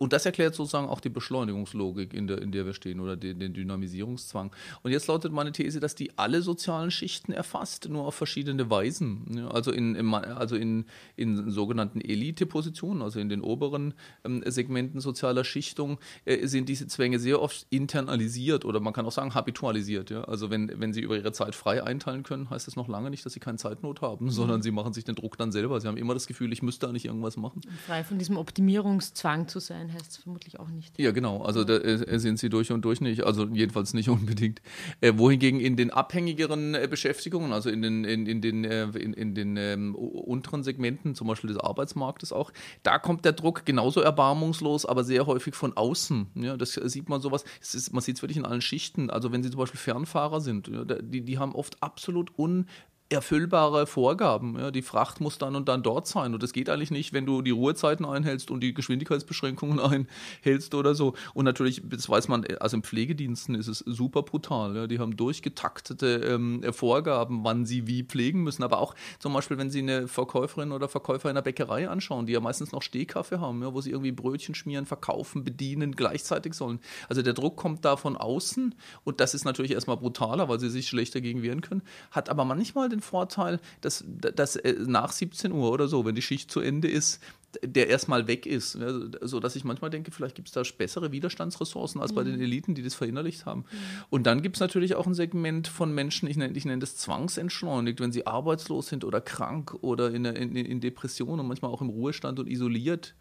und 0.00 0.12
das 0.12 0.26
erklärt 0.26 0.56
sozusagen 0.56 0.88
auch 0.88 1.00
die 1.00 1.10
Beschleunigungslogik, 1.10 2.12
in 2.12 2.26
der, 2.26 2.42
in 2.42 2.50
der 2.50 2.66
wir 2.66 2.74
stehen, 2.74 2.98
oder 2.98 3.16
den, 3.16 3.38
den 3.38 3.54
Dynamisierungszwang. 3.54 4.50
Und 4.82 4.90
jetzt 4.90 5.06
lautet 5.06 5.32
meine 5.32 5.52
These, 5.52 5.78
dass 5.78 5.94
die 5.94 6.18
alle 6.18 6.42
sozialen 6.42 6.90
Schichten 6.90 7.30
erfasst, 7.30 7.88
nur 7.88 8.04
auf 8.04 8.16
verschiedene 8.16 8.68
Weisen. 8.68 9.46
also 9.50 9.70
in, 9.70 9.94
in 9.94 10.12
also 10.12 10.56
in, 10.56 10.86
in 11.14 11.50
sogenannten 11.50 12.00
Elite-Positionen, 12.00 13.02
also 13.02 13.20
in 13.20 13.28
den 13.28 13.42
oberen 13.42 13.94
ähm, 14.24 14.42
Segmenten 14.44 15.00
sozialer 15.00 15.44
Schichtung, 15.44 15.98
äh, 16.24 16.46
sind 16.48 16.68
diese 16.68 16.88
Zwänge 16.88 17.20
sehr 17.20 17.40
oft 17.40 17.66
internalisiert 17.70 18.64
oder 18.64 18.80
man 18.80 18.92
kann 18.92 19.06
auch 19.06 19.12
sagen 19.12 19.34
habitualisiert. 19.34 20.10
Ja? 20.10 20.24
Also 20.24 20.50
wenn, 20.50 20.80
wenn 20.80 20.92
sie 20.92 21.02
über 21.02 21.16
ihre 21.16 21.30
Zeit 21.30 21.54
frei 21.54 21.84
einteilen, 21.84 22.07
einteilen 22.08 22.22
können, 22.22 22.50
heißt 22.50 22.66
das 22.66 22.76
noch 22.76 22.88
lange 22.88 23.10
nicht, 23.10 23.24
dass 23.24 23.32
sie 23.32 23.40
keine 23.40 23.58
Zeitnot 23.58 24.00
haben, 24.00 24.24
mhm. 24.26 24.30
sondern 24.30 24.62
sie 24.62 24.70
machen 24.70 24.92
sich 24.92 25.04
den 25.04 25.14
Druck 25.14 25.36
dann 25.36 25.52
selber. 25.52 25.80
Sie 25.80 25.88
haben 25.88 25.96
immer 25.96 26.14
das 26.14 26.26
Gefühl, 26.26 26.52
ich 26.52 26.62
müsste 26.62 26.88
eigentlich 26.88 27.06
irgendwas 27.06 27.36
machen. 27.36 27.60
frei 27.86 28.04
von 28.04 28.18
diesem 28.18 28.36
Optimierungszwang 28.36 29.48
zu 29.48 29.60
sein, 29.60 29.92
heißt 29.92 30.10
es 30.10 30.16
vermutlich 30.18 30.58
auch 30.60 30.68
nicht. 30.68 30.98
Ja, 30.98 31.12
genau. 31.12 31.42
Also 31.42 31.64
da 31.64 31.76
äh, 31.76 32.18
sind 32.18 32.38
sie 32.38 32.48
durch 32.48 32.72
und 32.72 32.82
durch 32.84 33.00
nicht. 33.00 33.24
Also 33.24 33.46
jedenfalls 33.46 33.94
nicht 33.94 34.08
unbedingt. 34.08 34.60
Äh, 35.00 35.14
wohingegen 35.16 35.60
in 35.60 35.76
den 35.76 35.90
abhängigeren 35.90 36.74
äh, 36.74 36.88
Beschäftigungen, 36.90 37.52
also 37.52 37.70
in 37.70 37.82
den, 37.82 38.04
in, 38.04 38.26
in 38.26 38.40
den, 38.40 38.64
äh, 38.64 38.84
in, 38.84 39.12
in, 39.12 39.34
den 39.34 39.56
ähm, 39.56 39.94
unteren 39.94 40.62
Segmenten, 40.62 41.14
zum 41.14 41.26
Beispiel 41.26 41.48
des 41.48 41.58
Arbeitsmarktes 41.58 42.32
auch, 42.32 42.52
da 42.82 42.98
kommt 42.98 43.24
der 43.24 43.32
Druck 43.32 43.64
genauso 43.64 44.00
erbarmungslos, 44.00 44.86
aber 44.86 45.04
sehr 45.04 45.26
häufig 45.26 45.54
von 45.54 45.76
außen. 45.76 46.28
Ja, 46.34 46.56
das 46.56 46.74
sieht 46.74 47.08
man 47.08 47.20
sowas. 47.20 47.44
Ist, 47.60 47.92
man 47.92 48.02
sieht 48.02 48.16
es 48.16 48.22
wirklich 48.22 48.36
in 48.36 48.44
allen 48.44 48.60
Schichten. 48.60 49.10
Also 49.10 49.32
wenn 49.32 49.42
Sie 49.42 49.50
zum 49.50 49.58
Beispiel 49.58 49.80
Fernfahrer 49.80 50.40
sind, 50.40 50.68
ja, 50.68 50.84
die, 50.84 51.22
die 51.22 51.38
haben 51.38 51.54
oft 51.54 51.82
absolut 51.98 52.30
un 52.38 52.62
erfüllbare 53.10 53.86
Vorgaben. 53.86 54.58
Ja, 54.58 54.70
die 54.70 54.82
Fracht 54.82 55.20
muss 55.20 55.38
dann 55.38 55.56
und 55.56 55.68
dann 55.68 55.82
dort 55.82 56.06
sein. 56.06 56.34
Und 56.34 56.42
das 56.42 56.52
geht 56.52 56.68
eigentlich 56.68 56.90
nicht, 56.90 57.12
wenn 57.12 57.26
du 57.26 57.42
die 57.42 57.50
Ruhezeiten 57.50 58.04
einhältst 58.04 58.50
und 58.50 58.60
die 58.60 58.74
Geschwindigkeitsbeschränkungen 58.74 59.80
einhältst 60.44 60.74
oder 60.74 60.94
so. 60.94 61.14
Und 61.34 61.44
natürlich, 61.44 61.82
das 61.84 62.08
weiß 62.08 62.28
man, 62.28 62.46
also 62.60 62.76
im 62.76 62.82
Pflegediensten 62.82 63.54
ist 63.54 63.68
es 63.68 63.78
super 63.78 64.22
brutal. 64.22 64.76
Ja. 64.76 64.86
Die 64.86 64.98
haben 64.98 65.16
durchgetaktete 65.16 66.20
ähm, 66.24 66.62
Vorgaben, 66.72 67.44
wann 67.44 67.66
sie 67.66 67.86
wie 67.86 68.02
pflegen 68.02 68.42
müssen. 68.42 68.62
Aber 68.62 68.78
auch 68.78 68.94
zum 69.18 69.32
Beispiel, 69.32 69.58
wenn 69.58 69.70
sie 69.70 69.80
eine 69.80 70.08
Verkäuferin 70.08 70.72
oder 70.72 70.88
Verkäufer 70.88 71.28
in 71.28 71.34
der 71.34 71.42
Bäckerei 71.42 71.88
anschauen, 71.88 72.26
die 72.26 72.32
ja 72.32 72.40
meistens 72.40 72.72
noch 72.72 72.82
Stehkaffee 72.82 73.38
haben, 73.38 73.62
ja, 73.62 73.72
wo 73.74 73.80
sie 73.80 73.90
irgendwie 73.90 74.12
Brötchen 74.12 74.54
schmieren, 74.54 74.86
verkaufen, 74.86 75.44
bedienen, 75.44 75.94
gleichzeitig 75.94 76.54
sollen. 76.54 76.80
Also 77.08 77.22
der 77.22 77.34
Druck 77.34 77.56
kommt 77.56 77.84
da 77.84 77.96
von 77.96 78.16
außen 78.16 78.74
und 79.04 79.20
das 79.20 79.34
ist 79.34 79.44
natürlich 79.44 79.72
erstmal 79.72 79.96
brutaler, 79.96 80.48
weil 80.48 80.60
sie 80.60 80.70
sich 80.70 80.88
schlechter 80.88 81.18
dagegen 81.18 81.42
wehren 81.42 81.60
können, 81.60 81.82
hat 82.10 82.28
aber 82.28 82.44
manchmal 82.44 82.88
den 82.88 82.97
den 82.98 83.02
Vorteil, 83.02 83.60
dass, 83.80 84.04
dass 84.06 84.56
äh, 84.56 84.74
nach 84.86 85.12
17 85.12 85.52
Uhr 85.52 85.70
oder 85.70 85.88
so, 85.88 86.04
wenn 86.04 86.14
die 86.14 86.22
Schicht 86.22 86.50
zu 86.50 86.60
Ende 86.60 86.88
ist, 86.88 87.20
der 87.62 87.88
erstmal 87.88 88.26
weg 88.26 88.46
ist. 88.46 88.76
Ne? 88.76 89.10
So 89.22 89.40
dass 89.40 89.56
ich 89.56 89.64
manchmal 89.64 89.90
denke, 89.90 90.10
vielleicht 90.10 90.34
gibt 90.34 90.48
es 90.48 90.54
da 90.54 90.62
bessere 90.76 91.12
Widerstandsressourcen 91.12 92.00
als 92.00 92.12
mhm. 92.12 92.16
bei 92.16 92.24
den 92.24 92.40
Eliten, 92.40 92.74
die 92.74 92.82
das 92.82 92.94
verinnerlicht 92.94 93.46
haben. 93.46 93.60
Mhm. 93.60 94.04
Und 94.10 94.26
dann 94.26 94.42
gibt 94.42 94.56
es 94.56 94.60
natürlich 94.60 94.94
auch 94.94 95.06
ein 95.06 95.14
Segment 95.14 95.68
von 95.68 95.94
Menschen, 95.94 96.28
ich 96.28 96.36
nenne, 96.36 96.56
ich 96.56 96.64
nenne 96.64 96.80
das 96.80 96.96
zwangsentschleunigt, 96.96 98.00
wenn 98.00 98.12
sie 98.12 98.26
arbeitslos 98.26 98.88
sind 98.88 99.04
oder 99.04 99.20
krank 99.20 99.74
oder 99.80 100.10
in, 100.12 100.24
in, 100.24 100.54
in 100.54 100.80
Depression 100.80 101.40
und 101.40 101.46
manchmal 101.46 101.70
auch 101.70 101.80
im 101.80 101.88
Ruhestand 101.88 102.38
und 102.38 102.48
isoliert. 102.48 103.14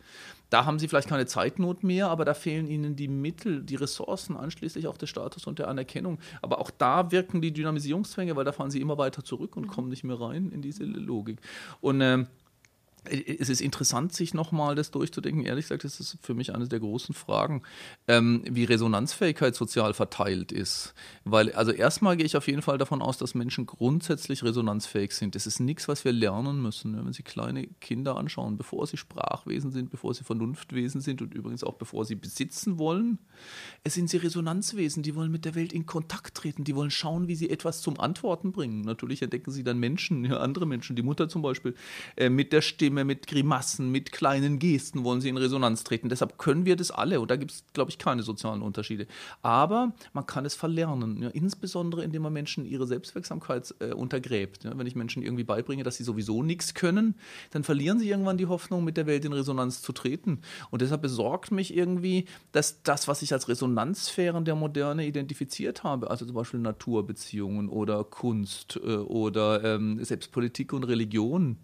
Da 0.50 0.66
haben 0.66 0.80
sie 0.80 0.88
vielleicht 0.88 1.10
keine 1.10 1.26
Zeitnot 1.26 1.84
mehr, 1.84 2.08
aber 2.08 2.24
da 2.24 2.34
fehlen 2.34 2.68
ihnen 2.68 2.96
die 2.96 3.10
Mittel, 3.10 3.63
die 3.63 3.76
Ressourcen, 3.76 4.38
anschließend 4.38 4.88
auch 4.88 4.98
der 4.98 5.08
Status 5.08 5.46
und 5.46 5.60
der 5.60 5.68
Anerkennung. 5.68 6.20
Aber 6.42 6.60
auch 6.60 6.72
da 6.72 7.12
wirken 7.12 7.42
die 7.42 7.52
Dynamisierungszwänge, 7.52 8.36
weil 8.36 8.46
da 8.46 8.54
fahren 8.54 8.72
sie 8.72 8.80
immer 8.80 8.98
weiter 8.98 9.24
zurück 9.24 9.58
und 9.58 9.63
mhm. 9.63 9.68
kommen 9.68 9.90
nicht 9.90 10.06
mehr 10.06 10.20
rein 10.20 10.52
in 10.52 10.62
diese 10.62 10.86
Logik. 10.86 11.40
Und 11.82 12.00
äh, 12.00 12.26
es 13.12 13.50
ist 13.50 13.62
interessant, 13.62 14.13
sich 14.13 14.34
nochmal 14.34 14.76
das 14.76 14.91
durchzudenken. 14.91 15.46
Ehrlich 15.46 15.65
gesagt, 15.65 15.84
das 15.84 16.00
ist 16.00 16.17
für 16.22 16.34
mich 16.34 16.54
eine 16.54 16.67
der 16.67 16.80
großen 16.80 17.15
Fragen, 17.15 17.63
ähm, 18.08 18.43
wie 18.50 18.63
Resonanzfähigkeit 18.63 19.56
sozial 19.56 19.93
verteilt 19.93 20.52
ist. 20.52 20.93
Weil, 21.24 21.52
also 21.54 21.72
erstmal 21.72 22.17
gehe 22.17 22.26
ich 22.26 22.38
auf 22.38 22.48
jeden 22.48 22.62
Fall 22.62 22.78
davon 22.78 23.02
aus, 23.02 23.17
dass 23.17 23.36
Menschen 23.36 23.65
grundsätzlich 23.65 24.43
resonanzfähig 24.43 25.12
sind. 25.13 25.36
Das 25.36 25.48
ist 25.48 25.60
nichts, 25.60 25.88
was 25.88 26.06
wir 26.06 26.12
lernen 26.12 26.62
müssen. 26.62 26.98
Wenn 26.98 27.13
Sie 27.13 27.24
kleine 27.24 27.67
Kinder 27.80 28.17
anschauen, 28.17 28.58
bevor 28.58 28.88
sie 28.88 28.98
Sprachwesen 28.98 29.72
sind, 29.72 29.89
bevor 29.89 30.13
sie 30.13 30.24
Vernunftwesen 30.24 31.02
sind 31.02 31.22
und 31.22 31.34
übrigens 31.34 31.63
auch 31.63 31.76
bevor 31.76 32.06
sie 32.06 32.15
besitzen 32.15 32.78
wollen, 32.78 33.20
es 33.84 33.93
sind 33.93 34.10
sie 34.10 34.17
Resonanzwesen. 34.17 35.04
Die 35.04 35.15
wollen 35.15 35.32
mit 35.32 35.46
der 35.46 35.56
Welt 35.56 35.74
in 35.74 35.86
Kontakt 35.86 36.36
treten. 36.36 36.63
Die 36.63 36.76
wollen 36.76 36.91
schauen, 36.91 37.28
wie 37.28 37.36
sie 37.36 37.50
etwas 37.50 37.82
zum 37.82 38.00
Antworten 38.00 38.52
bringen. 38.52 38.82
Natürlich 38.82 39.22
entdecken 39.22 39.52
sie 39.52 39.63
dann 39.63 39.78
Menschen, 39.78 40.26
ja, 40.26 40.38
andere 40.38 40.65
Menschen, 40.65 40.96
die 40.96 41.04
Mutter 41.04 41.30
zum 41.30 41.41
Beispiel, 41.41 41.76
äh, 42.15 42.30
mit 42.30 42.54
der 42.54 42.62
Stimme 42.62 42.97
Stimme, 42.98 43.06
mit 43.06 43.28
Grimassen, 43.28 43.92
mit 43.92 44.12
kleinen 44.12 44.58
Gesten 44.58 45.04
wollen 45.04 45.22
sie 45.22 45.30
in 45.30 45.38
Resonanz 45.38 45.84
treten. 45.84 46.10
Deshalb 46.10 46.38
können 46.38 46.66
wir 46.66 46.76
das 46.76 46.90
alle 46.90 47.20
und 47.20 47.30
da 47.30 47.36
gibt 47.36 47.52
es, 47.52 47.64
glaube 47.74 47.92
ich, 47.92 48.00
keine 48.00 48.24
sozialen 48.24 48.62
Unterschiede. 48.62 49.06
Aber 49.44 49.94
man 50.14 50.26
kann 50.26 50.46
es 50.46 50.56
verlernen, 50.56 51.22
ja, 51.22 51.30
insbesondere 51.30 52.04
indem 52.04 52.24
man 52.24 52.34
Menschen 52.34 52.66
ihre 52.66 52.88
Selbstwirksamkeit 52.88 53.76
äh, 53.80 53.94
untergräbt. 53.94 54.64
Ja. 54.64 54.78
Wenn 54.78 54.88
ich 54.88 54.96
Menschen 54.96 55.22
irgendwie 55.22 55.44
beibringe, 55.44 55.84
dass 55.84 55.98
sie 55.98 56.04
sowieso 56.04 56.42
nichts 56.42 56.74
können, 56.74 57.16
dann 57.52 57.64
verlieren 57.64 58.00
sie 58.00 58.10
irgendwann 58.10 58.38
die 58.38 58.48
Hoffnung, 58.48 58.84
mit 58.84 58.98
der 58.98 59.06
Welt 59.06 59.26
in 59.26 59.34
Resonanz 59.34 59.82
zu 59.82 59.92
treten. 59.94 60.42
Und 60.72 60.82
deshalb 60.82 61.02
besorgt 61.02 61.52
mich 61.52 61.76
irgendwie, 61.76 62.26
dass 62.52 62.82
das, 62.82 63.08
was 63.08 63.22
ich 63.22 63.32
als 63.34 63.48
Resonanzsphären 63.48 64.44
der 64.46 64.56
Moderne 64.56 65.06
identifiziert 65.06 65.84
habe, 65.84 66.10
also 66.10 66.26
zum 66.26 66.36
Beispiel 66.36 66.60
Naturbeziehungen 66.60 67.70
oder 67.70 68.04
Kunst 68.04 68.80
äh, 68.84 68.96
oder 68.96 69.64
ähm, 69.64 70.04
selbst 70.04 70.32
Politik 70.32 70.74
und 70.74 70.84
Religion, 70.84 71.58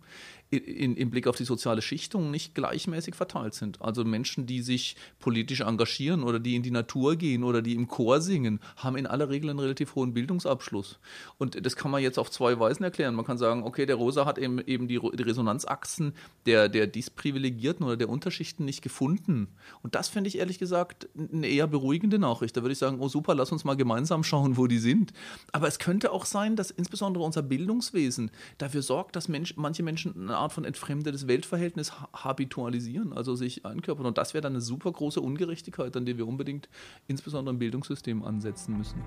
in, 0.57 0.95
im 0.95 1.09
Blick 1.09 1.27
auf 1.27 1.35
die 1.35 1.43
soziale 1.43 1.81
Schichtung 1.81 2.31
nicht 2.31 2.55
gleichmäßig 2.55 3.15
verteilt 3.15 3.53
sind. 3.53 3.81
Also 3.81 4.03
Menschen, 4.03 4.45
die 4.45 4.61
sich 4.61 4.95
politisch 5.19 5.61
engagieren 5.61 6.23
oder 6.23 6.39
die 6.39 6.55
in 6.55 6.63
die 6.63 6.71
Natur 6.71 7.15
gehen 7.15 7.43
oder 7.43 7.61
die 7.61 7.75
im 7.75 7.87
Chor 7.87 8.21
singen, 8.21 8.59
haben 8.77 8.97
in 8.97 9.07
aller 9.07 9.29
Regel 9.29 9.49
einen 9.49 9.59
relativ 9.59 9.95
hohen 9.95 10.13
Bildungsabschluss. 10.13 10.99
Und 11.37 11.65
das 11.65 11.75
kann 11.75 11.91
man 11.91 12.01
jetzt 12.01 12.19
auf 12.19 12.31
zwei 12.31 12.59
Weisen 12.59 12.83
erklären. 12.83 13.15
Man 13.15 13.25
kann 13.25 13.37
sagen, 13.37 13.63
okay, 13.63 13.85
der 13.85 13.95
Rosa 13.95 14.25
hat 14.25 14.37
eben, 14.37 14.59
eben 14.59 14.87
die, 14.87 14.97
Resonanzachsen 14.97 16.13
der, 16.45 16.69
der 16.69 16.87
Disprivilegierten 16.87 17.85
oder 17.85 17.97
der 17.97 18.09
Unterschichten 18.09 18.65
nicht 18.65 18.81
gefunden. 18.81 19.47
Und 19.81 19.95
das 19.95 20.09
finde 20.09 20.27
ich 20.27 20.37
ehrlich 20.37 20.59
gesagt 20.59 21.07
eine 21.15 21.47
eher 21.47 21.67
beruhigende 21.67 22.19
Nachricht. 22.19 22.55
Da 22.57 22.61
würde 22.61 22.73
ich 22.73 22.79
sagen, 22.79 22.99
oh 22.99 23.07
super, 23.07 23.35
lass 23.35 23.51
uns 23.51 23.63
mal 23.63 23.75
gemeinsam 23.75 24.23
schauen, 24.23 24.57
wo 24.57 24.67
die 24.67 24.79
sind. 24.79 25.13
Aber 25.51 25.67
es 25.67 25.79
könnte 25.79 26.11
auch 26.11 26.25
sein, 26.25 26.55
dass 26.55 26.71
insbesondere 26.71 27.23
unser 27.23 27.41
Bildungswesen 27.41 28.31
dafür 28.57 28.81
sorgt, 28.81 29.15
dass 29.15 29.27
Mensch, 29.27 29.55
manche 29.57 29.83
Menschen 29.83 30.13
eine 30.15 30.37
Art 30.43 30.53
von 30.53 30.65
entfremdetes 30.65 31.27
Weltverhältnis 31.27 31.93
habitualisieren, 32.13 33.13
also 33.13 33.35
sich 33.35 33.65
einkörpern. 33.65 34.05
Und 34.05 34.17
das 34.17 34.33
wäre 34.33 34.41
dann 34.41 34.53
eine 34.53 34.61
super 34.61 34.91
große 34.91 35.21
Ungerechtigkeit, 35.21 35.95
an 35.95 36.05
der 36.05 36.17
wir 36.17 36.27
unbedingt 36.27 36.69
insbesondere 37.07 37.53
im 37.53 37.59
Bildungssystem 37.59 38.23
ansetzen 38.23 38.77
müssen. 38.77 39.01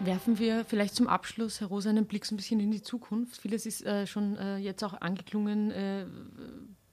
Werfen 0.00 0.38
wir 0.38 0.64
vielleicht 0.64 0.94
zum 0.94 1.08
Abschluss, 1.08 1.60
Herr 1.60 1.68
Rosa, 1.68 1.90
einen 1.90 2.06
Blick 2.06 2.26
so 2.26 2.34
ein 2.34 2.36
bisschen 2.36 2.60
in 2.60 2.70
die 2.70 2.82
Zukunft. 2.82 3.40
Vieles 3.40 3.64
ist 3.64 3.84
äh, 3.86 4.06
schon 4.06 4.36
äh, 4.36 4.58
jetzt 4.58 4.84
auch 4.84 5.00
angeklungen 5.00 5.70
äh, 5.70 6.06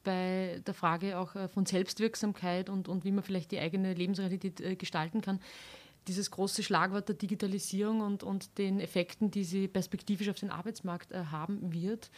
bei 0.04 0.62
der 0.66 0.74
Frage 0.74 1.20
auch 1.20 1.36
äh, 1.36 1.48
von 1.48 1.66
Selbstwirksamkeit 1.66 2.70
und, 2.70 2.88
und 2.88 3.04
wie 3.04 3.12
man 3.12 3.24
vielleicht 3.24 3.52
die 3.52 3.60
eigene 3.60 3.94
Lebensrealität 3.94 4.62
äh, 4.62 4.76
gestalten 4.76 5.22
kann 5.22 5.40
dieses 6.08 6.32
große 6.32 6.64
Schlagwort 6.64 7.08
der 7.08 7.16
Digitalisierung 7.16 8.02
und, 8.02 8.24
und 8.24 8.58
den 8.58 8.80
Effekten, 8.80 9.32
die 9.32 9.44
sie 9.44 9.68
perspektivisch 9.68 10.30
auf 10.30 10.40
den 10.40 10.50
Arbeitsmarkt 10.50 11.12
äh, 11.12 11.26
haben 11.26 11.74
wird. 11.74 12.10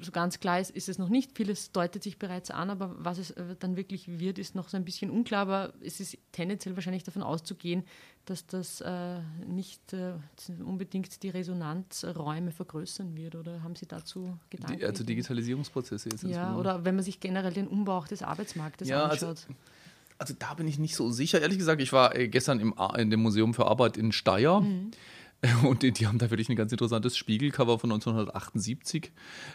So 0.00 0.10
ganz 0.10 0.40
klar 0.40 0.58
ist, 0.58 0.70
ist, 0.70 0.88
es 0.88 0.98
noch 0.98 1.10
nicht. 1.10 1.36
Vieles 1.36 1.70
deutet 1.70 2.02
sich 2.02 2.18
bereits 2.18 2.50
an, 2.50 2.70
aber 2.70 2.96
was 2.98 3.18
es 3.18 3.30
äh, 3.32 3.54
dann 3.58 3.76
wirklich 3.76 4.18
wird, 4.18 4.38
ist 4.38 4.54
noch 4.54 4.68
so 4.68 4.76
ein 4.76 4.84
bisschen 4.84 5.10
unklar. 5.10 5.42
Aber 5.42 5.74
es 5.80 6.00
ist 6.00 6.18
tendenziell 6.32 6.74
wahrscheinlich 6.74 7.04
davon 7.04 7.22
auszugehen, 7.22 7.84
dass 8.24 8.46
das 8.46 8.80
äh, 8.80 9.20
nicht 9.46 9.92
äh, 9.92 10.14
unbedingt 10.64 11.22
die 11.22 11.28
Resonanzräume 11.28 12.50
vergrößern 12.50 13.16
wird. 13.16 13.36
Oder 13.36 13.62
haben 13.62 13.76
Sie 13.76 13.86
dazu 13.86 14.36
Gedanken? 14.50 14.78
Die, 14.78 14.84
also 14.84 15.04
Digitalisierungsprozesse 15.04 16.08
jetzt. 16.08 16.24
Ja, 16.24 16.56
oder 16.56 16.84
wenn 16.84 16.96
man 16.96 17.04
sich 17.04 17.20
generell 17.20 17.52
den 17.52 17.68
Umbau 17.68 17.98
auch 17.98 18.08
des 18.08 18.22
Arbeitsmarktes 18.22 18.88
ja, 18.88 19.04
anschaut. 19.04 19.28
Also 19.28 19.54
also 20.22 20.34
da 20.38 20.54
bin 20.54 20.68
ich 20.68 20.78
nicht 20.78 20.94
so 20.94 21.10
sicher. 21.10 21.42
Ehrlich 21.42 21.58
gesagt, 21.58 21.82
ich 21.82 21.92
war 21.92 22.14
äh, 22.14 22.28
gestern 22.28 22.60
im, 22.60 22.74
in 22.96 23.10
dem 23.10 23.20
Museum 23.20 23.54
für 23.54 23.66
Arbeit 23.66 23.96
in 23.96 24.12
Steyr. 24.12 24.60
Mhm. 24.60 24.92
Und 25.64 25.82
die, 25.82 25.90
die, 25.90 26.06
haben 26.06 26.18
da 26.18 26.30
wirklich 26.30 26.48
ein 26.48 26.56
ganz 26.56 26.70
interessantes 26.70 27.16
Spiegelcover 27.16 27.78
von 27.78 27.90
1978, 27.90 29.10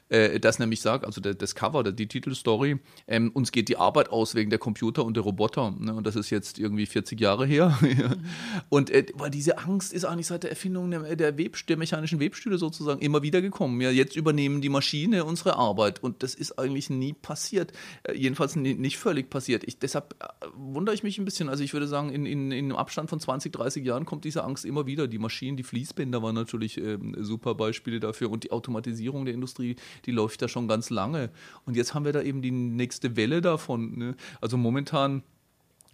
äh, 0.10 0.38
das 0.40 0.60
nämlich 0.60 0.82
sagt, 0.82 1.06
also 1.06 1.22
der, 1.22 1.34
das 1.34 1.56
Cover, 1.56 1.82
der, 1.82 1.94
die 1.94 2.08
Titelstory, 2.08 2.80
ähm, 3.08 3.32
uns 3.34 3.54
geht 3.54 3.70
die 3.70 3.78
Arbeit 3.78 4.10
aus 4.10 4.36
wegen 4.36 4.50
der 4.50 4.60
Computer 4.60 5.06
und 5.06 5.16
der 5.16 5.24
Roboter. 5.24 5.72
Ne? 5.72 5.94
Und 5.94 6.06
das 6.06 6.18
ist 6.18 6.30
jetzt 6.30 6.60
irgendwie 6.60 6.86
40 6.86 7.20
Jahre 7.22 7.46
her. 7.46 7.78
Und 8.70 8.90
äh, 8.90 9.06
weil 9.14 9.30
diese 9.30 9.60
Angst 9.60 9.94
ist 9.94 10.04
eigentlich 10.04 10.28
seit 10.28 10.44
der 10.44 10.50
Erfindung 10.50 10.92
der, 10.92 11.16
der, 11.16 11.38
Web, 11.38 11.56
der 11.68 11.78
mechanischen 11.78 12.20
Webstühle 12.20 12.58
sozusagen 12.58 13.00
immer 13.00 13.22
wieder 13.22 13.42
gekommen. 13.42 13.80
Ja, 13.80 13.90
jetzt 13.90 14.16
übernehmen 14.16 14.62
die 14.62 14.70
Maschine 14.70 15.24
unsere 15.24 15.56
Arbeit. 15.56 16.04
Und 16.04 16.22
das 16.22 16.36
ist 16.36 16.60
eigentlich 16.60 16.90
nie 16.90 17.14
passiert. 17.14 17.72
Äh, 18.04 18.14
jedenfalls 18.16 18.56
nie, 18.56 18.74
nicht 18.74 18.98
völlig 18.98 19.30
passiert. 19.30 19.64
Ich, 19.66 19.80
deshalb 19.80 20.16
äh, 20.20 20.48
wundere 20.54 20.94
ich 20.94 21.04
mich 21.04 21.18
ein 21.18 21.26
bisschen. 21.26 21.48
Also 21.48 21.64
ich 21.64 21.72
würde 21.72 21.88
sagen, 21.88 22.10
in, 22.10 22.26
in, 22.26 22.52
in 22.52 22.66
einem 22.66 22.76
Abstand 22.76 23.10
von 23.10 23.22
20, 23.22 23.54
30 23.54 23.86
Jahren 23.86 24.06
kommt 24.06 24.26
diese 24.26 24.44
Angst 24.44 24.66
immer 24.66 24.86
wieder. 24.86 25.08
Die 25.08 25.20
Maschinen, 25.20 25.56
die 25.56 25.64
fliegen 25.64 25.77
Fließbänder 25.78 26.24
waren 26.24 26.34
natürlich 26.34 26.80
äh, 26.80 26.98
super 27.20 27.54
Beispiele 27.54 28.00
dafür. 28.00 28.32
Und 28.32 28.44
die 28.44 28.52
Automatisierung 28.52 29.26
der 29.26 29.36
Industrie, 29.36 29.76
die 30.06 30.12
läuft 30.12 30.42
da 30.42 30.48
schon 30.48 30.68
ganz 30.68 30.90
lange. 30.90 31.30
Und 31.66 31.78
jetzt 31.78 31.94
haben 31.94 32.04
wir 32.04 32.14
da 32.14 32.24
eben 32.24 32.42
die 32.42 32.50
nächste 32.50 33.16
Welle 33.16 33.42
davon. 33.42 33.96
Ne? 33.96 34.16
Also 34.42 34.58
momentan 34.58 35.22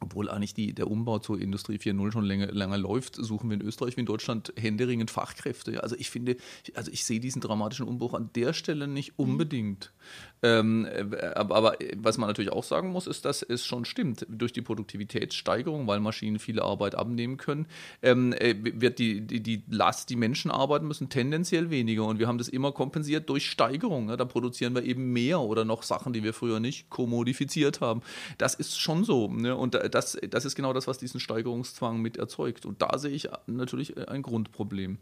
obwohl 0.04 0.30
eigentlich 0.30 0.54
die, 0.54 0.74
der 0.74 0.90
Umbau 0.90 1.20
zur 1.20 1.40
Industrie 1.40 1.78
4.0 1.78 2.12
schon 2.12 2.26
länger, 2.26 2.48
länger 2.48 2.78
läuft, 2.78 3.16
suchen 3.16 3.50
wir 3.50 3.56
in 3.56 3.62
Österreich 3.62 3.96
wie 3.96 4.02
in 4.02 4.06
Deutschland 4.06 4.54
händeringend 4.58 5.10
Fachkräfte. 5.10 5.82
Also 5.82 5.96
ich 5.98 6.10
finde, 6.10 6.38
also 6.76 6.92
ich 6.92 7.06
sehe 7.06 7.20
diesen 7.20 7.42
dramatischen 7.42 7.88
Umbruch 7.88 8.14
an 8.14 8.30
der 8.36 8.54
Stelle 8.54 8.88
nicht 8.88 9.18
mhm. 9.18 9.26
unbedingt. 9.26 9.94
Ähm, 10.42 10.88
aber, 11.36 11.56
aber, 11.56 11.78
was 11.96 12.18
man 12.18 12.28
natürlich 12.28 12.52
auch 12.52 12.66
sagen 12.66 12.90
muss, 12.90 13.08
ist, 13.08 13.24
dass 13.24 13.42
es 13.42 13.66
schon 13.66 13.86
stimmt. 13.86 14.26
Durch 14.28 14.52
die 14.52 14.62
Produktivitätssteigerung, 14.62 15.88
weil 15.88 16.02
Maschinen 16.02 16.38
viele 16.38 16.64
Arbeit 16.64 16.96
abnehmen 16.96 17.38
können, 17.38 17.66
ähm, 18.02 18.34
äh, 18.34 18.56
wird 18.60 19.00
die, 19.00 19.22
die, 19.22 19.42
die 19.42 19.64
Last, 19.70 20.10
die 20.10 20.18
Menschen 20.18 20.52
arbeiten 20.52 20.86
müssen, 20.86 21.08
tendenziell 21.08 21.70
weniger. 21.70 22.04
Und 22.06 22.20
wir 22.20 22.28
haben 22.28 22.38
das 22.38 22.50
immer 22.50 22.74
kompensiert 22.74 23.30
durch 23.30 23.50
Steigerung. 23.50 24.10
Ja, 24.10 24.18
da 24.18 24.26
produzieren 24.26 24.76
wir 24.76 24.84
eben 24.84 25.14
mehr 25.14 25.40
oder 25.40 25.64
noch 25.64 25.84
Sachen, 25.84 26.12
die 26.12 26.24
wir 26.24 26.34
früher 26.34 26.60
nicht 26.60 26.90
kommodifiziert 26.90 27.80
haben. 27.80 28.02
Das 28.38 28.54
ist 28.54 28.78
schon 28.78 29.06
so. 29.06 29.32
Ne? 29.32 29.56
Und 29.56 29.76
das, 29.94 30.18
das 30.30 30.46
ist 30.46 30.56
genau 30.56 30.74
das, 30.74 30.88
was 30.88 30.98
diesen 30.98 31.20
Steigerungszwang 31.20 32.02
mit 32.02 32.18
erzeugt. 32.18 32.66
Und 32.66 32.82
da 32.82 32.98
sehe 32.98 33.12
ich 33.12 33.30
natürlich 33.48 33.98
ein 34.10 34.22
Grundproblem. 34.22 34.98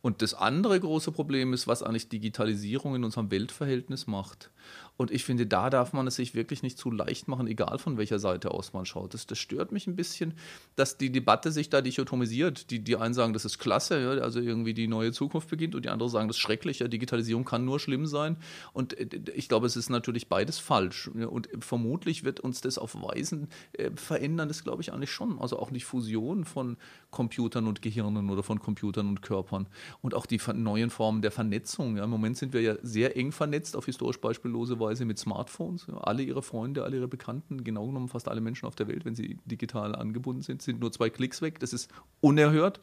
Und 0.00 0.22
das 0.22 0.34
andere 0.34 0.78
große 0.80 1.12
Problem 1.12 1.52
ist, 1.52 1.66
was 1.66 1.82
eigentlich 1.82 2.08
Digitalisierung 2.08 2.96
in 2.96 3.04
unserem 3.04 3.30
Weltverhältnis 3.30 4.06
macht. 4.06 4.50
Und 4.96 5.10
ich 5.10 5.24
finde, 5.24 5.46
da 5.46 5.70
darf 5.70 5.92
man 5.92 6.06
es 6.06 6.16
sich 6.16 6.34
wirklich 6.34 6.62
nicht 6.62 6.78
zu 6.78 6.90
leicht 6.90 7.28
machen, 7.28 7.46
egal 7.46 7.78
von 7.78 7.96
welcher 7.96 8.18
Seite 8.18 8.50
aus 8.50 8.72
man 8.72 8.84
schaut. 8.84 9.14
Das, 9.14 9.26
das 9.26 9.38
stört 9.38 9.72
mich 9.72 9.86
ein 9.86 9.96
bisschen, 9.96 10.34
dass 10.76 10.98
die 10.98 11.10
Debatte 11.10 11.50
sich 11.50 11.70
da 11.70 11.80
dichotomisiert. 11.80 12.70
Die, 12.70 12.78
die 12.78 12.96
einen 12.96 13.14
sagen, 13.14 13.32
das 13.32 13.44
ist 13.44 13.58
klasse, 13.58 14.00
ja, 14.00 14.22
also 14.22 14.40
irgendwie 14.40 14.74
die 14.74 14.88
neue 14.88 15.12
Zukunft 15.12 15.48
beginnt, 15.48 15.74
und 15.74 15.84
die 15.84 15.88
anderen 15.88 16.10
sagen, 16.10 16.28
das 16.28 16.36
ist 16.36 16.42
schrecklich, 16.42 16.80
ja, 16.80 16.88
Digitalisierung 16.88 17.44
kann 17.44 17.64
nur 17.64 17.80
schlimm 17.80 18.06
sein. 18.06 18.36
Und 18.72 18.98
äh, 18.98 19.08
ich 19.34 19.48
glaube, 19.48 19.66
es 19.66 19.76
ist 19.76 19.90
natürlich 19.90 20.28
beides 20.28 20.58
falsch. 20.58 21.08
Und 21.08 21.48
vermutlich 21.60 22.24
wird 22.24 22.40
uns 22.40 22.60
das 22.60 22.78
auf 22.78 22.94
Weisen 22.94 23.48
äh, 23.72 23.90
verändern, 23.94 24.48
das 24.48 24.62
glaube 24.62 24.82
ich 24.82 24.92
eigentlich 24.92 25.10
schon. 25.10 25.38
Also 25.40 25.58
auch 25.58 25.70
die 25.70 25.80
Fusion 25.80 26.44
von 26.44 26.76
Computern 27.10 27.66
und 27.66 27.82
Gehirnen 27.82 28.30
oder 28.30 28.42
von 28.42 28.60
Computern 28.60 29.08
und 29.08 29.22
Körpern. 29.22 29.68
Und 30.00 30.14
auch 30.14 30.26
die 30.26 30.40
neuen 30.54 30.90
Formen 30.90 31.22
der 31.22 31.30
Vernetzung. 31.30 31.96
Ja, 31.96 32.04
Im 32.04 32.10
Moment 32.10 32.36
sind 32.36 32.52
wir 32.52 32.60
ja 32.60 32.76
sehr 32.82 33.16
eng 33.16 33.32
vernetzt 33.32 33.76
auf 33.76 33.86
historisch 33.86 34.20
beispiellose 34.20 34.78
Weise 34.82 35.04
mit 35.04 35.18
Smartphones. 35.18 35.86
Alle 35.88 36.22
ihre 36.22 36.42
Freunde, 36.42 36.84
alle 36.84 36.96
ihre 36.96 37.08
Bekannten, 37.08 37.64
genau 37.64 37.86
genommen 37.86 38.08
fast 38.08 38.28
alle 38.28 38.40
Menschen 38.40 38.66
auf 38.66 38.74
der 38.74 38.88
Welt, 38.88 39.04
wenn 39.04 39.14
sie 39.14 39.38
digital 39.46 39.94
angebunden 39.94 40.42
sind, 40.42 40.62
sind 40.62 40.80
nur 40.80 40.92
zwei 40.92 41.08
Klicks 41.08 41.40
weg. 41.40 41.60
Das 41.60 41.72
ist 41.72 41.90
unerhört. 42.20 42.80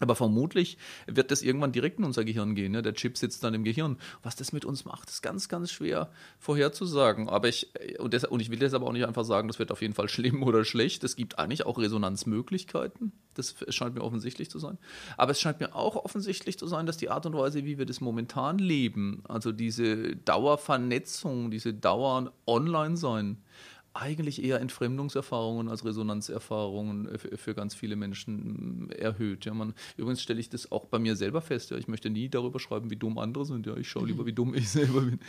Aber 0.00 0.14
vermutlich 0.14 0.78
wird 1.06 1.30
das 1.30 1.42
irgendwann 1.42 1.72
direkt 1.72 1.98
in 1.98 2.04
unser 2.04 2.24
Gehirn 2.24 2.54
gehen. 2.54 2.72
Ne? 2.72 2.82
Der 2.82 2.94
Chip 2.94 3.18
sitzt 3.18 3.42
dann 3.42 3.54
im 3.54 3.64
Gehirn. 3.64 3.96
Was 4.22 4.36
das 4.36 4.52
mit 4.52 4.64
uns 4.64 4.84
macht, 4.84 5.08
ist 5.08 5.22
ganz, 5.22 5.48
ganz 5.48 5.72
schwer 5.72 6.10
vorherzusagen. 6.38 7.28
Aber 7.28 7.48
ich, 7.48 7.72
und, 7.98 8.14
das, 8.14 8.24
und 8.24 8.40
ich 8.40 8.50
will 8.50 8.60
jetzt 8.60 8.74
aber 8.74 8.86
auch 8.86 8.92
nicht 8.92 9.06
einfach 9.06 9.24
sagen, 9.24 9.48
das 9.48 9.58
wird 9.58 9.72
auf 9.72 9.82
jeden 9.82 9.94
Fall 9.94 10.08
schlimm 10.08 10.42
oder 10.42 10.64
schlecht. 10.64 11.02
Es 11.04 11.16
gibt 11.16 11.38
eigentlich 11.38 11.66
auch 11.66 11.78
Resonanzmöglichkeiten. 11.78 13.12
Das 13.34 13.54
scheint 13.68 13.94
mir 13.94 14.02
offensichtlich 14.02 14.50
zu 14.50 14.58
sein. 14.58 14.78
Aber 15.16 15.32
es 15.32 15.40
scheint 15.40 15.60
mir 15.60 15.74
auch 15.74 15.96
offensichtlich 15.96 16.58
zu 16.58 16.66
sein, 16.66 16.86
dass 16.86 16.96
die 16.96 17.10
Art 17.10 17.26
und 17.26 17.34
Weise, 17.34 17.64
wie 17.64 17.78
wir 17.78 17.86
das 17.86 18.00
momentan 18.00 18.58
leben, 18.58 19.22
also 19.28 19.52
diese 19.52 20.16
Dauervernetzung, 20.16 21.50
diese 21.50 21.74
Dauer 21.74 22.32
online 22.46 22.96
sein, 22.96 23.38
eigentlich 23.94 24.42
eher 24.42 24.60
Entfremdungserfahrungen 24.60 25.68
als 25.68 25.84
Resonanzerfahrungen 25.84 27.18
für 27.18 27.54
ganz 27.54 27.74
viele 27.74 27.96
Menschen 27.96 28.86
mm, 28.86 28.90
erhöht. 28.90 29.44
Ja, 29.44 29.54
man, 29.54 29.74
übrigens 29.96 30.22
stelle 30.22 30.40
ich 30.40 30.50
das 30.50 30.70
auch 30.70 30.86
bei 30.86 30.98
mir 30.98 31.16
selber 31.16 31.40
fest. 31.40 31.70
Ja, 31.70 31.76
ich 31.76 31.88
möchte 31.88 32.10
nie 32.10 32.28
darüber 32.28 32.60
schreiben, 32.60 32.90
wie 32.90 32.96
dumm 32.96 33.18
andere 33.18 33.44
sind. 33.44 33.66
Ja, 33.66 33.76
ich 33.76 33.88
schaue 33.88 34.06
lieber, 34.06 34.26
wie 34.26 34.32
dumm 34.32 34.54
ich 34.54 34.68
selber 34.70 35.00
bin. 35.00 35.20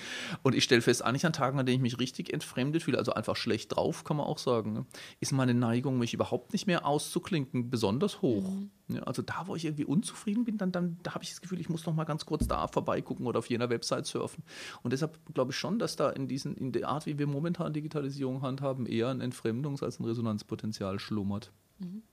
Und 0.44 0.56
ich 0.56 0.64
stelle 0.64 0.82
fest, 0.82 1.04
eigentlich 1.04 1.26
an 1.26 1.34
Tagen, 1.34 1.60
an 1.60 1.66
denen 1.66 1.78
ich 1.78 1.82
mich 1.82 2.00
richtig 2.00 2.34
entfremdet 2.34 2.84
fühle, 2.84 2.98
also 2.98 3.14
einfach 3.14 3.36
schlecht 3.36 3.76
drauf, 3.76 4.04
kann 4.04 4.18
man 4.18 4.26
auch 4.26 4.38
sagen, 4.38 4.74
ne, 4.74 4.86
ist 5.20 5.32
meine 5.32 5.54
Neigung, 5.54 5.98
mich 5.98 6.14
überhaupt 6.14 6.54
nicht 6.54 6.68
mehr 6.68 6.86
auszuklinken, 6.86 7.70
besonders 7.70 8.22
hoch. 8.22 8.50
Mhm. 8.50 8.70
Ja, 8.90 9.04
also 9.04 9.22
da, 9.22 9.44
wo 9.46 9.56
ich 9.56 9.66
irgendwie 9.66 9.86
unzufrieden 9.86 10.46
bin, 10.46 10.58
dann, 10.58 10.72
dann 10.72 10.98
da 11.04 11.14
habe 11.14 11.24
ich 11.24 11.30
das 11.30 11.42
Gefühl, 11.42 11.60
ich 11.60 11.70
muss 11.70 11.86
noch 11.86 11.94
mal 11.94 12.06
ganz 12.06 12.26
kurz 12.26 12.48
da 12.48 12.68
vorbeigucken 12.68 13.28
oder 13.28 13.38
auf 13.38 13.48
jener 13.48 13.70
Website 13.70 14.08
surfen. 14.08 14.44
Und 14.82 14.94
deshalb 14.94 15.20
glaube 15.34 15.52
ich 15.52 15.58
schon, 15.58 15.78
dass 15.78 15.96
da 15.96 16.10
in, 16.10 16.28
diesen, 16.28 16.56
in 16.56 16.72
der 16.72 16.90
Art, 16.90 17.06
wie 17.06 17.20
wir 17.20 17.28
momentan 17.28 17.72
Digitalisierung 17.72 18.42
handhaben, 18.50 18.86
eher 18.86 19.08
ein 19.08 19.22
Entfremdungs- 19.22 19.84
als 19.84 20.00
ein 20.00 20.06
Resonanzpotenzial 20.06 21.00
schlummert. 21.00 21.52
Mhm. 21.80 22.04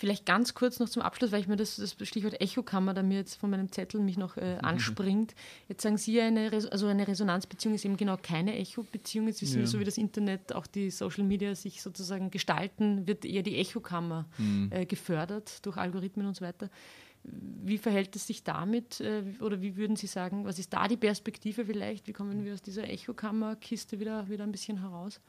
Vielleicht 0.00 0.24
ganz 0.24 0.54
kurz 0.54 0.78
noch 0.78 0.88
zum 0.88 1.02
Abschluss, 1.02 1.30
weil 1.30 1.42
ich 1.42 1.46
mir 1.46 1.56
das, 1.56 1.76
das 1.76 1.94
Stichwort 2.08 2.40
Echokammer 2.40 2.94
da 2.94 3.02
mir 3.02 3.18
jetzt 3.18 3.34
von 3.34 3.50
meinem 3.50 3.70
Zettel 3.70 4.00
mich 4.00 4.16
noch 4.16 4.38
äh, 4.38 4.56
anspringt. 4.62 5.34
Jetzt 5.68 5.82
sagen 5.82 5.98
Sie, 5.98 6.18
eine, 6.18 6.50
also 6.70 6.86
eine 6.86 7.06
Resonanzbeziehung 7.06 7.74
ist 7.74 7.84
eben 7.84 7.98
genau 7.98 8.16
keine 8.16 8.56
Echo-Beziehung. 8.56 9.26
Jetzt 9.26 9.42
wissen 9.42 9.56
ja. 9.56 9.60
wir, 9.60 9.66
so 9.66 9.78
wie 9.78 9.84
das 9.84 9.98
Internet, 9.98 10.54
auch 10.54 10.66
die 10.66 10.90
Social 10.90 11.24
Media 11.24 11.54
sich 11.54 11.82
sozusagen 11.82 12.30
gestalten, 12.30 13.06
wird 13.06 13.26
eher 13.26 13.42
die 13.42 13.58
Echokammer 13.58 14.24
mhm. 14.38 14.70
äh, 14.72 14.86
gefördert 14.86 15.66
durch 15.66 15.76
Algorithmen 15.76 16.26
und 16.26 16.34
so 16.34 16.46
weiter. 16.46 16.70
Wie 17.22 17.78
verhält 17.78 18.16
es 18.16 18.26
sich 18.26 18.44
damit 18.44 19.00
äh, 19.00 19.22
oder 19.40 19.60
wie 19.60 19.76
würden 19.76 19.96
Sie 19.96 20.06
sagen, 20.06 20.44
was 20.44 20.58
ist 20.58 20.72
da 20.72 20.88
die 20.88 20.96
Perspektive 20.96 21.66
vielleicht? 21.66 22.06
Wie 22.06 22.12
kommen 22.12 22.44
wir 22.44 22.54
aus 22.54 22.62
dieser 22.62 22.88
Echokammerkiste 22.88 24.00
wieder, 24.00 24.28
wieder 24.28 24.44
ein 24.44 24.52
bisschen 24.52 24.80
heraus? 24.80 25.20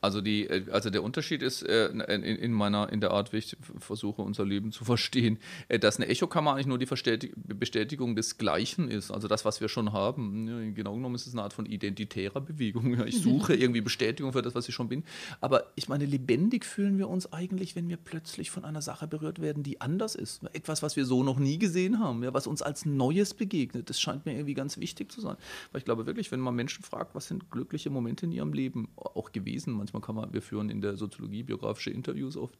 Also, 0.00 0.20
die, 0.20 0.46
äh, 0.46 0.70
also 0.70 0.90
der 0.90 1.02
Unterschied 1.02 1.42
ist 1.42 1.62
äh, 1.62 1.88
in, 1.88 2.22
in, 2.22 2.52
meiner, 2.52 2.92
in 2.92 3.00
der 3.00 3.10
Art, 3.10 3.32
wie 3.32 3.38
ich 3.38 3.56
versuche, 3.78 4.22
unser 4.22 4.44
Leben 4.44 4.72
zu 4.72 4.84
verstehen, 4.84 5.38
äh, 5.68 5.78
dass 5.78 5.96
eine 5.96 6.08
Echokammer 6.08 6.52
eigentlich 6.52 6.66
nur 6.66 6.78
die 6.78 6.86
Bestätigung 6.86 8.16
des 8.16 8.38
Gleichen 8.38 8.88
ist, 8.90 9.10
also 9.10 9.28
das, 9.28 9.44
was 9.44 9.60
wir 9.60 9.68
schon 9.68 9.92
haben. 9.92 10.48
Ja, 10.48 10.70
genau 10.72 10.94
genommen 10.94 11.14
ist 11.14 11.26
es 11.26 11.32
eine 11.32 11.42
Art 11.42 11.52
von 11.52 11.66
identitärer 11.66 12.40
Bewegung. 12.40 12.94
Ja, 12.96 13.04
ich 13.04 13.20
suche 13.20 13.54
irgendwie 13.54 13.80
Bestätigung 13.80 14.32
für 14.32 14.42
das, 14.42 14.54
was 14.54 14.68
ich 14.68 14.74
schon 14.74 14.88
bin. 14.88 15.04
Aber 15.40 15.64
ich 15.74 15.88
meine, 15.88 16.04
lebendig 16.04 16.64
fühlen 16.64 16.98
wir 16.98 17.08
uns 17.08 17.32
eigentlich, 17.32 17.76
wenn 17.76 17.88
wir 17.88 17.96
plötzlich 17.96 18.50
von 18.50 18.64
einer 18.64 18.82
Sache 18.82 19.06
berührt 19.06 19.40
werden, 19.40 19.62
die 19.62 19.80
anders 19.80 20.14
ist. 20.14 20.42
Etwas, 20.52 20.82
was 20.82 20.96
wir 20.96 21.04
so 21.04 21.22
noch 21.22 21.38
nie 21.38 21.58
gesehen 21.58 21.98
haben, 21.98 22.22
ja, 22.22 22.32
was 22.34 22.46
uns 22.46 22.62
als 22.62 22.86
Neues 22.86 23.34
begegnet. 23.34 23.90
Das 23.90 24.00
scheint 24.00 24.26
mir 24.26 24.32
irgendwie 24.32 24.54
ganz 24.54 24.78
wichtig 24.78 25.10
zu 25.10 25.20
sein. 25.20 25.36
Weil 25.72 25.80
ich 25.80 25.84
glaube 25.84 26.06
wirklich, 26.06 26.30
wenn 26.32 26.40
man 26.40 26.54
Menschen 26.54 26.84
fragt, 26.84 27.14
was 27.14 27.28
sind 27.28 27.50
glückliche 27.50 27.90
Momente 27.90 28.26
in 28.26 28.32
ihrem 28.32 28.52
Leben 28.52 28.88
auch 28.96 29.32
gewesen, 29.32 29.74
manchmal 29.92 30.02
kann 30.02 30.14
man, 30.14 30.32
wir 30.32 30.42
führen 30.42 30.70
in 30.70 30.80
der 30.80 30.96
Soziologie 30.96 31.42
biografische 31.42 31.90
Interviews 31.90 32.36
oft, 32.36 32.58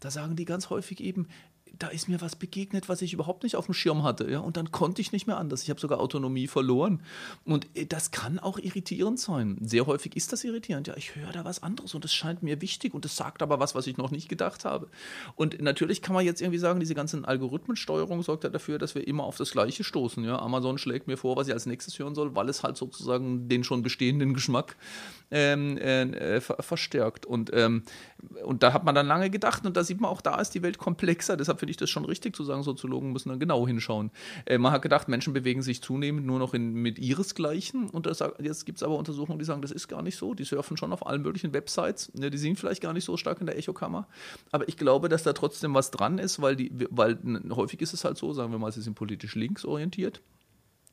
da 0.00 0.10
sagen 0.10 0.36
die 0.36 0.44
ganz 0.44 0.70
häufig 0.70 1.00
eben, 1.00 1.26
da 1.78 1.88
ist 1.88 2.08
mir 2.08 2.20
was 2.20 2.36
begegnet, 2.36 2.88
was 2.88 3.02
ich 3.02 3.12
überhaupt 3.12 3.42
nicht 3.42 3.56
auf 3.56 3.66
dem 3.66 3.74
Schirm 3.74 4.02
hatte. 4.02 4.30
Ja? 4.30 4.40
Und 4.40 4.56
dann 4.56 4.70
konnte 4.70 5.00
ich 5.00 5.12
nicht 5.12 5.26
mehr 5.26 5.36
anders. 5.36 5.62
Ich 5.62 5.70
habe 5.70 5.80
sogar 5.80 6.00
Autonomie 6.00 6.46
verloren. 6.46 7.00
Und 7.44 7.66
äh, 7.74 7.86
das 7.86 8.10
kann 8.10 8.38
auch 8.38 8.58
irritierend 8.58 9.18
sein. 9.20 9.58
Sehr 9.60 9.86
häufig 9.86 10.16
ist 10.16 10.32
das 10.32 10.44
irritierend. 10.44 10.86
Ja, 10.86 10.96
ich 10.96 11.14
höre 11.14 11.32
da 11.32 11.44
was 11.44 11.62
anderes 11.62 11.94
und 11.94 12.04
es 12.04 12.14
scheint 12.14 12.42
mir 12.42 12.60
wichtig 12.60 12.94
und 12.94 13.04
es 13.04 13.16
sagt 13.16 13.42
aber 13.42 13.60
was, 13.60 13.74
was 13.74 13.86
ich 13.86 13.96
noch 13.96 14.10
nicht 14.10 14.28
gedacht 14.28 14.64
habe. 14.64 14.88
Und 15.36 15.60
natürlich 15.60 16.02
kann 16.02 16.14
man 16.14 16.24
jetzt 16.24 16.40
irgendwie 16.40 16.58
sagen, 16.58 16.80
diese 16.80 16.94
ganzen 16.94 17.24
Algorithmensteuerung 17.24 18.22
sorgt 18.22 18.44
ja 18.44 18.50
dafür, 18.50 18.78
dass 18.78 18.94
wir 18.94 19.06
immer 19.06 19.24
auf 19.24 19.36
das 19.36 19.50
Gleiche 19.50 19.84
stoßen. 19.84 20.24
Ja? 20.24 20.38
Amazon 20.38 20.78
schlägt 20.78 21.06
mir 21.06 21.16
vor, 21.16 21.36
was 21.36 21.48
ich 21.48 21.54
als 21.54 21.66
nächstes 21.66 21.98
hören 21.98 22.14
soll, 22.14 22.34
weil 22.34 22.48
es 22.48 22.62
halt 22.62 22.76
sozusagen 22.76 23.48
den 23.48 23.64
schon 23.64 23.82
bestehenden 23.82 24.34
Geschmack 24.34 24.76
ähm, 25.30 25.76
äh, 25.78 26.36
äh 26.36 26.40
verstärkt. 26.40 27.26
Und, 27.26 27.50
ähm, 27.52 27.82
und 28.44 28.62
da 28.62 28.72
hat 28.72 28.84
man 28.84 28.94
dann 28.94 29.06
lange 29.06 29.30
gedacht 29.30 29.66
und 29.66 29.76
da 29.76 29.84
sieht 29.84 30.00
man 30.00 30.10
auch, 30.10 30.20
da 30.20 30.40
ist 30.40 30.54
die 30.54 30.62
Welt 30.62 30.78
komplexer. 30.78 31.36
Deshalb 31.36 31.57
finde 31.58 31.70
ich 31.70 31.76
das 31.76 31.90
schon 31.90 32.04
richtig 32.04 32.34
zu 32.34 32.44
sagen, 32.44 32.62
Soziologen 32.62 33.12
müssen 33.12 33.28
dann 33.28 33.38
genau 33.38 33.66
hinschauen. 33.66 34.10
Äh, 34.46 34.58
man 34.58 34.72
hat 34.72 34.82
gedacht, 34.82 35.08
Menschen 35.08 35.32
bewegen 35.32 35.62
sich 35.62 35.82
zunehmend 35.82 36.26
nur 36.26 36.38
noch 36.38 36.54
in, 36.54 36.72
mit 36.72 36.98
ihresgleichen. 36.98 37.90
Und 37.90 38.06
das, 38.06 38.22
jetzt 38.40 38.66
gibt 38.66 38.78
es 38.78 38.82
aber 38.82 38.96
Untersuchungen, 38.96 39.38
die 39.38 39.44
sagen, 39.44 39.62
das 39.62 39.70
ist 39.70 39.88
gar 39.88 40.02
nicht 40.02 40.16
so. 40.16 40.34
Die 40.34 40.44
surfen 40.44 40.76
schon 40.76 40.92
auf 40.92 41.06
allen 41.06 41.22
möglichen 41.22 41.52
Websites. 41.52 42.10
Ja, 42.14 42.30
die 42.30 42.38
sind 42.38 42.58
vielleicht 42.58 42.82
gar 42.82 42.92
nicht 42.92 43.04
so 43.04 43.16
stark 43.16 43.40
in 43.40 43.46
der 43.46 43.58
Echokammer. 43.58 44.08
Aber 44.50 44.68
ich 44.68 44.76
glaube, 44.76 45.08
dass 45.08 45.22
da 45.22 45.32
trotzdem 45.32 45.74
was 45.74 45.90
dran 45.90 46.18
ist, 46.18 46.40
weil, 46.40 46.56
die, 46.56 46.70
weil 46.90 47.18
häufig 47.50 47.80
ist 47.80 47.94
es 47.94 48.04
halt 48.04 48.16
so, 48.16 48.32
sagen 48.32 48.52
wir 48.52 48.58
mal, 48.58 48.72
sie 48.72 48.82
sind 48.82 48.94
politisch 48.94 49.34
links 49.34 49.64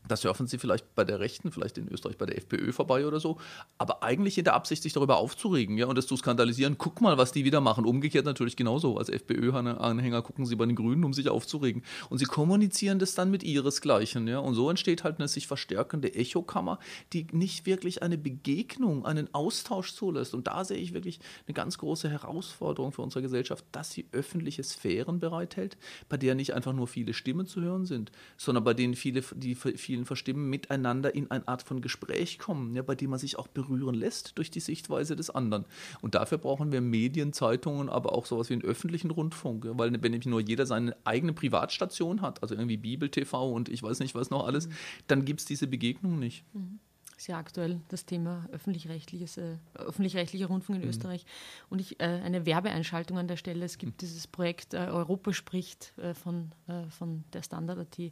orientiert. 0.05 0.11
Da 0.11 0.15
surfen 0.15 0.47
sie 0.47 0.57
vielleicht 0.57 0.95
bei 0.95 1.03
der 1.03 1.19
Rechten, 1.19 1.51
vielleicht 1.51 1.77
in 1.77 1.87
Österreich 1.89 2.17
bei 2.17 2.25
der 2.25 2.37
FPÖ 2.37 2.71
vorbei 2.71 3.05
oder 3.05 3.19
so, 3.19 3.37
aber 3.77 4.03
eigentlich 4.03 4.37
in 4.37 4.43
der 4.43 4.53
Absicht, 4.53 4.83
sich 4.83 4.93
darüber 4.93 5.17
aufzuregen 5.17 5.77
ja, 5.77 5.87
und 5.87 5.97
das 5.97 6.07
zu 6.07 6.17
skandalisieren. 6.17 6.77
Guck 6.77 7.01
mal, 7.01 7.17
was 7.17 7.31
die 7.31 7.45
wieder 7.45 7.61
machen. 7.61 7.85
Umgekehrt 7.85 8.25
natürlich 8.25 8.55
genauso. 8.55 8.97
Als 8.97 9.09
FPÖ-Anhänger 9.09 10.21
gucken 10.21 10.45
sie 10.45 10.55
bei 10.55 10.65
den 10.65 10.75
Grünen, 10.75 11.03
um 11.03 11.13
sich 11.13 11.29
aufzuregen. 11.29 11.83
Und 12.09 12.19
sie 12.19 12.25
kommunizieren 12.25 12.99
das 12.99 13.15
dann 13.15 13.31
mit 13.31 13.43
ihresgleichen. 13.43 14.27
Ja, 14.27 14.39
und 14.39 14.53
so 14.53 14.69
entsteht 14.69 15.03
halt 15.03 15.19
eine 15.19 15.27
sich 15.27 15.47
verstärkende 15.47 16.13
Echokammer, 16.13 16.79
die 17.13 17.27
nicht 17.31 17.65
wirklich 17.65 18.03
eine 18.03 18.17
Begegnung, 18.17 19.05
einen 19.05 19.33
Austausch 19.33 19.93
zulässt. 19.93 20.33
Und 20.33 20.47
da 20.47 20.63
sehe 20.63 20.77
ich 20.77 20.93
wirklich 20.93 21.19
eine 21.47 21.53
ganz 21.53 21.77
große 21.77 22.09
Herausforderung 22.09 22.91
für 22.91 23.01
unsere 23.01 23.21
Gesellschaft, 23.21 23.65
dass 23.71 23.91
sie 23.91 24.05
öffentliche 24.11 24.63
Sphären 24.63 25.19
bereithält, 25.19 25.77
bei 26.09 26.17
der 26.17 26.35
nicht 26.35 26.53
einfach 26.53 26.73
nur 26.73 26.87
viele 26.87 27.13
Stimmen 27.13 27.47
zu 27.47 27.61
hören 27.61 27.85
sind, 27.85 28.11
sondern 28.37 28.63
bei 28.63 28.73
denen 28.73 28.95
viele, 28.95 29.23
die 29.35 29.55
viele 29.55 29.94
vielen 29.95 30.05
Verstimmen 30.05 30.49
miteinander 30.49 31.15
in 31.15 31.31
eine 31.31 31.47
Art 31.47 31.63
von 31.63 31.79
Gespräch 31.79 32.37
kommen, 32.37 32.75
ja, 32.75 32.81
bei 32.81 32.95
dem 32.95 33.11
man 33.11 33.19
sich 33.19 33.39
auch 33.39 33.47
berühren 33.47 33.95
lässt 33.95 34.37
durch 34.37 34.51
die 34.51 34.59
Sichtweise 34.59 35.15
des 35.15 35.29
anderen. 35.29 35.63
Und 36.01 36.15
dafür 36.15 36.37
brauchen 36.37 36.73
wir 36.73 36.81
Medien, 36.81 37.31
Zeitungen, 37.31 37.87
aber 37.87 38.13
auch 38.13 38.25
sowas 38.25 38.49
wie 38.49 38.53
einen 38.53 38.63
öffentlichen 38.63 39.09
Rundfunk, 39.09 39.63
ja, 39.63 39.77
weil 39.77 39.91
wenn 39.93 40.11
nämlich 40.11 40.25
nur 40.25 40.41
jeder 40.41 40.65
seine 40.65 40.97
eigene 41.05 41.31
Privatstation 41.31 42.21
hat, 42.21 42.41
also 42.41 42.55
irgendwie 42.55 42.75
Bibel 42.75 43.09
TV 43.09 43.49
und 43.51 43.69
ich 43.69 43.81
weiß 43.81 43.99
nicht 43.99 44.15
was 44.15 44.29
noch 44.29 44.45
alles, 44.45 44.67
mhm. 44.67 44.73
dann 45.07 45.23
gibt 45.23 45.39
es 45.39 45.45
diese 45.45 45.67
Begegnung 45.67 46.19
nicht. 46.19 46.43
Mhm 46.53 46.79
sehr 47.17 47.37
aktuell 47.37 47.79
das 47.89 48.05
Thema 48.05 48.47
öffentlich-rechtliches, 48.51 49.37
äh, 49.37 49.57
öffentlich-rechtlicher 49.75 50.47
Rundfunk 50.47 50.77
in 50.77 50.83
mhm. 50.83 50.89
Österreich. 50.89 51.25
Und 51.69 51.79
ich, 51.79 51.99
äh, 51.99 52.03
eine 52.03 52.45
Werbeeinschaltung 52.45 53.17
an 53.17 53.27
der 53.27 53.37
Stelle. 53.37 53.65
Es 53.65 53.77
gibt 53.77 53.93
mhm. 53.93 53.97
dieses 53.97 54.27
Projekt 54.27 54.73
äh, 54.73 54.77
Europa 54.77 55.33
spricht 55.33 55.97
äh, 55.97 56.13
von, 56.13 56.51
äh, 56.67 56.89
von 56.89 57.23
der 57.33 57.41
Standard.at 57.41 58.11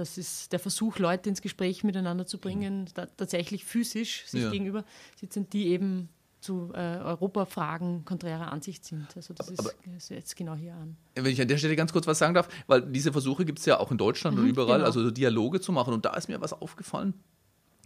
das 0.00 0.16
ist 0.16 0.52
der 0.52 0.58
Versuch, 0.58 0.98
Leute 0.98 1.28
ins 1.28 1.42
Gespräch 1.42 1.84
miteinander 1.84 2.26
zu 2.26 2.38
bringen, 2.38 2.88
da, 2.94 3.06
tatsächlich 3.06 3.64
physisch 3.64 4.24
sich 4.26 4.42
ja. 4.42 4.50
gegenüber 4.50 4.84
sitzen, 5.16 5.48
die 5.50 5.68
eben 5.68 6.08
zu 6.40 6.72
äh, 6.74 6.96
Europafragen 6.96 8.06
konträrer 8.06 8.50
Ansicht 8.50 8.84
sind. 8.84 9.06
Also 9.14 9.34
das 9.34 9.58
aber, 9.58 9.70
ist, 9.94 10.08
jetzt 10.08 10.36
genau 10.36 10.54
hier 10.54 10.74
an. 10.74 10.96
Wenn 11.14 11.26
ich 11.26 11.40
an 11.40 11.48
der 11.48 11.58
Stelle 11.58 11.76
ganz 11.76 11.92
kurz 11.92 12.06
was 12.06 12.18
sagen 12.18 12.32
darf, 12.32 12.48
weil 12.66 12.80
diese 12.80 13.12
Versuche 13.12 13.44
gibt 13.44 13.58
es 13.58 13.66
ja 13.66 13.78
auch 13.78 13.90
in 13.90 13.98
Deutschland 13.98 14.38
mhm, 14.38 14.44
und 14.44 14.48
überall, 14.48 14.78
genau. 14.78 14.86
also 14.86 15.10
Dialoge 15.10 15.60
zu 15.60 15.70
machen. 15.70 15.92
Und 15.92 16.06
da 16.06 16.14
ist 16.14 16.28
mir 16.28 16.40
was 16.40 16.54
aufgefallen 16.54 17.12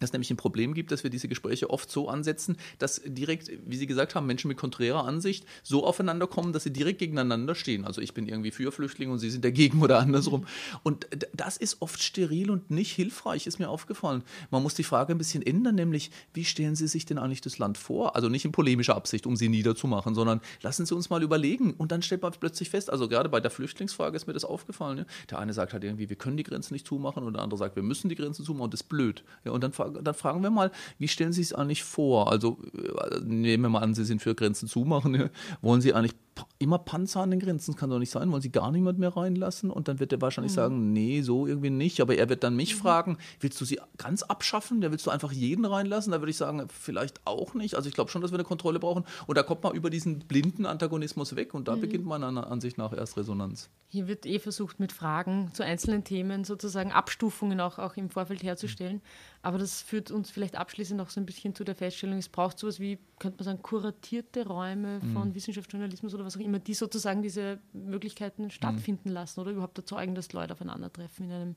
dass 0.01 0.13
nämlich 0.13 0.31
ein 0.31 0.37
Problem 0.37 0.75
gibt, 0.75 0.93
dass 0.93 1.05
wir 1.05 1.11
diese 1.11 1.29
Gespräche 1.29 1.71
oft 1.71 1.91
so 1.91 2.09
ansetzen, 2.09 2.57
dass 2.79 3.01
direkt, 3.05 3.51
wie 3.67 3.77
Sie 3.77 3.87
gesagt 3.87 4.15
haben, 4.15 4.27
Menschen 4.27 4.49
mit 4.49 4.57
konträrer 4.57 5.05
Ansicht 5.05 5.47
so 5.63 5.85
aufeinander 5.85 6.27
kommen, 6.27 6.53
dass 6.53 6.65
sie 6.65 6.73
direkt 6.73 6.99
gegeneinander 6.99 7.55
stehen. 7.55 7.85
Also 7.85 8.01
ich 8.01 8.15
bin 8.15 8.29
irgendwie 8.29 8.51
für 8.51 8.73
Flüchtlinge 8.73 9.13
und 9.13 9.19
Sie 9.19 9.31
sind 9.31 9.45
dagegen 9.45 9.83
oder 9.83 9.99
andersrum. 10.01 10.47
Und 10.83 11.07
das 11.33 11.57
ist 11.57 11.81
oft 11.81 12.03
steril 12.03 12.51
und 12.51 12.71
nicht 12.71 12.93
hilfreich, 12.93 13.47
ist 13.47 13.59
mir 13.59 13.69
aufgefallen. 13.69 14.23
Man 14.51 14.63
muss 14.63 14.75
die 14.75 14.85
Frage 14.85 15.13
ein 15.13 15.19
bisschen 15.19 15.43
ändern, 15.43 15.77
nämlich, 15.77 16.11
wie 16.33 16.45
stellen 16.45 16.75
Sie 16.75 16.89
sich 16.89 17.07
denn 17.07 17.19
eigentlich 17.19 17.41
das 17.41 17.59
Land 17.59 17.79
vor? 17.79 18.17
Also 18.17 18.29
nicht 18.29 18.45
in 18.45 18.53
polemischer 18.53 18.97
Absicht, 18.97 19.27
um 19.27 19.37
sie 19.37 19.49
niederzumachen, 19.49 20.15
sondern 20.15 20.41
lassen 20.63 20.87
Sie 20.87 20.95
uns 20.95 21.11
mal 21.11 21.23
überlegen. 21.23 21.75
Und 21.75 21.93
dann 21.93 22.03
stellt 22.03 22.23
man 22.23 22.33
plötzlich 22.33 22.71
fest, 22.71 22.91
also 22.91 23.09
gerade 23.09 23.29
bei 23.29 23.41
der 23.41 23.51
Flüchtlingsfrage 23.51 24.17
ist 24.17 24.27
mir 24.27 24.33
das 24.33 24.45
aufgefallen. 24.45 24.99
Ja? 24.99 25.05
Der 25.31 25.39
eine 25.39 25.53
sagt 25.53 25.73
halt 25.73 25.85
irgendwie, 25.85 26.09
wir 26.09 26.17
können 26.17 26.37
die 26.37 26.43
Grenzen 26.43 26.75
nicht 26.75 26.87
zumachen 26.87 27.25
und 27.25 27.35
der 27.35 27.43
andere 27.43 27.59
sagt, 27.59 27.77
wir 27.77 27.83
müssen 27.83 28.09
die 28.09 28.15
Grenzen 28.15 28.45
zumachen 28.45 28.65
und 28.65 28.75
das 28.75 28.83
ist 28.83 28.89
blöd. 28.89 29.25
Ja, 29.45 29.53
und 29.53 29.63
dann 29.63 29.73
dann 30.03 30.15
fragen 30.15 30.43
wir 30.43 30.51
mal, 30.51 30.71
wie 30.99 31.09
stellen 31.09 31.33
Sie 31.33 31.43
es 31.43 31.53
eigentlich 31.53 31.85
vor? 31.85 32.31
Also 32.31 32.59
äh, 32.75 33.21
nehmen 33.25 33.65
wir 33.65 33.69
mal 33.71 33.81
an, 33.81 33.95
Sie 33.95 34.05
sind 34.05 34.23
für 34.23 34.35
Grenzen 34.35 34.69
zumachen. 34.69 35.31
Wollen 35.63 35.81
Sie 35.81 35.95
eigentlich 35.95 36.15
immer 36.59 36.79
Panzer 36.79 37.21
an 37.21 37.31
den 37.31 37.41
Grenzen? 37.41 37.73
Das 37.73 37.81
kann 37.81 37.91
doch 37.91 37.99
nicht 37.99 38.11
sein. 38.11 38.31
Wollen 38.31 38.43
Sie 38.43 38.51
gar 38.51 38.71
niemand 38.71 38.99
mehr 38.99 39.17
reinlassen? 39.17 39.71
Und 39.71 39.89
dann 39.89 40.01
wird 40.01 40.13
er 40.13 40.21
wahrscheinlich 40.21 40.53
mhm. 40.53 40.57
sagen, 40.57 40.93
nee, 40.93 41.23
so 41.23 41.47
irgendwie 41.47 41.71
nicht. 41.71 42.01
Aber 42.01 42.17
er 42.17 42.29
wird 42.29 42.45
dann 42.45 42.57
mich 42.57 42.75
mhm. 42.75 42.81
fragen, 42.81 43.19
willst 43.41 43.61
du 43.61 43.65
sie 43.65 43.81
ganz 43.97 44.23
abschaffen? 44.23 44.81
Da 44.81 44.91
willst 44.91 45.07
du 45.07 45.11
einfach 45.11 45.33
jeden 45.33 45.65
reinlassen? 45.65 46.13
Da 46.13 46.21
würde 46.21 46.31
ich 46.31 46.37
sagen, 46.37 46.67
vielleicht 46.69 47.27
auch 47.27 47.55
nicht. 47.55 47.75
Also 47.75 47.89
ich 47.89 47.95
glaube 47.95 48.11
schon, 48.11 48.23
dass 48.23 48.33
wir 48.33 48.39
eine 48.39 48.45
Kontrolle 48.45 48.79
brauchen. 48.79 49.05
Und 49.27 49.39
da 49.39 49.43
kommt 49.43 49.63
man 49.63 49.75
über 49.75 49.91
diesen 49.91 50.21
blinden 50.21 50.67
Antagonismus 50.67 51.37
weg. 51.37 51.55
Und 51.55 51.69
da 51.69 51.77
mhm. 51.77 51.83
beginnt 51.83 52.07
meiner 52.07 52.51
Ansicht 52.51 52.79
nach 52.79 52.93
erst 52.93 53.17
Resonanz. 53.17 53.71
Hier 53.89 54.09
wird 54.09 54.27
eh 54.27 54.39
versucht, 54.39 54.81
mit 54.81 54.93
Fragen 54.93 55.51
zu 55.53 55.63
einzelnen 55.63 56.03
Themen 56.03 56.45
sozusagen 56.45 56.91
Abstufungen 56.91 57.61
auch, 57.61 57.79
auch 57.79 57.97
im 57.97 58.11
Vorfeld 58.11 58.43
herzustellen. 58.43 59.01
Aber 59.45 59.59
das 59.59 59.83
führt 59.83 60.11
uns 60.11 60.31
vielleicht 60.31 60.57
abschließend 60.57 60.97
noch 60.97 61.11
so 61.11 61.21
ein 61.21 61.27
bisschen 61.27 61.55
zu 61.55 61.65
der 61.65 61.75
Feststellung, 61.75 62.17
es 62.17 62.31
braucht 62.31 62.59
sowas 62.59 62.81
wie, 62.81 62.99
könnte 63.19 63.37
man 63.37 63.45
sagen, 63.45 63.63
kuratierte 63.63 64.47
Räume 64.47 65.03
von 65.13 65.29
mhm. 65.29 65.35
Wissenschaft, 65.35 65.71
Journalismus 65.71 66.15
oder 66.15 66.25
was 66.25 66.39
auch 66.39 66.41
immer, 66.41 66.59
die 66.59 66.73
sozusagen 66.73 67.21
diese 67.21 67.59
Möglichkeiten 67.75 68.51
stattfinden 68.51 69.11
mhm. 69.11 69.15
lassen 69.15 69.41
oder 69.41 69.51
überhaupt 69.51 69.77
erzeugen, 69.77 70.15
dass 70.15 70.33
Leute 70.33 70.55
aufeinandertreffen 70.55 71.27
in 71.27 71.33
einem 71.33 71.57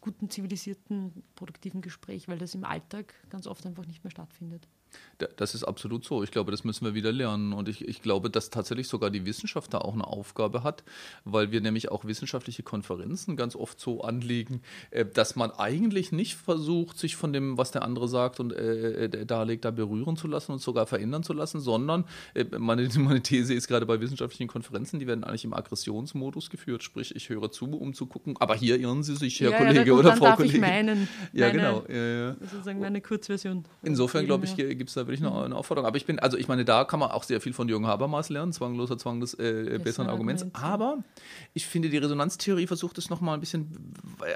guten, 0.00 0.30
zivilisierten, 0.30 1.22
produktiven 1.34 1.82
Gespräch, 1.82 2.28
weil 2.28 2.38
das 2.38 2.54
im 2.54 2.64
Alltag 2.64 3.12
ganz 3.28 3.46
oft 3.46 3.66
einfach 3.66 3.84
nicht 3.84 4.04
mehr 4.04 4.10
stattfindet. 4.10 4.66
Das 5.36 5.54
ist 5.54 5.64
absolut 5.64 6.04
so. 6.04 6.22
Ich 6.22 6.30
glaube, 6.30 6.52
das 6.52 6.62
müssen 6.62 6.84
wir 6.84 6.94
wieder 6.94 7.10
lernen. 7.10 7.52
Und 7.52 7.68
ich, 7.68 7.86
ich 7.86 8.02
glaube, 8.02 8.30
dass 8.30 8.50
tatsächlich 8.50 8.86
sogar 8.86 9.10
die 9.10 9.26
Wissenschaft 9.26 9.74
da 9.74 9.78
auch 9.78 9.94
eine 9.94 10.06
Aufgabe 10.06 10.62
hat, 10.62 10.84
weil 11.24 11.50
wir 11.50 11.60
nämlich 11.60 11.90
auch 11.90 12.04
wissenschaftliche 12.04 12.62
Konferenzen 12.62 13.36
ganz 13.36 13.56
oft 13.56 13.80
so 13.80 14.02
anlegen, 14.02 14.62
äh, 14.90 15.04
dass 15.04 15.34
man 15.34 15.50
eigentlich 15.50 16.12
nicht 16.12 16.36
versucht, 16.36 16.98
sich 16.98 17.16
von 17.16 17.32
dem, 17.32 17.58
was 17.58 17.72
der 17.72 17.82
andere 17.82 18.08
sagt 18.08 18.38
und 18.38 18.52
äh, 18.52 19.04
äh 19.04 19.26
darlegt, 19.26 19.64
da 19.64 19.72
berühren 19.72 20.16
zu 20.16 20.28
lassen 20.28 20.52
und 20.52 20.60
sogar 20.60 20.86
verändern 20.86 21.24
zu 21.24 21.32
lassen, 21.32 21.60
sondern 21.60 22.04
äh, 22.34 22.44
meine, 22.56 22.88
meine 22.98 23.20
These 23.20 23.54
ist 23.54 23.66
gerade 23.66 23.86
bei 23.86 24.00
wissenschaftlichen 24.00 24.46
Konferenzen, 24.46 25.00
die 25.00 25.06
werden 25.06 25.24
eigentlich 25.24 25.44
im 25.44 25.52
Aggressionsmodus 25.54 26.48
geführt. 26.48 26.84
Sprich, 26.84 27.16
ich 27.16 27.28
höre 27.28 27.50
zu, 27.50 27.66
um 27.66 27.92
zu 27.92 28.06
gucken, 28.06 28.36
aber 28.38 28.54
hier 28.54 28.78
irren 28.78 29.02
Sie 29.02 29.16
sich, 29.16 29.40
Herr 29.40 29.50
ja, 29.50 29.58
Kollege. 29.58 29.84
Ja, 29.84 29.92
oder 29.94 30.16
Frau 30.16 30.26
darf 30.26 30.36
Kollege. 30.36 30.54
ich 30.54 30.60
meinen, 30.60 31.08
ja, 31.32 31.46
meine, 31.46 31.58
genau. 31.58 31.84
Ja, 31.88 32.28
ja. 32.28 32.36
sozusagen 32.40 32.78
meine 32.78 33.00
Kurzversion. 33.00 33.64
Insofern 33.82 34.24
glaube 34.24 34.46
ich. 34.46 34.77
Gibt 34.78 34.90
es 34.90 34.94
da 34.94 35.02
wirklich 35.02 35.20
noch 35.20 35.42
eine 35.42 35.54
Aufforderung. 35.54 35.86
Aber 35.86 35.96
ich 35.96 36.06
bin, 36.06 36.18
also 36.18 36.36
ich 36.38 36.48
meine, 36.48 36.64
da 36.64 36.84
kann 36.84 37.00
man 37.00 37.10
auch 37.10 37.24
sehr 37.24 37.40
viel 37.40 37.52
von 37.52 37.68
Jürgen 37.68 37.86
Habermas 37.86 38.28
lernen, 38.28 38.52
zwangloser 38.52 38.98
Zwang 38.98 39.20
des 39.20 39.34
äh, 39.34 39.78
besseren 39.82 40.08
Arguments. 40.08 40.42
Argument. 40.42 40.64
Aber 40.64 41.04
ich 41.54 41.66
finde, 41.66 41.90
die 41.90 41.98
Resonanztheorie 41.98 42.66
versucht 42.66 42.98
es 42.98 43.10
nochmal 43.10 43.34
ein 43.34 43.40
bisschen 43.40 43.94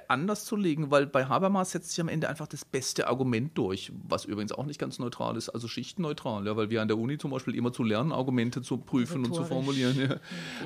anders 0.08 0.44
zu 0.44 0.56
legen, 0.56 0.90
weil 0.90 1.06
bei 1.06 1.26
Habermas 1.26 1.70
setzt 1.70 1.90
sich 1.90 2.00
am 2.00 2.08
Ende 2.08 2.28
einfach 2.28 2.46
das 2.46 2.64
beste 2.64 3.08
Argument 3.08 3.56
durch, 3.56 3.92
was 4.08 4.24
übrigens 4.24 4.52
auch 4.52 4.66
nicht 4.66 4.78
ganz 4.78 4.98
neutral 4.98 5.36
ist, 5.36 5.48
also 5.48 5.68
schichtenneutral, 5.68 6.46
ja, 6.46 6.56
weil 6.56 6.70
wir 6.70 6.82
an 6.82 6.88
der 6.88 6.98
Uni 6.98 7.18
zum 7.18 7.30
Beispiel 7.30 7.54
immer 7.54 7.72
zu 7.72 7.82
lernen, 7.82 8.12
Argumente 8.12 8.62
zu 8.62 8.78
prüfen 8.78 9.18
und 9.18 9.26
zu 9.26 9.42
Rhetorisch. 9.42 9.48
formulieren. 9.48 9.98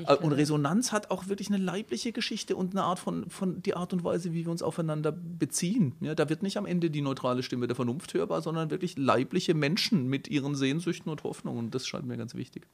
Ja. 0.06 0.14
Äh, 0.14 0.16
Und 0.16 0.32
äh, 0.32 0.36
Resonanz 0.36 0.92
hat 0.92 1.10
auch 1.10 1.28
wirklich 1.28 1.48
eine 1.48 1.58
leibliche 1.58 2.12
Geschichte 2.12 2.56
und 2.56 2.72
eine 2.72 2.84
Art 2.84 2.98
von, 2.98 3.28
von 3.30 3.62
die 3.62 3.74
Art 3.74 3.92
und 3.92 4.04
Weise, 4.04 4.32
wie 4.32 4.44
wir 4.44 4.50
uns 4.50 4.62
aufeinander 4.62 5.12
beziehen. 5.12 5.94
Ja, 6.00 6.14
da 6.14 6.28
wird 6.28 6.42
nicht 6.42 6.56
am 6.56 6.66
Ende 6.66 6.90
die 6.90 7.02
neutrale 7.02 7.42
Stimme 7.42 7.66
der 7.66 7.76
Vernunft 7.76 8.14
hörbar, 8.14 8.42
sondern 8.42 8.70
wirklich 8.70 8.96
leibliche 8.96 9.54
Menschen 9.54 9.65
mit 10.08 10.28
ihren 10.28 10.54
Sehnsüchten 10.54 11.10
und 11.10 11.24
Hoffnungen. 11.24 11.58
Und 11.58 11.74
das 11.74 11.86
scheint 11.86 12.06
mir 12.06 12.16
ganz 12.16 12.34
wichtig. 12.34 12.66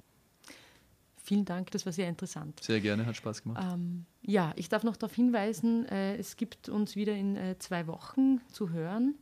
Vielen 1.25 1.45
Dank, 1.45 1.71
das 1.71 1.87
war 1.87 1.93
sehr 1.93 2.09
interessant. 2.09 2.61
Sehr 2.63 2.81
gerne, 2.81 3.07
hat 3.07 3.17
Spaß 3.17 3.45
gemacht. 3.45 3.65
Ähm, 3.73 4.07
ja, 4.23 4.53
ich 4.57 4.69
darf 4.69 4.83
noch 4.83 4.97
darauf 4.97 5.15
hinweisen, 5.15 5.87
äh, 5.87 6.17
es 6.17 6.37
gibt 6.37 6.69
uns 6.69 6.97
wieder 6.97 7.15
in 7.15 7.37
äh, 7.37 7.57
zwei 7.61 7.87
Wochen 7.87 8.41
zu 8.49 8.71
hören, 8.71 9.15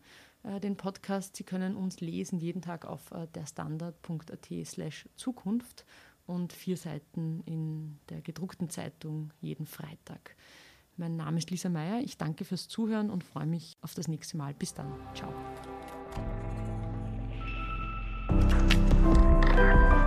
äh, 0.43 0.61
den 0.61 0.77
Podcast. 0.77 1.37
Sie 1.37 1.45
können 1.45 1.77
uns 1.77 2.01
lesen 2.01 2.39
jeden 2.39 2.63
Tag 2.63 2.87
auf 2.87 3.11
äh, 3.11 3.27
derstandard.at 3.35 4.49
slash 4.65 5.09
Zukunft 5.15 5.85
und 6.27 6.55
vier 6.55 6.79
Seiten 6.79 7.43
in 7.45 7.99
der 8.09 8.23
gedruckten 8.23 8.71
Zeitung 8.71 9.33
jeden 9.43 9.67
Freitag. 9.67 10.37
Mein 10.97 11.17
Name 11.17 11.39
ist 11.39 11.51
Lisa 11.51 11.69
Meyer. 11.69 12.01
Ich 12.03 12.17
danke 12.17 12.45
fürs 12.45 12.69
Zuhören 12.69 13.11
und 13.11 13.25
freue 13.25 13.47
mich 13.47 13.77
auf 13.83 13.95
das 13.95 14.09
nächste 14.09 14.37
Mal. 14.37 14.55
Bis 14.55 14.75
dann. 14.75 14.93
Ciao. 15.15 15.33
Thank 19.61 19.93
you. 19.93 20.00